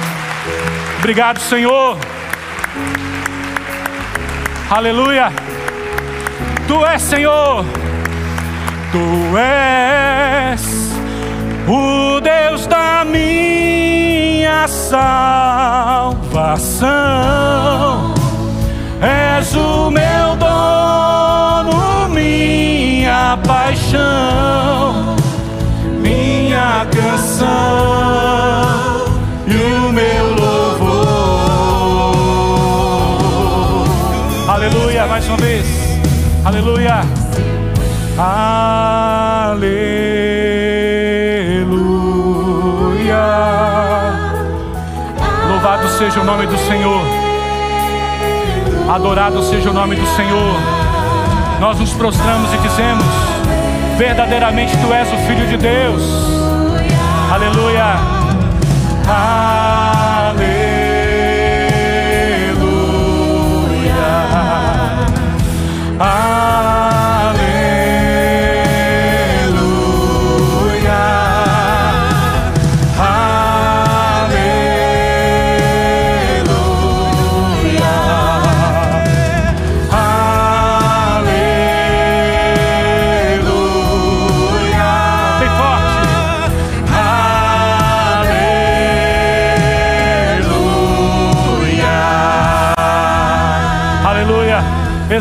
Obrigado, 0.98 1.40
Senhor. 1.40 1.98
Aleluia. 4.70 5.32
Tu 6.68 6.86
és, 6.86 7.02
Senhor. 7.02 7.66
Tu 8.92 8.98
és 9.38 10.62
o 11.68 12.20
Deus 12.20 12.66
da 12.66 13.06
minha 13.06 14.68
salvação. 14.68 16.10
És 19.00 19.56
o 19.56 19.92
meu 19.92 20.36
dono, 20.38 22.10
minha 22.10 23.38
paixão, 23.46 25.16
minha 26.02 26.88
canção 26.92 27.46
e 29.46 29.54
o 29.56 29.92
meu 29.94 30.34
louvor. 30.34 31.30
Aleluia, 34.48 35.06
mais 35.06 35.28
uma 35.28 35.38
vez. 35.38 35.68
Aleluia. 36.44 37.18
Aleluia. 38.22 39.55
Louvado 45.47 45.88
seja 45.97 46.20
o 46.20 46.26
nome 46.26 46.45
do 46.45 46.57
Senhor. 46.57 47.01
Adorado 48.93 49.41
seja 49.43 49.70
o 49.70 49.74
nome 49.74 49.95
do 49.95 50.05
Senhor. 50.17 50.55
Nós 51.61 51.80
nos 51.80 51.93
prostramos 51.93 52.53
e 52.53 52.57
dizemos: 52.57 53.05
verdadeiramente 53.97 54.76
tu 54.78 54.93
és 54.93 55.07
o 55.13 55.17
Filho 55.26 55.47
de 55.47 55.55
Deus. 55.55 56.03
Aleluia. 57.32 57.86
Bem 59.05 59.59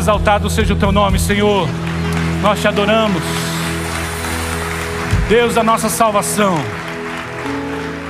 Exaltado 0.09 0.49
seja 0.49 0.73
o 0.73 0.75
teu 0.75 0.91
nome, 0.91 1.19
Senhor. 1.19 1.69
Nós 2.41 2.59
te 2.59 2.67
adoramos. 2.67 3.21
Deus 5.29 5.53
da 5.53 5.61
nossa 5.61 5.87
salvação. 5.87 6.55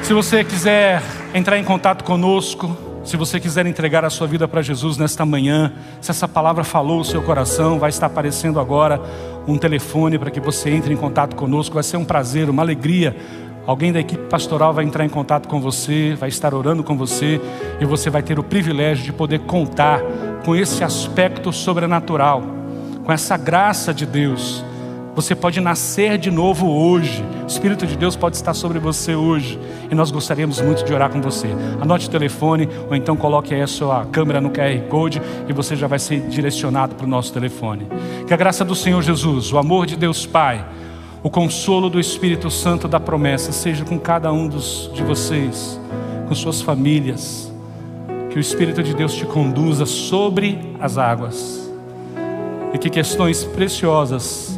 Se 0.02 0.14
você 0.14 0.46
quiser 0.46 1.04
entrar 1.34 1.58
em 1.58 1.64
contato 1.66 2.06
conosco, 2.06 2.74
se 3.04 3.18
você 3.18 3.38
quiser 3.38 3.66
entregar 3.66 4.06
a 4.06 4.10
sua 4.10 4.28
vida 4.28 4.48
para 4.48 4.62
Jesus 4.62 4.98
nesta 4.98 5.26
manhã, 5.26 5.74
se 6.00 6.10
essa 6.10 6.26
palavra 6.26 6.64
falou 6.64 7.02
o 7.02 7.04
seu 7.04 7.22
coração, 7.22 7.78
vai 7.78 7.90
estar 7.90 8.06
aparecendo 8.06 8.62
agora 8.62 9.02
um 9.46 9.58
telefone 9.58 10.18
para 10.18 10.32
que 10.32 10.40
você 10.40 10.70
entre 10.70 10.94
em 10.94 10.98
contato 10.98 11.36
conosco. 11.36 11.74
Vai 11.74 11.84
ser 11.84 11.98
um 11.98 12.06
prazer, 12.06 12.50
uma 12.50 12.62
alegria. 12.62 13.14
Alguém 13.66 13.92
da 13.92 14.00
equipe 14.00 14.24
pastoral 14.30 14.74
vai 14.74 14.84
entrar 14.84 15.06
em 15.06 15.10
contato 15.10 15.48
com 15.48 15.62
você, 15.62 16.16
vai 16.16 16.30
estar 16.30 16.54
orando 16.54 16.84
com 16.84 16.98
você 16.98 17.40
e 17.80 17.86
você 17.86 18.10
vai 18.10 18.24
ter 18.24 18.40
o 18.40 18.44
privilégio 18.44 19.04
de 19.04 19.14
poder 19.14 19.40
contar 19.42 20.02
com 20.44 20.56
esse 20.56 20.84
aspecto 20.84 21.52
sobrenatural, 21.54 22.42
com 23.04 23.12
essa 23.12 23.38
graça 23.38 23.94
de 23.94 24.06
Deus. 24.06 24.64
Você 25.16 25.36
pode 25.36 25.60
nascer 25.60 26.18
de 26.18 26.32
novo 26.32 26.68
hoje. 26.68 27.24
O 27.44 27.48
Espírito 27.48 27.86
de 27.86 27.98
Deus 27.98 28.16
pode 28.16 28.38
estar 28.38 28.54
sobre 28.54 28.80
você 28.80 29.16
hoje. 29.16 29.60
E 29.92 29.96
nós 29.96 30.12
gostaríamos 30.12 30.62
muito 30.62 30.86
de 30.86 30.94
orar 30.94 31.10
com 31.10 31.22
você. 31.22 31.50
Anote 31.82 32.08
o 32.08 32.10
telefone 32.10 32.70
ou 32.88 32.96
então 32.96 33.18
coloque 33.18 33.54
aí 33.54 33.62
a 33.62 33.68
sua 33.68 34.06
câmera 34.06 34.40
no 34.40 34.50
QR 34.50 34.80
Code 34.88 35.22
e 35.48 35.52
você 35.52 35.76
já 35.76 35.88
vai 35.88 36.00
ser 36.00 36.22
direcionado 36.22 36.96
para 36.96 37.06
o 37.06 37.10
nosso 37.10 37.34
telefone. 37.34 37.86
Que 38.26 38.34
a 38.34 38.38
graça 38.38 38.64
do 38.64 38.74
Senhor 38.74 39.02
Jesus, 39.02 39.52
o 39.52 39.58
amor 39.58 39.86
de 39.86 39.98
Deus 39.98 40.26
Pai, 40.26 40.66
o 41.22 41.30
consolo 41.30 41.90
do 41.90 42.00
Espírito 42.00 42.50
Santo 42.50 42.88
da 42.88 43.00
promessa 43.00 43.52
seja 43.52 43.84
com 43.84 44.00
cada 44.00 44.32
um 44.32 44.48
dos, 44.48 44.90
de 44.94 45.04
vocês, 45.04 45.80
com 46.28 46.34
suas 46.34 46.62
famílias. 46.62 47.52
Que 48.30 48.38
o 48.38 48.40
Espírito 48.40 48.82
de 48.82 48.94
Deus 48.94 49.14
te 49.16 49.26
conduza 49.26 49.86
sobre 49.86 50.76
as 50.80 50.98
águas. 50.98 51.70
E 52.74 52.78
que 52.78 52.90
questões 52.90 53.44
preciosas 53.44 54.58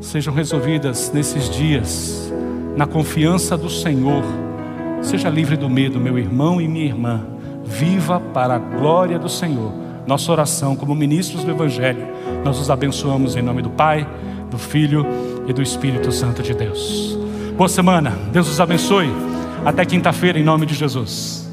sejam 0.00 0.34
resolvidas 0.34 1.12
nesses 1.12 1.48
dias, 1.48 2.32
na 2.76 2.86
confiança 2.86 3.56
do 3.56 3.70
Senhor. 3.70 4.24
Seja 5.00 5.28
livre 5.28 5.56
do 5.56 5.68
medo, 5.68 6.00
meu 6.00 6.18
irmão 6.18 6.60
e 6.60 6.66
minha 6.66 6.86
irmã. 6.86 7.24
Viva 7.62 8.18
para 8.18 8.56
a 8.56 8.58
glória 8.58 9.18
do 9.18 9.28
Senhor. 9.28 9.72
Nossa 10.06 10.32
oração 10.32 10.74
como 10.74 10.94
ministros 10.94 11.44
do 11.44 11.50
Evangelho, 11.50 12.06
nós 12.44 12.58
os 12.58 12.68
abençoamos 12.68 13.36
em 13.36 13.42
nome 13.42 13.62
do 13.62 13.70
Pai, 13.70 14.06
do 14.50 14.58
Filho 14.58 15.06
e 15.46 15.52
do 15.52 15.62
Espírito 15.62 16.10
Santo 16.12 16.42
de 16.42 16.54
Deus. 16.54 17.18
Boa 17.56 17.68
semana, 17.68 18.10
Deus 18.32 18.48
os 18.48 18.60
abençoe. 18.60 19.10
Até 19.64 19.84
quinta-feira, 19.84 20.38
em 20.38 20.44
nome 20.44 20.66
de 20.66 20.74
Jesus. 20.74 21.43